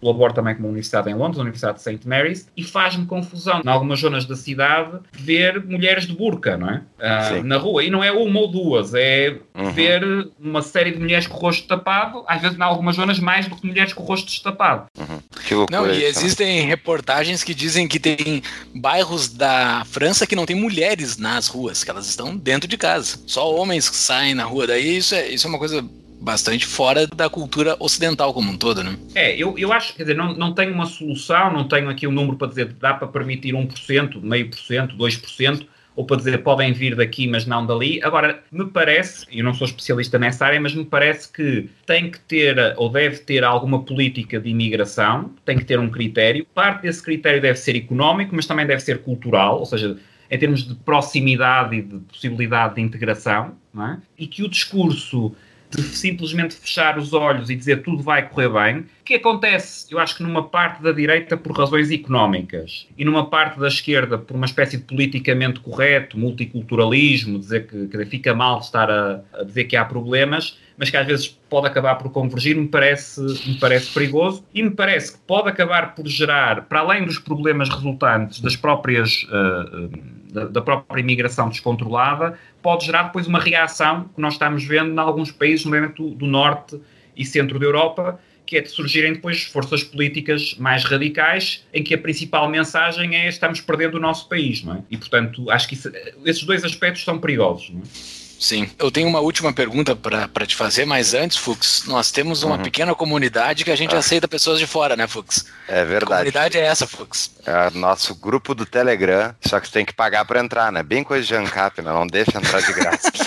colaboro 0.00 0.32
também 0.32 0.54
com 0.54 0.60
uma 0.60 0.68
universidade 0.68 1.10
em 1.10 1.14
Londres, 1.14 1.38
a 1.38 1.42
Universidade 1.42 1.78
de 1.78 1.82
St. 1.82 2.08
Mary's, 2.08 2.48
e 2.56 2.64
faz-me 2.64 3.06
confusão, 3.06 3.62
em 3.64 3.68
algumas 3.68 4.00
zonas 4.00 4.24
da 4.24 4.34
cidade, 4.34 4.98
ver 5.12 5.64
mulheres 5.64 6.06
de 6.06 6.14
burca, 6.14 6.56
não 6.56 6.70
é? 6.70 6.82
Uh, 6.98 7.44
na 7.44 7.56
rua. 7.58 7.84
E 7.84 7.90
não 7.90 8.02
é 8.02 8.10
uma 8.10 8.40
ou 8.40 8.48
duas, 8.48 8.94
é 8.94 9.36
uhum. 9.54 9.72
ver 9.72 10.02
uma 10.40 10.62
série 10.62 10.92
de 10.92 10.98
mulheres 10.98 11.26
com 11.26 11.36
o 11.36 11.40
rosto 11.40 11.66
tapado, 11.66 12.24
às 12.26 12.40
vezes 12.40 12.58
em 12.58 12.62
algumas 12.62 12.96
zonas 12.96 13.18
mais 13.18 13.46
do 13.46 13.56
que 13.56 13.66
mulheres 13.66 13.92
com 13.92 14.02
o 14.02 14.06
rosto 14.06 14.26
destapado. 14.26 14.86
Uhum. 14.98 15.18
Que 15.46 15.54
loucura, 15.54 15.80
não, 15.80 15.92
e 15.92 16.04
existem 16.04 16.66
reportagens 16.66 17.44
que 17.44 17.54
dizem 17.54 17.86
que 17.86 17.98
tem 17.98 18.42
bairros 18.74 19.28
da 19.28 19.84
França 19.86 20.26
que 20.26 20.36
não 20.36 20.46
tem 20.46 20.56
mulheres 20.56 21.16
nas 21.16 21.48
ruas, 21.48 21.84
que 21.84 21.90
elas 21.90 22.08
estão 22.08 22.36
dentro 22.36 22.68
de 22.68 22.76
casa. 22.76 23.18
Só 23.26 23.54
homens 23.54 23.88
que 23.88 23.96
saem 23.96 24.34
na 24.34 24.44
rua. 24.44 24.66
Daí 24.66 24.96
isso 24.96 25.14
é, 25.14 25.28
isso 25.28 25.46
é 25.46 25.50
uma 25.50 25.58
coisa 25.58 25.84
bastante 26.22 26.64
fora 26.66 27.06
da 27.06 27.28
cultura 27.28 27.76
ocidental 27.80 28.32
como 28.32 28.52
um 28.52 28.56
todo, 28.56 28.82
né? 28.82 28.96
É, 29.14 29.36
eu, 29.36 29.58
eu 29.58 29.72
acho, 29.72 29.94
quer 29.94 30.04
dizer, 30.04 30.16
não, 30.16 30.32
não 30.34 30.54
tenho 30.54 30.72
uma 30.72 30.86
solução, 30.86 31.52
não 31.52 31.66
tenho 31.66 31.88
aqui 31.88 32.06
um 32.06 32.12
número 32.12 32.36
para 32.36 32.48
dizer 32.48 32.72
dá 32.80 32.94
para 32.94 33.08
permitir 33.08 33.54
1%, 33.54 34.22
meio 34.22 34.48
por 34.48 34.58
cento, 34.58 34.96
2%, 34.96 35.66
ou 35.94 36.06
para 36.06 36.16
dizer 36.16 36.38
podem 36.38 36.72
vir 36.72 36.94
daqui, 36.94 37.26
mas 37.26 37.44
não 37.44 37.66
dali. 37.66 38.00
Agora, 38.02 38.42
me 38.50 38.66
parece, 38.66 39.26
eu 39.30 39.44
não 39.44 39.52
sou 39.52 39.66
especialista 39.66 40.18
nessa 40.18 40.46
área, 40.46 40.60
mas 40.60 40.74
me 40.74 40.84
parece 40.84 41.30
que 41.30 41.68
tem 41.84 42.10
que 42.10 42.20
ter, 42.20 42.56
ou 42.76 42.88
deve 42.88 43.18
ter, 43.18 43.44
alguma 43.44 43.82
política 43.82 44.40
de 44.40 44.48
imigração, 44.48 45.32
tem 45.44 45.58
que 45.58 45.64
ter 45.64 45.78
um 45.78 45.90
critério. 45.90 46.46
Parte 46.54 46.82
desse 46.82 47.02
critério 47.02 47.42
deve 47.42 47.58
ser 47.58 47.76
económico, 47.76 48.34
mas 48.34 48.46
também 48.46 48.66
deve 48.66 48.80
ser 48.80 49.02
cultural, 49.02 49.58
ou 49.58 49.66
seja, 49.66 49.98
em 50.30 50.38
termos 50.38 50.66
de 50.66 50.74
proximidade 50.76 51.76
e 51.76 51.82
de 51.82 51.98
possibilidade 51.98 52.76
de 52.76 52.80
integração, 52.80 53.54
é? 53.76 53.96
e 54.16 54.26
que 54.26 54.42
o 54.42 54.48
discurso 54.48 55.34
de 55.80 55.96
simplesmente 55.96 56.54
fechar 56.54 56.98
os 56.98 57.12
olhos 57.12 57.50
e 57.50 57.56
dizer 57.56 57.82
tudo 57.82 58.02
vai 58.02 58.28
correr 58.28 58.48
bem, 58.48 58.78
o 58.80 59.04
que 59.04 59.14
acontece, 59.14 59.86
eu 59.90 59.98
acho 59.98 60.16
que 60.16 60.22
numa 60.22 60.44
parte 60.44 60.82
da 60.82 60.92
direita 60.92 61.36
por 61.36 61.56
razões 61.56 61.90
económicas 61.90 62.86
e 62.96 63.04
numa 63.04 63.28
parte 63.28 63.58
da 63.58 63.68
esquerda 63.68 64.18
por 64.18 64.36
uma 64.36 64.46
espécie 64.46 64.76
de 64.76 64.84
politicamente 64.84 65.60
correto, 65.60 66.18
multiculturalismo, 66.18 67.38
dizer 67.38 67.66
que, 67.66 67.88
que 67.88 68.04
fica 68.06 68.34
mal 68.34 68.60
estar 68.60 68.90
a, 68.90 69.22
a 69.32 69.42
dizer 69.44 69.64
que 69.64 69.76
há 69.76 69.84
problemas, 69.84 70.58
mas 70.76 70.90
que 70.90 70.96
às 70.96 71.06
vezes 71.06 71.28
pode 71.28 71.66
acabar 71.66 71.96
por 71.96 72.10
convergir, 72.10 72.56
me 72.56 72.68
parece, 72.68 73.20
me 73.46 73.54
parece 73.58 73.92
perigoso 73.92 74.44
e 74.54 74.62
me 74.62 74.70
parece 74.70 75.12
que 75.12 75.18
pode 75.26 75.48
acabar 75.48 75.94
por 75.94 76.06
gerar, 76.06 76.62
para 76.62 76.80
além 76.80 77.04
dos 77.04 77.18
problemas 77.18 77.68
resultantes 77.68 78.40
das 78.40 78.56
próprias, 78.56 79.24
uh, 79.24 79.90
da, 80.32 80.44
da, 80.46 80.60
própria 80.60 81.00
imigração 81.00 81.48
descontrolada, 81.48 82.38
pode 82.62 82.86
gerar 82.86 83.04
depois 83.04 83.26
uma 83.26 83.38
reação 83.38 84.08
que 84.14 84.20
nós 84.20 84.34
estamos 84.34 84.64
vendo 84.64 84.92
em 84.92 84.98
alguns 84.98 85.30
países, 85.30 85.64
nomeadamente 85.64 86.02
do, 86.02 86.10
do 86.10 86.26
norte 86.26 86.80
e 87.16 87.24
centro 87.24 87.58
da 87.58 87.66
Europa, 87.66 88.18
que 88.46 88.56
é 88.56 88.60
de 88.60 88.68
surgirem 88.68 89.14
depois 89.14 89.44
forças 89.44 89.82
políticas 89.82 90.54
mais 90.58 90.84
radicais, 90.84 91.64
em 91.72 91.82
que 91.82 91.94
a 91.94 91.98
principal 91.98 92.48
mensagem 92.48 93.14
é 93.16 93.28
estamos 93.28 93.60
perdendo 93.60 93.96
o 93.96 94.00
nosso 94.00 94.28
país, 94.28 94.62
não 94.62 94.74
é? 94.74 94.82
E, 94.90 94.96
portanto, 94.96 95.50
acho 95.50 95.68
que 95.68 95.74
isso, 95.74 95.90
esses 96.24 96.42
dois 96.42 96.64
aspectos 96.64 97.04
são 97.04 97.18
perigosos, 97.18 97.70
não 97.70 97.80
é? 97.80 98.21
Sim. 98.42 98.68
Eu 98.76 98.90
tenho 98.90 99.06
uma 99.06 99.20
última 99.20 99.52
pergunta 99.52 99.94
para 99.94 100.44
te 100.44 100.56
fazer, 100.56 100.84
mas 100.84 101.14
antes, 101.14 101.36
Fux, 101.36 101.84
nós 101.86 102.10
temos 102.10 102.42
uma 102.42 102.56
uhum. 102.56 102.62
pequena 102.64 102.92
comunidade 102.92 103.64
que 103.64 103.70
a 103.70 103.76
gente 103.76 103.94
ah. 103.94 104.00
aceita 104.00 104.26
pessoas 104.26 104.58
de 104.58 104.66
fora, 104.66 104.96
né, 104.96 105.06
Fux? 105.06 105.46
É 105.68 105.84
verdade. 105.84 106.00
Que 106.00 106.06
comunidade 106.06 106.58
é 106.58 106.62
essa, 106.62 106.84
Fux? 106.84 107.30
É 107.46 107.70
nosso 107.70 108.16
grupo 108.16 108.52
do 108.52 108.66
Telegram, 108.66 109.32
só 109.46 109.60
que 109.60 109.68
você 109.68 109.72
tem 109.72 109.84
que 109.84 109.92
pagar 109.92 110.24
para 110.24 110.40
entrar, 110.40 110.72
né? 110.72 110.82
Bem 110.82 111.04
coisa 111.04 111.24
de 111.24 111.36
ANCAP, 111.36 111.82
né? 111.82 111.92
Não 111.92 112.04
deixa 112.04 112.36
entrar 112.36 112.60
de 112.60 112.72
graça. 112.72 113.12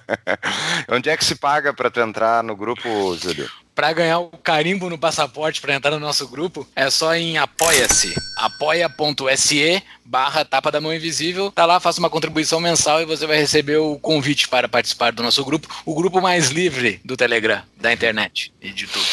Onde 0.88 1.10
é 1.10 1.16
que 1.16 1.24
se 1.24 1.34
paga 1.34 1.74
para 1.74 1.90
tu 1.90 2.00
entrar 2.00 2.42
no 2.42 2.56
grupo, 2.56 3.14
Júlio? 3.16 3.46
Para 3.80 3.94
ganhar 3.94 4.18
o 4.18 4.28
carimbo 4.28 4.90
no 4.90 4.98
passaporte 4.98 5.58
para 5.58 5.74
entrar 5.74 5.92
no 5.92 5.98
nosso 5.98 6.28
grupo, 6.28 6.68
é 6.76 6.90
só 6.90 7.14
em 7.14 7.38
apoia-se, 7.38 8.14
apoia.se 8.36 9.82
barra 10.04 10.44
tapa 10.44 10.70
da 10.70 10.82
mão 10.82 10.92
invisível, 10.92 11.50
tá 11.50 11.64
lá, 11.64 11.80
faça 11.80 11.98
uma 11.98 12.10
contribuição 12.10 12.60
mensal 12.60 13.00
e 13.00 13.06
você 13.06 13.26
vai 13.26 13.38
receber 13.38 13.78
o 13.78 13.98
convite 13.98 14.48
para 14.48 14.68
participar 14.68 15.12
do 15.12 15.22
nosso 15.22 15.42
grupo, 15.46 15.66
o 15.86 15.94
grupo 15.94 16.20
mais 16.20 16.50
livre 16.50 17.00
do 17.02 17.16
Telegram, 17.16 17.62
da 17.74 17.90
internet 17.90 18.52
e 18.60 18.70
de 18.70 18.86
tudo. 18.86 19.06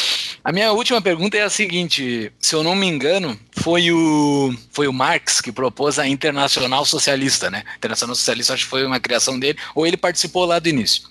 A 0.44 0.52
minha 0.52 0.70
última 0.72 1.00
pergunta 1.00 1.38
é 1.38 1.42
a 1.42 1.50
seguinte: 1.50 2.30
se 2.38 2.54
eu 2.54 2.62
não 2.62 2.74
me 2.74 2.86
engano, 2.86 3.38
foi 3.52 3.90
o, 3.90 4.54
foi 4.70 4.86
o 4.86 4.92
Marx 4.92 5.40
que 5.40 5.50
propôs 5.50 5.98
a 5.98 6.06
Internacional 6.06 6.84
Socialista, 6.84 7.50
né? 7.50 7.64
Internacional 7.78 8.14
Socialista 8.14 8.52
acho 8.52 8.64
que 8.64 8.70
foi 8.70 8.84
uma 8.84 9.00
criação 9.00 9.38
dele, 9.38 9.58
ou 9.74 9.86
ele 9.86 9.96
participou 9.96 10.44
lá 10.44 10.58
do 10.58 10.68
início. 10.68 11.04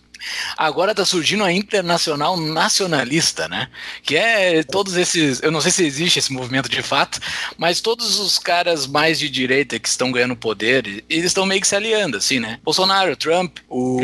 Agora 0.57 0.91
está 0.91 1.05
surgindo 1.05 1.43
a 1.43 1.51
internacional 1.51 2.37
nacionalista, 2.37 3.47
né? 3.47 3.67
Que 4.03 4.15
é 4.15 4.63
todos 4.63 4.95
esses. 4.97 5.41
Eu 5.41 5.51
não 5.51 5.61
sei 5.61 5.71
se 5.71 5.85
existe 5.85 6.19
esse 6.19 6.31
movimento 6.31 6.69
de 6.69 6.81
fato, 6.81 7.19
mas 7.57 7.81
todos 7.81 8.19
os 8.19 8.39
caras 8.39 8.87
mais 8.87 9.19
de 9.19 9.29
direita 9.29 9.79
que 9.79 9.87
estão 9.87 10.11
ganhando 10.11 10.35
poder, 10.35 11.03
eles 11.09 11.25
estão 11.25 11.45
meio 11.45 11.61
que 11.61 11.67
se 11.67 11.75
aliando, 11.75 12.17
assim, 12.17 12.39
né? 12.39 12.59
Bolsonaro, 12.63 13.15
Trump, 13.15 13.57
o, 13.69 13.99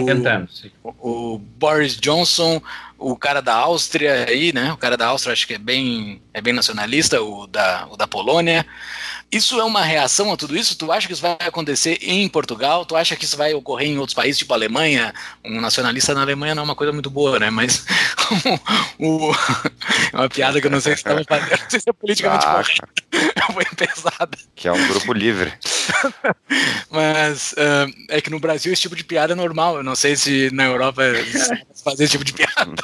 o, 0.83 1.33
o 1.33 1.37
Boris 1.39 1.97
Johnson, 1.97 2.61
o 2.97 3.17
cara 3.17 3.41
da 3.41 3.55
Áustria 3.55 4.25
aí, 4.27 4.53
né? 4.53 4.71
O 4.71 4.77
cara 4.77 4.95
da 4.95 5.07
Áustria 5.07 5.33
acho 5.33 5.45
que 5.45 5.55
é 5.55 5.57
bem, 5.57 6.21
é 6.33 6.41
bem 6.41 6.53
nacionalista, 6.53 7.21
o 7.21 7.45
da, 7.47 7.87
o 7.91 7.97
da 7.97 8.07
Polônia. 8.07 8.65
Isso 9.33 9.59
é 9.59 9.63
uma 9.63 9.81
reação 9.81 10.31
a 10.31 10.37
tudo 10.37 10.55
isso? 10.55 10.77
Tu 10.77 10.91
acha 10.91 11.07
que 11.07 11.13
isso 11.13 11.21
vai 11.23 11.35
acontecer 11.39 11.97
em 12.03 12.29
Portugal? 12.29 12.85
Tu 12.85 12.95
acha 12.95 13.15
que 13.15 13.25
isso 13.25 13.35
vai 13.35 13.51
ocorrer 13.51 13.89
em 13.89 13.97
outros 13.97 14.13
países, 14.13 14.37
tipo 14.37 14.53
a 14.53 14.55
Alemanha? 14.55 15.11
Um 15.43 15.59
nacionalista 15.59 16.13
na 16.13 16.21
Alemanha 16.21 16.53
não 16.53 16.61
é 16.61 16.65
uma 16.65 16.75
coisa 16.75 16.93
muito 16.93 17.09
boa, 17.09 17.39
né? 17.39 17.49
Mas 17.49 17.83
o, 18.99 19.25
o, 19.31 19.33
é 20.13 20.15
uma 20.15 20.29
piada 20.29 20.61
que 20.61 20.67
eu 20.67 20.71
não 20.71 20.79
sei 20.79 20.93
se 20.93 20.99
estamos 20.99 21.23
fazendo, 21.27 21.49
não 21.49 21.69
sei 21.69 21.79
se 21.79 21.89
é 21.89 21.93
politicamente 21.93 22.45
ah, 22.45 22.51
correto. 22.51 22.87
Foi 23.53 23.65
pesada. 23.65 24.37
Que 24.55 24.67
é 24.67 24.71
um 24.71 24.87
grupo 24.87 25.13
livre. 25.13 25.51
Mas 26.91 27.53
uh, 27.53 27.91
é 28.09 28.21
que 28.21 28.29
no 28.29 28.39
Brasil 28.39 28.71
esse 28.71 28.83
tipo 28.83 28.95
de 28.95 29.03
piada 29.03 29.33
é 29.33 29.35
normal. 29.35 29.77
Eu 29.77 29.83
não 29.83 29.95
sei 29.95 30.15
se 30.15 30.49
na 30.53 30.65
Europa 30.65 31.01
fazer 31.83 32.05
esse 32.05 32.13
tipo 32.13 32.23
de 32.23 32.33
piada. 32.33 32.81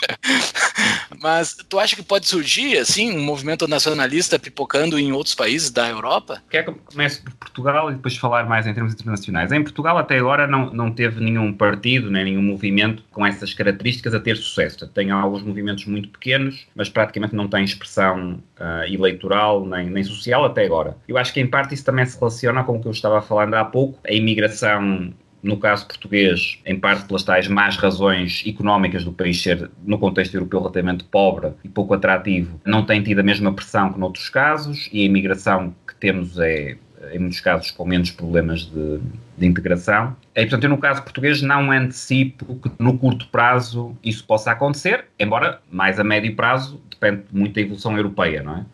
Mas 1.21 1.55
tu 1.67 1.79
acha 1.79 1.95
que 1.95 2.03
pode 2.03 2.27
surgir, 2.27 2.77
assim, 2.77 3.11
um 3.11 3.21
movimento 3.21 3.67
nacionalista 3.67 4.39
pipocando 4.39 4.97
em 4.97 5.11
outros 5.11 5.35
países 5.35 5.69
da 5.69 5.89
Europa? 5.89 6.41
Quer 6.49 6.63
que 6.63 6.69
eu 6.69 6.75
comece 6.75 7.21
por 7.21 7.33
Portugal 7.33 7.91
e 7.91 7.95
depois 7.95 8.15
falar 8.15 8.47
mais 8.47 8.65
em 8.65 8.73
termos 8.73 8.93
internacionais? 8.93 9.51
Em 9.51 9.61
Portugal, 9.61 9.97
até 9.97 10.17
agora, 10.17 10.47
não, 10.47 10.71
não 10.71 10.91
teve 10.91 11.19
nenhum 11.19 11.51
partido, 11.51 12.09
nem 12.09 12.23
nenhum 12.23 12.41
movimento 12.41 13.03
com 13.11 13.25
essas 13.25 13.53
características 13.53 14.13
a 14.13 14.19
ter 14.19 14.37
sucesso. 14.37 14.87
Tem 14.87 15.11
alguns 15.11 15.43
movimentos 15.43 15.85
muito 15.85 16.09
pequenos, 16.09 16.67
mas 16.75 16.89
praticamente 16.89 17.35
não 17.35 17.47
tem 17.47 17.63
expressão 17.63 18.41
uh, 18.59 18.83
eleitoral 18.87 19.65
nem, 19.65 19.89
nem 19.89 20.03
social 20.03 20.45
até 20.45 20.65
agora. 20.65 20.95
Eu 21.07 21.17
acho 21.17 21.33
que, 21.33 21.41
em 21.41 21.47
parte, 21.47 21.73
isso 21.73 21.83
também 21.83 22.05
se 22.05 22.17
relaciona 22.17 22.63
com 22.63 22.77
o 22.77 22.81
que 22.81 22.87
eu 22.87 22.91
estava 22.91 23.21
falando 23.21 23.55
há 23.55 23.65
pouco, 23.65 23.99
a 24.07 24.13
imigração 24.13 25.13
no 25.41 25.57
caso 25.57 25.87
português, 25.87 26.59
em 26.65 26.79
parte 26.79 27.05
pelas 27.05 27.23
tais 27.23 27.47
más 27.47 27.77
razões 27.77 28.43
económicas 28.45 29.03
do 29.03 29.11
país 29.11 29.41
ser, 29.41 29.69
no 29.83 29.97
contexto 29.97 30.35
europeu, 30.35 30.59
relativamente 30.59 31.03
pobre 31.03 31.51
e 31.63 31.69
pouco 31.69 31.93
atrativo, 31.93 32.59
não 32.65 32.85
tem 32.85 33.01
tido 33.01 33.19
a 33.19 33.23
mesma 33.23 33.53
pressão 33.53 33.91
que 33.93 33.99
noutros 33.99 34.29
casos 34.29 34.89
e 34.91 35.01
a 35.01 35.05
imigração 35.05 35.73
que 35.87 35.95
temos 35.95 36.37
é, 36.39 36.77
em 37.13 37.19
muitos 37.19 37.39
casos, 37.39 37.71
com 37.71 37.85
menos 37.85 38.11
problemas 38.11 38.65
de, 38.65 38.99
de 39.37 39.45
integração. 39.45 40.15
E, 40.35 40.41
portanto, 40.41 40.63
eu 40.63 40.69
no 40.69 40.77
caso 40.77 41.03
português 41.03 41.41
não 41.41 41.71
antecipo 41.71 42.55
que 42.55 42.71
no 42.77 42.97
curto 42.97 43.27
prazo 43.27 43.95
isso 44.03 44.25
possa 44.25 44.51
acontecer, 44.51 45.05
embora 45.17 45.61
mais 45.71 45.99
a 45.99 46.03
médio 46.03 46.35
prazo 46.35 46.81
depende 46.89 47.23
muito 47.31 47.55
da 47.55 47.61
evolução 47.61 47.95
europeia, 47.95 48.43
não 48.43 48.57
é? 48.57 48.65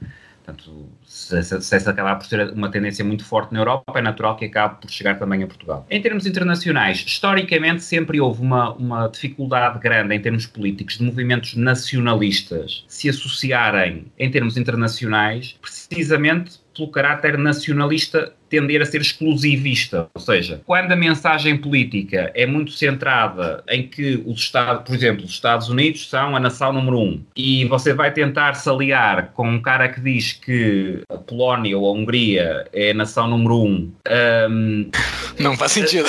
Portanto, 0.45 0.87
se, 1.03 1.41
se, 1.43 1.75
essa 1.75 1.89
acabar 1.89 2.15
por 2.17 2.25
ser 2.27 2.51
uma 2.51 2.69
tendência 2.69 3.03
muito 3.03 3.25
forte 3.25 3.51
na 3.51 3.59
Europa, 3.59 3.97
é 3.97 4.01
natural 4.01 4.35
que 4.35 4.45
acabe 4.45 4.79
por 4.79 4.91
chegar 4.91 5.17
também 5.17 5.41
a 5.41 5.47
Portugal. 5.47 5.87
Em 5.89 5.99
termos 5.99 6.27
internacionais, 6.27 7.03
historicamente 7.05 7.83
sempre 7.83 8.21
houve 8.21 8.43
uma, 8.43 8.73
uma 8.73 9.07
dificuldade 9.07 9.79
grande 9.79 10.13
em 10.13 10.21
termos 10.21 10.45
políticos 10.45 10.99
de 10.99 11.03
movimentos 11.03 11.55
nacionalistas 11.55 12.85
se 12.87 13.09
associarem 13.09 14.05
em 14.19 14.29
termos 14.29 14.55
internacionais, 14.55 15.57
precisamente 15.59 16.59
pelo 16.75 16.89
caráter 16.89 17.37
nacionalista 17.37 18.33
tender 18.49 18.81
a 18.81 18.85
ser 18.85 19.01
exclusivista. 19.01 20.07
Ou 20.13 20.21
seja, 20.21 20.61
quando 20.65 20.91
a 20.91 20.95
mensagem 20.95 21.57
política 21.57 22.31
é 22.35 22.45
muito 22.45 22.71
centrada 22.71 23.63
em 23.67 23.87
que 23.87 24.21
os 24.25 24.39
Estados, 24.39 24.83
por 24.83 24.95
exemplo, 24.95 25.25
os 25.25 25.31
Estados 25.31 25.69
Unidos 25.69 26.09
são 26.09 26.35
a 26.35 26.39
nação 26.39 26.71
número 26.71 26.99
um, 26.99 27.21
e 27.35 27.65
você 27.65 27.93
vai 27.93 28.11
tentar 28.11 28.53
se 28.53 28.69
aliar 28.69 29.31
com 29.33 29.49
um 29.49 29.61
cara 29.61 29.89
que 29.89 29.99
diz 29.99 30.33
que 30.33 31.01
a 31.09 31.17
Polónia 31.17 31.77
ou 31.77 31.87
a 31.87 31.91
Hungria 31.91 32.67
é 32.71 32.91
a 32.91 32.93
nação 32.93 33.27
número 33.27 33.57
um. 33.63 33.91
um 34.49 34.91
Não 35.39 35.57
faz 35.57 35.71
sentido. 35.73 36.07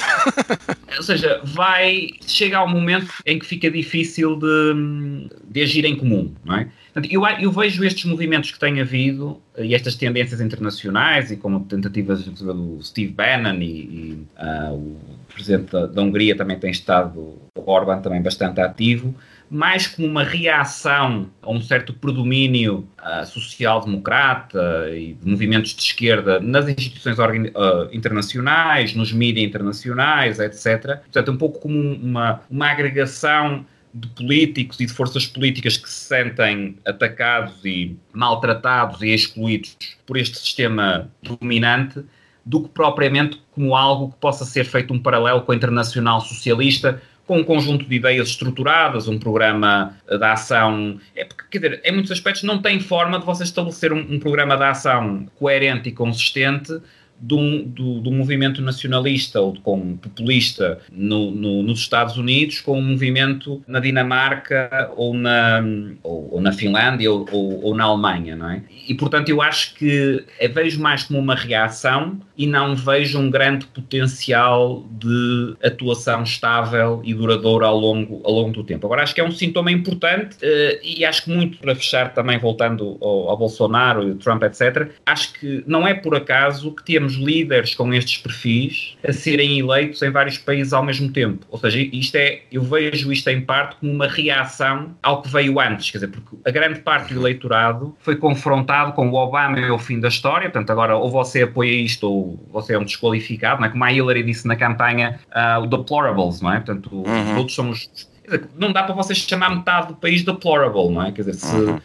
ou 0.96 1.02
seja, 1.02 1.40
vai 1.44 2.10
chegar 2.26 2.64
um 2.64 2.68
momento 2.68 3.12
em 3.24 3.38
que 3.38 3.46
fica 3.46 3.70
difícil 3.70 4.36
de, 4.36 5.28
de 5.48 5.62
agir 5.62 5.84
em 5.84 5.96
comum, 5.96 6.32
não 6.44 6.56
é? 6.58 6.68
Eu, 7.11 7.26
eu, 7.26 7.53
vejo 7.53 7.84
estes 7.84 8.07
movimentos 8.07 8.51
que 8.51 8.59
tem 8.59 8.80
havido 8.80 9.38
e 9.59 9.74
estas 9.74 9.94
tendências 9.97 10.40
internacionais 10.40 11.30
e 11.30 11.36
como 11.36 11.61
tentativas 11.61 12.24
do 12.24 12.82
Steve 12.82 13.12
Bannon 13.12 13.61
e, 13.61 13.66
e 13.66 14.26
uh, 14.38 14.72
o 14.72 14.99
presidente 15.34 15.70
da, 15.70 15.86
da, 15.86 16.01
Hungria 16.01 16.34
também 16.34 16.59
tem 16.59 16.70
estado, 16.70 17.34
Orban 17.55 18.01
também 18.01 18.22
bastante 18.22 18.62
ativo, 18.62 19.14
mais 19.51 19.86
como 19.86 20.09
uma 20.09 20.24
reação 20.24 21.28
a 21.42 21.51
um 21.51 21.61
certo 21.61 21.92
predomínio 21.92 22.88
uh, 22.99 23.26
social-democrata 23.26 24.88
e 24.90 25.12
de 25.12 25.28
movimentos 25.28 25.74
de 25.74 25.82
esquerda 25.82 26.40
nas 26.40 26.66
instituições 26.66 27.18
uh, 27.18 27.92
internacionais, 27.92 28.94
nos 28.94 29.12
mídias 29.12 29.47
internacionais, 29.47 30.40
etc. 30.40 31.01
Portanto, 31.03 31.30
um 31.30 31.36
pouco 31.36 31.61
como 31.61 31.78
uma, 31.78 32.40
uma 32.51 32.70
agregação 32.70 33.66
de 33.99 34.09
políticos 34.09 34.78
e 34.78 34.86
de 34.86 34.92
forças 34.92 35.26
políticas 35.26 35.76
que 35.76 35.88
se 35.88 36.07
sentem 36.07 36.76
atacados 36.84 37.64
e 37.64 37.97
maltratados 38.12 39.01
e 39.01 39.09
excluídos 39.09 39.76
por 40.05 40.18
este 40.18 40.38
sistema 40.38 41.11
dominante, 41.22 42.05
do 42.44 42.62
que 42.62 42.68
propriamente 42.68 43.40
como 43.53 43.74
algo 43.74 44.12
que 44.12 44.18
possa 44.18 44.44
ser 44.44 44.64
feito 44.64 44.92
um 44.92 44.99
paralelo 44.99 45.40
com 45.40 45.53
a 45.53 45.57
Internacional 45.57 46.20
Socialista, 46.20 47.03
com 47.26 47.38
um 47.38 47.44
conjunto 47.44 47.86
de 47.86 47.97
ideias 47.97 48.28
estruturadas, 48.28 49.09
um 49.09 49.18
programa 49.18 49.97
de 50.07 50.24
ação. 50.24 51.01
É 51.14 51.24
porque, 51.24 51.59
quer 51.59 51.59
dizer, 51.59 51.80
em 51.84 51.92
muitos 51.92 52.12
aspectos 52.12 52.44
não 52.44 52.62
tem 52.62 52.78
forma 52.78 53.18
de 53.18 53.24
você 53.24 53.42
estabelecer 53.42 53.92
um, 53.92 53.99
um 53.99 54.20
programa 54.20 54.57
de 54.57 54.62
ação 54.62 55.26
coerente 55.36 55.88
e 55.88 55.92
consistente 55.92 56.80
do, 57.18 57.62
do, 57.64 58.00
do, 58.00 58.10
movimento 58.10 58.60
nacionalista 58.60 59.40
ou 59.40 59.54
com 59.60 59.96
populista 59.96 60.78
no, 60.92 61.30
no, 61.30 61.62
nos 61.62 61.80
Estados 61.80 62.16
Unidos 62.16 62.60
com 62.60 62.78
um 62.78 62.82
movimento 62.82 63.62
na 63.66 63.80
Dinamarca 63.80 64.90
ou 64.96 65.14
na, 65.14 65.62
ou, 66.02 66.34
ou 66.34 66.40
na 66.40 66.52
Finlândia 66.52 67.10
ou, 67.10 67.26
ou, 67.30 67.64
ou, 67.64 67.74
na 67.74 67.84
Alemanha, 67.84 68.36
não 68.36 68.50
é? 68.50 68.62
E, 68.88 68.94
portanto, 68.94 69.28
eu 69.28 69.40
acho 69.40 69.74
que 69.74 70.24
vejo 70.52 70.80
mais 70.80 71.04
como 71.04 71.18
uma 71.18 71.34
reação 71.34 72.20
e 72.36 72.46
não 72.46 72.76
vejo 72.76 73.18
um 73.18 73.30
grande 73.30 73.66
potencial 73.66 74.86
de 74.90 75.56
atuação 75.62 76.22
estável 76.22 77.00
e 77.02 77.14
duradoura 77.14 77.66
ao 77.66 77.78
longo, 77.78 78.20
ao 78.24 78.32
longo 78.32 78.52
do 78.52 78.64
tempo. 78.64 78.86
Agora, 78.86 79.02
acho 79.02 79.14
que 79.14 79.20
é 79.20 79.24
um 79.24 79.30
sintoma 79.30 79.72
importante 79.72 80.36
uh, 80.36 80.78
e 80.82 81.04
acho 81.04 81.24
que 81.24 81.30
muito 81.30 81.58
para 81.58 81.74
fechar 81.74 82.12
também, 82.12 82.38
voltando 82.38 82.98
ao, 83.00 83.30
ao 83.30 83.36
Bolsonaro 83.36 84.08
e 84.08 84.14
Trump, 84.16 84.42
etc., 84.42 84.90
acho 85.06 85.32
que 85.34 85.64
não 85.66 85.86
é 85.86 85.94
por 85.94 86.14
acaso 86.14 86.72
que 86.72 86.84
temos 86.84 87.05
líderes 87.14 87.74
com 87.74 87.92
estes 87.92 88.18
perfis 88.18 88.96
a 89.07 89.12
serem 89.12 89.59
eleitos 89.59 90.02
em 90.02 90.11
vários 90.11 90.38
países 90.38 90.72
ao 90.72 90.82
mesmo 90.82 91.11
tempo. 91.11 91.46
Ou 91.50 91.59
seja, 91.59 91.78
isto 91.92 92.16
é, 92.16 92.42
eu 92.50 92.62
vejo 92.62 93.12
isto 93.12 93.28
em 93.28 93.40
parte 93.40 93.76
como 93.76 93.92
uma 93.92 94.09
reação 94.09 94.94
ao 95.02 95.22
que 95.22 95.28
veio 95.28 95.61
antes, 95.61 95.90
quer 95.90 95.98
dizer, 95.98 96.09
porque 96.09 96.36
a 96.44 96.50
grande 96.50 96.80
parte 96.80 97.14
do 97.14 97.20
eleitorado 97.20 97.96
foi 98.00 98.16
confrontado 98.16 98.92
com 98.92 99.09
o 99.09 99.14
Obama 99.14 99.59
é 99.59 99.70
o 99.70 99.78
fim 99.78 100.00
da 100.00 100.09
história, 100.09 100.50
portanto 100.50 100.70
agora 100.70 100.96
ou 100.96 101.11
você 101.11 101.42
apoia 101.42 101.72
isto 101.72 102.11
ou 102.11 102.48
você 102.52 102.74
é 102.74 102.78
um 102.78 102.84
desqualificado, 102.84 103.61
não 103.61 103.68
é? 103.68 103.70
como 103.70 103.84
a 103.84 103.92
Hillary 103.92 104.22
disse 104.22 104.46
na 104.46 104.57
campanha, 104.57 105.20
uh, 105.28 105.62
o 105.62 105.66
deplorables, 105.66 106.40
não 106.40 106.52
é? 106.52 106.57
Portanto, 106.57 106.90
uhum. 106.92 107.32
os 107.32 107.38
outros 107.38 107.54
são 107.54 107.70
os... 107.70 107.88
Dizer, 108.24 108.48
não 108.59 108.72
dá 108.72 108.82
para 108.82 108.94
vocês 108.94 109.18
chamar 109.18 109.54
metade 109.54 109.88
do 109.88 109.94
país 109.94 110.22
deplorable, 110.22 110.90
não 110.90 111.02
é? 111.02 111.12
Quer 111.12 111.22
dizer, 111.22 111.34
se... 111.34 111.54
Uhum 111.54 111.80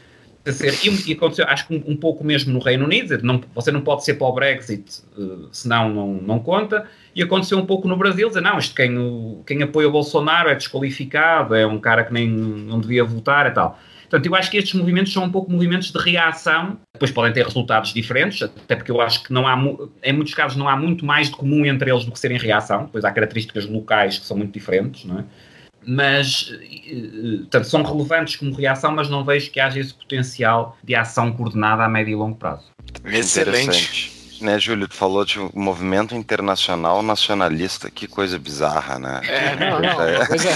ser, 0.46 0.74
e, 1.08 1.14
aconteceu, 1.14 1.46
acho 1.48 1.68
que 1.68 1.76
um, 1.76 1.92
um, 1.92 1.96
pouco 1.96 2.24
mesmo 2.24 2.52
no 2.52 2.60
Reino 2.60 2.86
Unido, 2.86 3.20
não, 3.22 3.42
você 3.54 3.72
não 3.72 3.82
pode 3.82 4.04
ser 4.04 4.16
para 4.16 4.28
o 4.28 4.34
Brexit, 4.34 5.04
uh, 5.18 5.48
senão 5.52 5.90
não, 5.94 6.14
não 6.14 6.40
conta, 6.40 6.86
e 7.16 7.22
aconteceu 7.22 7.58
um 7.58 7.66
pouco 7.66 7.88
no 7.88 7.96
Brasil, 7.96 8.28
dizer, 8.28 8.42
não, 8.42 8.58
isto 8.58 8.74
quem, 8.74 9.44
quem 9.46 9.62
apoia 9.62 9.88
o 9.88 9.92
Bolsonaro 9.92 10.50
é 10.50 10.56
desqualificado, 10.56 11.54
é 11.54 11.68
um 11.68 11.80
cara 11.80 12.04
que 12.04 12.14
nem 12.14 12.28
não 12.28 12.80
devia 12.80 13.04
votar 13.04 13.46
e 13.48 13.52
tal. 13.52 13.78
Portanto, 14.12 14.26
eu 14.26 14.36
acho 14.36 14.52
que 14.52 14.58
estes 14.58 14.74
movimentos 14.74 15.14
são 15.14 15.24
um 15.24 15.32
pouco 15.32 15.50
movimentos 15.50 15.90
de 15.90 15.98
reação, 15.98 16.78
depois 16.94 17.12
podem 17.12 17.32
ter 17.32 17.46
resultados 17.46 17.94
diferentes, 17.94 18.42
até 18.42 18.76
porque 18.76 18.92
eu 18.92 19.00
acho 19.00 19.24
que 19.24 19.32
não 19.32 19.48
há, 19.48 19.58
em 20.04 20.12
muitos 20.12 20.34
casos 20.34 20.58
não 20.58 20.68
há 20.68 20.76
muito 20.76 21.06
mais 21.06 21.30
de 21.30 21.36
comum 21.38 21.66
entre 21.66 21.90
eles 21.90 22.04
do 22.04 22.12
que 22.12 22.20
serem 22.20 22.38
reação, 22.38 22.86
depois 22.86 23.06
há 23.06 23.12
características 23.12 23.66
locais 23.66 24.20
que 24.20 24.26
são 24.26 24.36
muito 24.36 24.52
diferentes, 24.52 25.06
não 25.06 25.20
é? 25.20 25.24
Mas 25.86 26.52
portanto, 27.42 27.66
são 27.66 27.84
relevantes 27.84 28.36
como 28.36 28.54
reação, 28.54 28.92
mas 28.92 29.10
não 29.10 29.24
vejo 29.24 29.52
que 29.52 29.60
haja 29.60 29.80
esse 29.80 29.94
potencial 29.94 30.78
de 30.84 30.96
ação 30.96 31.32
coordenada 31.32 31.84
a 31.84 31.90
médio 31.90 32.12
e 32.12 32.16
longo 32.16 32.36
prazo. 32.36 32.66
Excelente. 33.06 34.22
Né, 34.42 34.60
Júlio, 34.60 34.88
tu 34.88 34.96
falou 34.96 35.24
de 35.24 35.40
um 35.40 35.52
movimento 35.54 36.16
internacional 36.16 37.04
nacionalista, 37.04 37.92
que 37.92 38.08
coisa 38.08 38.40
bizarra, 38.40 38.98
né? 38.98 39.22
É, 39.24 39.56
não, 39.56 39.80
não, 39.80 40.26
coisa... 40.26 40.50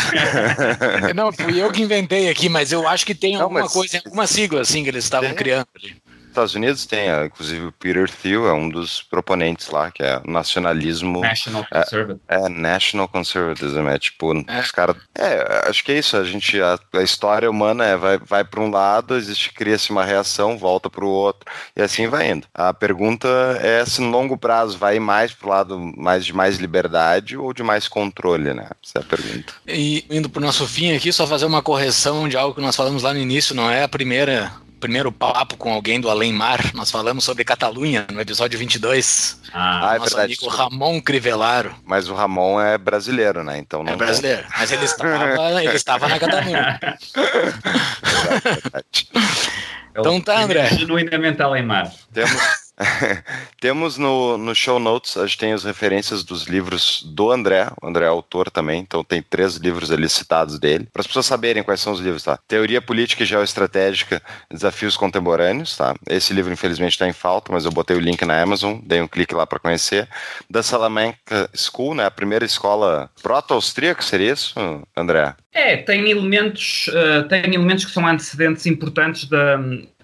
não, 1.14 1.32
fui 1.32 1.62
eu 1.62 1.72
que 1.72 1.84
inventei 1.84 2.28
aqui, 2.28 2.50
mas 2.50 2.72
eu 2.72 2.88
acho 2.88 3.06
que 3.06 3.14
tem 3.14 3.36
alguma 3.36 3.62
mas... 3.62 3.72
coisa, 3.72 4.02
alguma 4.04 4.26
sigla 4.26 4.62
assim 4.62 4.82
que 4.82 4.90
eles 4.90 5.04
estavam 5.04 5.32
criando 5.36 5.68
ali. 5.76 5.96
Estados 6.36 6.56
Unidos 6.56 6.86
tem, 6.86 7.08
inclusive 7.26 7.68
o 7.68 7.72
Peter 7.72 8.10
Thiel 8.10 8.48
é 8.48 8.54
um 8.54 8.68
dos 8.68 9.02
proponentes 9.02 9.70
lá, 9.70 9.90
que 9.90 10.04
é 10.04 10.22
nacionalismo. 10.26 11.22
National 11.22 11.66
Conservatism. 11.72 12.20
É, 12.28 12.36
é 12.36 12.50
National 12.50 13.08
Conservatism, 13.08 13.88
é 13.88 13.98
tipo, 13.98 14.34
é. 14.48 14.60
os 14.60 14.72
caras. 14.72 14.98
É, 15.18 15.70
acho 15.70 15.84
que 15.84 15.94
é 15.94 16.00
isso, 16.00 16.18
a 16.18 16.24
gente, 16.26 16.62
a, 16.62 16.78
a 16.94 17.02
história 17.02 17.50
humana 17.50 17.86
é, 17.86 17.96
vai, 17.96 18.18
vai 18.18 18.44
para 18.44 18.60
um 18.60 18.70
lado, 18.70 19.16
existe, 19.16 19.54
cria-se 19.54 19.92
uma 19.92 20.04
reação, 20.04 20.58
volta 20.58 20.90
para 20.90 21.06
o 21.06 21.10
outro, 21.10 21.50
e 21.76 21.82
assim 21.82 22.08
vai 22.08 22.32
indo. 22.32 22.46
A 22.54 22.74
pergunta 22.74 23.28
é 23.62 23.86
se 23.86 24.02
no 24.02 24.10
longo 24.10 24.38
prazo 24.38 24.78
vai 24.78 25.00
mais 25.00 25.34
para 25.34 25.48
o 25.48 25.50
lado 25.50 25.94
mais 25.98 26.26
de 26.26 26.34
mais 26.34 26.58
liberdade 26.58 27.38
ou 27.38 27.54
de 27.54 27.64
mais 27.64 27.88
controle, 27.88 28.54
né? 28.54 28.68
Essa 28.84 29.00
é 29.00 29.02
a 29.02 29.06
pergunta. 29.06 29.54
E 29.66 30.06
indo 30.10 30.30
para 30.30 30.40
o 30.40 30.46
nosso 30.46 30.68
fim 30.68 30.94
aqui, 30.94 31.14
só 31.14 31.26
fazer 31.26 31.46
uma 31.46 31.62
correção 31.62 32.28
de 32.28 32.36
algo 32.36 32.56
que 32.56 32.62
nós 32.62 32.76
falamos 32.76 33.04
lá 33.04 33.14
no 33.14 33.20
início, 33.20 33.56
não 33.56 33.70
é 33.70 33.84
a 33.84 33.88
primeira 33.88 34.52
primeiro 34.86 35.12
papo 35.12 35.58
com 35.58 35.74
alguém 35.74 36.00
do 36.00 36.12
Além 36.12 36.32
Mar, 36.32 36.60
nós 36.76 36.92
falamos 36.92 37.24
sobre 37.24 37.44
Catalunha 37.44 38.06
no 38.14 38.22
episódio 38.22 38.60
22. 38.60 39.42
Ah, 39.52 39.90
ah 39.90 39.96
é 39.96 39.98
nosso 39.98 40.16
verdade. 40.16 40.38
amigo 40.40 40.48
Ramon 40.48 41.02
Crivellaro. 41.02 41.76
Mas 41.84 42.08
o 42.08 42.14
Ramon 42.14 42.62
é 42.62 42.78
brasileiro, 42.78 43.44
né? 43.44 43.58
Então 43.58 43.84
não 43.84 43.94
é 43.94 43.96
brasileiro, 43.96 44.44
é. 44.44 44.46
mas 44.56 44.72
ele 44.72 44.86
estava, 44.94 45.64
ele 45.64 45.76
estava 45.76 46.08
na 46.08 46.20
Catalunha. 46.20 46.80
então 49.90 50.22
tá, 50.22 50.42
André. 50.42 50.68
Genuinamente 50.68 51.42
Além 51.42 51.64
Mar. 51.64 51.92
Temos 52.14 52.40
Temos 53.60 53.98
no, 53.98 54.38
no 54.38 54.54
show 54.54 54.80
notes, 54.80 55.18
a 55.18 55.26
gente 55.26 55.38
tem 55.38 55.54
as 55.54 55.64
referências 55.64 56.24
dos 56.24 56.44
livros 56.44 57.04
do 57.06 57.32
André, 57.32 57.68
o 57.82 57.88
André 57.88 58.06
é 58.06 58.10
autor 58.10 58.50
também, 58.50 58.82
então 58.82 59.04
tem 59.04 59.22
três 59.22 59.56
livros 59.56 59.92
ali 59.92 60.10
citados 60.10 60.60
dele, 60.60 60.88
para 60.92 61.02
as 61.02 61.08
pessoas 61.08 61.26
saberem 61.26 61.64
quais 61.64 61.80
são 61.80 61.94
os 61.94 62.00
livros, 62.00 62.24
tá? 62.24 62.38
Teoria 62.48 62.82
Política 62.82 63.24
e 63.24 63.26
Geoestratégica, 63.26 64.22
Desafios 64.52 64.98
Contemporâneos, 64.98 65.76
tá? 65.78 65.96
Esse 66.08 66.34
livro 66.34 66.52
infelizmente 66.52 66.94
está 66.94 67.08
em 67.08 67.14
falta, 67.14 67.52
mas 67.52 67.66
eu 67.66 67.72
botei 67.72 67.96
o 67.96 68.00
link 68.00 68.24
na 68.26 68.42
Amazon, 68.42 68.80
dei 68.84 69.02
um 69.02 69.08
clique 69.08 69.34
lá 69.34 69.48
para 69.48 69.60
conhecer. 69.60 70.08
Da 70.50 70.62
Salamanca 70.62 71.50
School, 71.54 71.96
né? 71.96 72.06
A 72.06 72.12
primeira 72.12 72.46
escola 72.46 73.10
proto-austríaca, 73.22 74.02
seria 74.02 74.34
isso, 74.34 74.54
André? 74.96 75.36
É, 75.54 75.78
tem 75.78 76.10
elementos, 76.10 76.90
uh, 76.90 77.28
tem 77.30 77.54
elementos 77.54 77.86
que 77.86 77.92
são 77.92 78.06
antecedentes 78.06 78.66
importantes 78.66 79.26
da, 79.30 79.58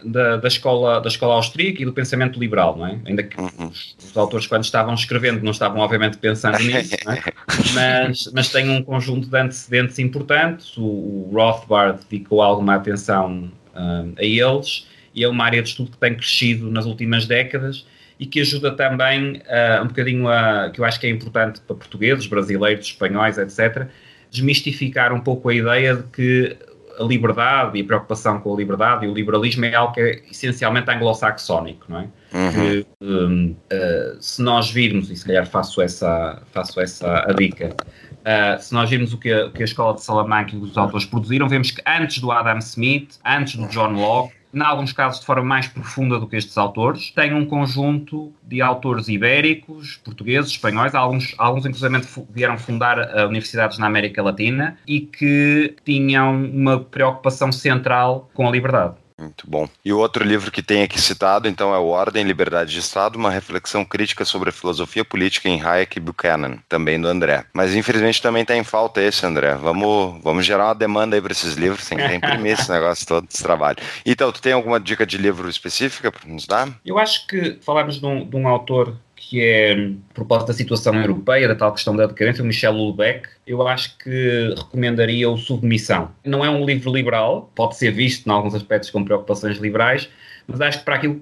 da, 0.04 0.38
da, 0.38 0.47
escola, 0.47 0.99
da 0.99 1.08
escola 1.08 1.36
austríaca 1.36 1.82
e 1.82 1.86
do 1.86 1.93
pensamento 1.93 2.39
liberal, 2.39 2.78
não 2.78 2.88
é? 2.88 2.99
Ainda 3.06 3.24
que 3.24 3.39
uhum. 3.39 3.68
os, 3.68 3.95
os, 4.04 4.18
autores, 4.18 4.47
quando 4.47 4.64
estavam 4.64 4.93
escrevendo, 4.93 5.43
não 5.43 5.52
estavam, 5.52 5.80
obviamente, 5.80 6.18
pensando 6.18 6.60
nisso, 6.64 6.95
é? 6.95 7.34
mas, 7.74 8.32
mas 8.34 8.49
tem 8.49 8.70
um 8.70 8.84
conjunto 8.84 9.28
de 9.28 9.38
antecedentes 9.38 9.99
importantes. 9.99 10.76
O, 10.78 10.84
o 10.84 11.32
Rothbard 11.34 11.99
dedicou 12.10 12.41
alguma 12.41 12.76
atenção 12.76 13.52
uh, 13.76 14.14
a 14.18 14.24
eles 14.24 14.88
e 15.14 15.24
é 15.24 15.28
uma 15.28 15.45
área 15.45 15.62
de 15.62 15.70
estudo 15.70 15.91
que 15.91 15.97
tem 15.97 16.16
crescido 16.16 16.70
nas 16.70 16.86
últimas 16.86 17.26
décadas 17.26 17.86
e 18.20 18.26
que 18.26 18.39
ajuda 18.39 18.72
também 18.72 19.38
uh, 19.38 19.84
um 19.84 19.88
bocadinho 19.88 20.28
a, 20.28 20.70
que 20.70 20.80
eu 20.80 20.86
acho 20.86 20.99
que 20.99 21.08
é 21.08 21.10
importante 21.10 21.60
para 21.62 21.76
portugueses, 21.76 22.28
brasileiros, 22.28 22.86
espanhóis, 22.86 23.38
etc., 23.38 23.88
desmistificar 24.30 25.12
um 25.12 25.20
pouco 25.20 25.49
a 25.49 25.54
ideia 25.54 25.95
de 25.95 26.04
que 26.04 26.58
a 27.00 27.04
liberdade 27.04 27.78
e 27.78 27.82
a 27.82 27.86
preocupação 27.86 28.39
com 28.39 28.54
a 28.54 28.58
liberdade 28.58 29.06
e 29.06 29.10
o 29.10 29.14
liberalismo 29.14 29.66
é 29.66 29.74
algo 29.74 29.94
que 29.94 30.00
é 30.00 30.22
essencialmente 30.30 30.89
anglo-saxónico, 30.89 31.86
não 31.89 32.00
é? 32.00 32.08
Uhum. 32.34 32.52
Que, 32.52 32.86
um, 33.02 33.52
uh, 33.52 34.18
se 34.22 34.42
nós 34.42 34.70
virmos, 34.70 35.10
e 35.10 35.16
se 35.16 35.26
calhar 35.26 35.46
faço 35.46 35.82
essa, 35.82 36.42
faço 36.52 36.80
essa 36.80 37.26
a 37.30 37.34
dica, 37.34 37.76
uh, 37.76 38.62
se 38.62 38.74
nós 38.74 38.89
virmos 38.89 39.14
o 39.14 39.18
que, 39.18 39.32
a, 39.32 39.48
o 39.48 39.52
que 39.52 39.62
a 39.62 39.66
Escola 39.66 39.96
de 39.96 40.02
Salamanca 40.02 40.56
e 40.56 40.60
os 40.60 40.78
autores 40.78 41.06
produziram, 41.06 41.48
vemos 41.50 41.72
que 41.72 41.82
antes 41.86 42.20
do 42.20 42.32
Adam 42.32 42.58
Smith, 42.60 43.20
antes 43.26 43.56
do 43.56 43.68
John 43.68 43.94
Locke, 43.94 44.41
em 44.54 44.62
alguns 44.62 44.93
casos 44.93 45.20
de 45.20 45.26
forma 45.26 45.43
mais 45.43 45.68
profunda 45.68 46.20
do 46.20 46.28
que 46.28 46.36
estes 46.36 46.58
autores. 46.58 47.12
Tem 47.12 47.34
um 47.34 47.45
conjunto 47.45 48.32
de 48.43 48.62
autores 48.62 49.08
ibéricos, 49.08 49.99
portugueses, 50.04 50.52
espanhóis, 50.52 50.93
alguns, 50.93 51.34
alguns 51.38 51.66
inclusive 51.66 52.02
vieram 52.30 52.58
fundar 52.58 52.99
uh, 52.99 53.28
universidades 53.28 53.78
na 53.78 53.88
América 53.88 54.22
Latina 54.22 54.78
e 54.88 55.02
que 55.02 55.76
tinham 55.86 56.43
uma 56.45 56.80
preocupação 56.80 57.52
central 57.52 58.30
com 58.34 58.47
a 58.47 58.52
liberdade. 58.52 59.01
Muito 59.22 59.47
bom. 59.47 59.69
E 59.86 59.93
o 59.93 59.99
outro 59.99 60.24
livro 60.24 60.51
que 60.51 60.63
tem 60.63 60.82
aqui 60.82 60.99
citado, 60.99 61.47
então, 61.47 61.74
é 61.76 61.78
o 61.78 61.88
Ordem, 61.88 62.24
Liberdade 62.24 62.72
de 62.72 62.80
Estado, 62.80 63.17
uma 63.17 63.30
reflexão 63.30 63.86
crítica 63.86 64.26
sobre 64.26 64.49
a 64.49 64.51
filosofia 64.51 65.05
política 65.05 65.47
em 65.47 65.61
Hayek 65.61 65.97
e 65.97 66.01
Buchanan, 66.01 66.57
também 66.67 66.99
do 66.99 67.07
André. 67.07 67.45
Mas 67.53 67.76
infelizmente 67.76 68.22
também 68.22 68.41
está 68.41 68.55
em 68.57 68.63
falta 68.63 69.01
esse, 69.01 69.24
André. 69.24 69.53
Vamos, 69.53 70.19
vamos 70.24 70.43
gerar 70.43 70.65
uma 70.65 70.76
demanda 70.76 71.15
aí 71.15 71.22
para 71.22 71.32
esses 71.32 71.53
livros, 71.53 71.88
tem 71.88 71.97
que 71.99 72.13
imprimir 72.15 72.53
esse 72.53 72.72
negócio 72.72 73.05
todo, 73.05 73.28
esse 73.32 73.43
trabalho. 73.43 73.78
Então, 74.03 74.32
tu 74.32 74.41
tem 74.41 74.53
alguma 74.53 74.80
dica 74.80 75.05
de 75.05 75.17
livro 75.17 75.47
específica 75.47 76.11
para 76.11 76.28
nos 76.28 76.47
dar? 76.47 76.69
Eu 76.84 76.97
acho 76.97 77.28
que 77.28 77.59
falarmos 77.61 77.99
de 77.99 78.05
um, 78.05 78.28
de 78.28 78.36
um 78.36 78.47
autor 78.47 78.97
que 79.22 79.39
é, 79.39 79.74
a 79.74 80.13
propósito 80.15 80.47
da 80.47 80.53
situação 80.53 80.95
europeia, 80.95 81.47
da 81.47 81.55
tal 81.55 81.72
questão 81.72 81.95
da 81.95 82.07
decadência, 82.07 82.43
o 82.43 82.47
Michel 82.47 82.74
Houellebecq, 82.74 83.30
eu 83.45 83.67
acho 83.67 83.95
que 83.99 84.53
recomendaria 84.57 85.30
o 85.30 85.38
Submissão. 85.38 86.09
Não 86.26 86.43
é 86.43 86.49
um 86.49 86.65
livro 86.65 86.91
liberal, 86.91 87.51
pode 87.53 87.78
ser 87.78 87.91
visto 87.91 88.28
em 88.28 88.32
alguns 88.32 88.55
aspectos 88.55 88.89
com 88.89 89.05
preocupações 89.05 89.57
liberais, 89.59 90.09
mas 90.47 90.59
acho 90.59 90.80
que 90.80 90.86
para 90.86 90.95
aquilo 90.95 91.22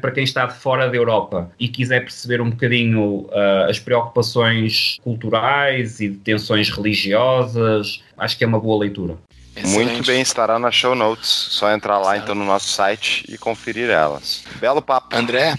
para 0.00 0.10
quem 0.10 0.24
está 0.24 0.46
de 0.46 0.54
fora 0.54 0.88
da 0.88 0.96
Europa 0.96 1.50
e 1.58 1.68
quiser 1.68 2.00
perceber 2.00 2.40
um 2.40 2.50
bocadinho 2.50 3.28
uh, 3.28 3.68
as 3.68 3.78
preocupações 3.78 4.98
culturais 5.02 6.00
e 6.00 6.08
de 6.08 6.16
tensões 6.16 6.68
religiosas, 6.70 8.02
acho 8.18 8.36
que 8.36 8.42
é 8.42 8.46
uma 8.46 8.58
boa 8.58 8.80
leitura. 8.80 9.16
Excelente. 9.54 9.92
Muito 9.92 10.06
bem, 10.06 10.20
estará 10.20 10.58
na 10.58 10.72
show 10.72 10.94
notes. 10.94 11.28
Só 11.28 11.72
entrar 11.72 11.98
lá 11.98 12.16
então 12.16 12.34
no 12.34 12.44
nosso 12.44 12.68
site 12.68 13.24
e 13.28 13.38
conferir 13.38 13.90
elas. 13.90 14.44
Belo 14.60 14.82
papo. 14.82 15.14
André, 15.14 15.54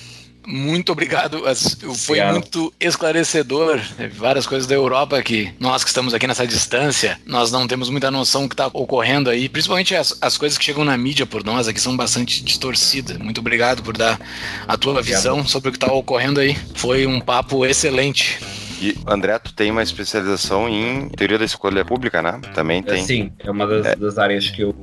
muito 0.45 0.91
obrigado. 0.91 1.43
Foi 1.95 2.19
obrigado. 2.19 2.33
muito 2.33 2.73
esclarecedor. 2.79 3.79
Várias 4.13 4.47
coisas 4.47 4.67
da 4.67 4.75
Europa 4.75 5.21
que 5.21 5.53
nós 5.59 5.83
que 5.83 5.89
estamos 5.89 6.13
aqui 6.13 6.27
nessa 6.27 6.45
distância, 6.47 7.19
nós 7.25 7.51
não 7.51 7.67
temos 7.67 7.89
muita 7.89 8.09
noção 8.09 8.43
do 8.43 8.49
que 8.49 8.53
está 8.53 8.67
ocorrendo 8.67 9.29
aí. 9.29 9.47
Principalmente 9.47 9.95
as, 9.95 10.17
as 10.21 10.37
coisas 10.37 10.57
que 10.57 10.63
chegam 10.63 10.83
na 10.83 10.97
mídia 10.97 11.25
por 11.25 11.43
nós 11.43 11.67
aqui 11.67 11.79
são 11.79 11.95
bastante 11.95 12.43
distorcidas. 12.43 13.17
Muito 13.17 13.39
obrigado 13.39 13.83
por 13.83 13.95
dar 13.95 14.19
a 14.67 14.77
tua 14.77 14.93
obrigado. 14.93 15.17
visão 15.17 15.47
sobre 15.47 15.69
o 15.69 15.71
que 15.71 15.77
está 15.77 15.91
ocorrendo 15.91 16.39
aí. 16.39 16.57
Foi 16.75 17.05
um 17.05 17.19
papo 17.19 17.65
excelente. 17.65 18.39
E, 18.81 18.97
André, 19.05 19.37
tu 19.37 19.53
tem 19.53 19.69
uma 19.69 19.83
especialização 19.83 20.67
em 20.67 21.07
teoria 21.09 21.37
da 21.37 21.45
escolha 21.45 21.85
pública, 21.85 22.19
né? 22.19 22.41
Também 22.55 22.81
tem. 22.81 23.05
Sim, 23.05 23.31
é 23.37 23.51
uma 23.51 23.67
das, 23.67 23.85
é. 23.85 23.95
das 23.95 24.17
áreas 24.17 24.49
que 24.49 24.63
eu, 24.63 24.73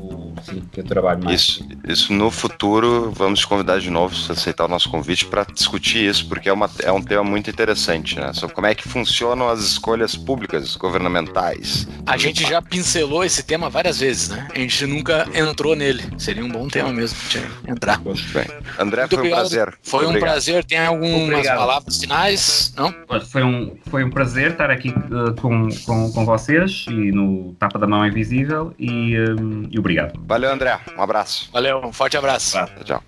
sim, 0.45 0.63
que 0.71 0.79
eu 0.79 0.85
trabalho 0.85 1.25
mais. 1.25 1.41
Isso, 1.41 1.69
isso 1.85 2.13
no 2.13 2.31
futuro, 2.31 3.11
vamos 3.11 3.41
te 3.41 3.47
convidar 3.49 3.81
de 3.81 3.91
novo, 3.91 4.15
se 4.15 4.31
aceitar 4.31 4.67
o 4.67 4.69
nosso 4.69 4.89
convite, 4.89 5.27
para 5.27 5.45
discutir 5.53 6.09
isso, 6.09 6.29
porque 6.29 6.49
é, 6.49 6.53
uma, 6.53 6.71
é 6.85 6.93
um 6.93 7.03
tema 7.03 7.25
muito 7.25 7.51
interessante, 7.51 8.15
né? 8.21 8.33
Sobre 8.33 8.55
como 8.55 8.69
é 8.69 8.75
que 8.75 8.89
funcionam 8.89 9.49
as 9.49 9.65
escolhas 9.65 10.15
públicas, 10.15 10.77
governamentais. 10.77 11.89
A 12.07 12.17
gente 12.17 12.49
já 12.49 12.63
pincelou 12.63 13.25
esse 13.25 13.43
tema 13.43 13.69
várias 13.69 13.99
vezes, 13.99 14.29
né? 14.29 14.47
A 14.55 14.59
gente 14.61 14.87
nunca 14.87 15.29
entrou 15.35 15.75
nele. 15.75 16.05
Seria 16.19 16.45
um 16.45 16.49
bom 16.49 16.69
tema 16.69 16.93
mesmo 16.93 17.19
de 17.29 17.71
entrar. 17.71 18.01
Muito 18.01 18.23
bem. 18.33 18.47
André, 18.79 19.03
muito 19.03 19.11
foi 19.11 19.19
obrigado. 19.19 19.25
um 19.25 19.49
prazer. 19.49 19.79
Foi 19.83 20.05
obrigado. 20.05 20.17
um 20.17 20.33
prazer. 20.33 20.65
Tem 20.65 20.79
algumas 20.79 21.23
obrigado. 21.23 21.59
palavras 21.59 21.99
finais? 21.99 22.73
Não? 22.77 22.95
Foi 23.27 23.43
um 23.43 23.77
foi 23.89 24.05
um 24.05 24.11
prazer 24.11 24.53
estar 24.53 24.71
aqui 24.71 24.91
uh, 24.91 25.35
com, 25.41 25.69
com, 25.85 26.13
com 26.13 26.25
vocês 26.25 26.87
e 26.89 27.11
no 27.13 27.55
Tapa 27.55 27.79
da 27.79 27.87
Mão 27.87 28.07
Invisível 28.07 28.75
e, 28.79 29.19
um, 29.19 29.69
e 29.71 29.79
obrigado. 29.79 30.21
Valeu, 30.27 30.53
André. 30.53 30.79
Um 30.97 31.03
abraço. 31.03 31.51
Valeu, 31.53 31.79
um 31.79 31.93
forte 31.93 32.17
abraço. 32.17 32.57
Tchau. 32.85 33.03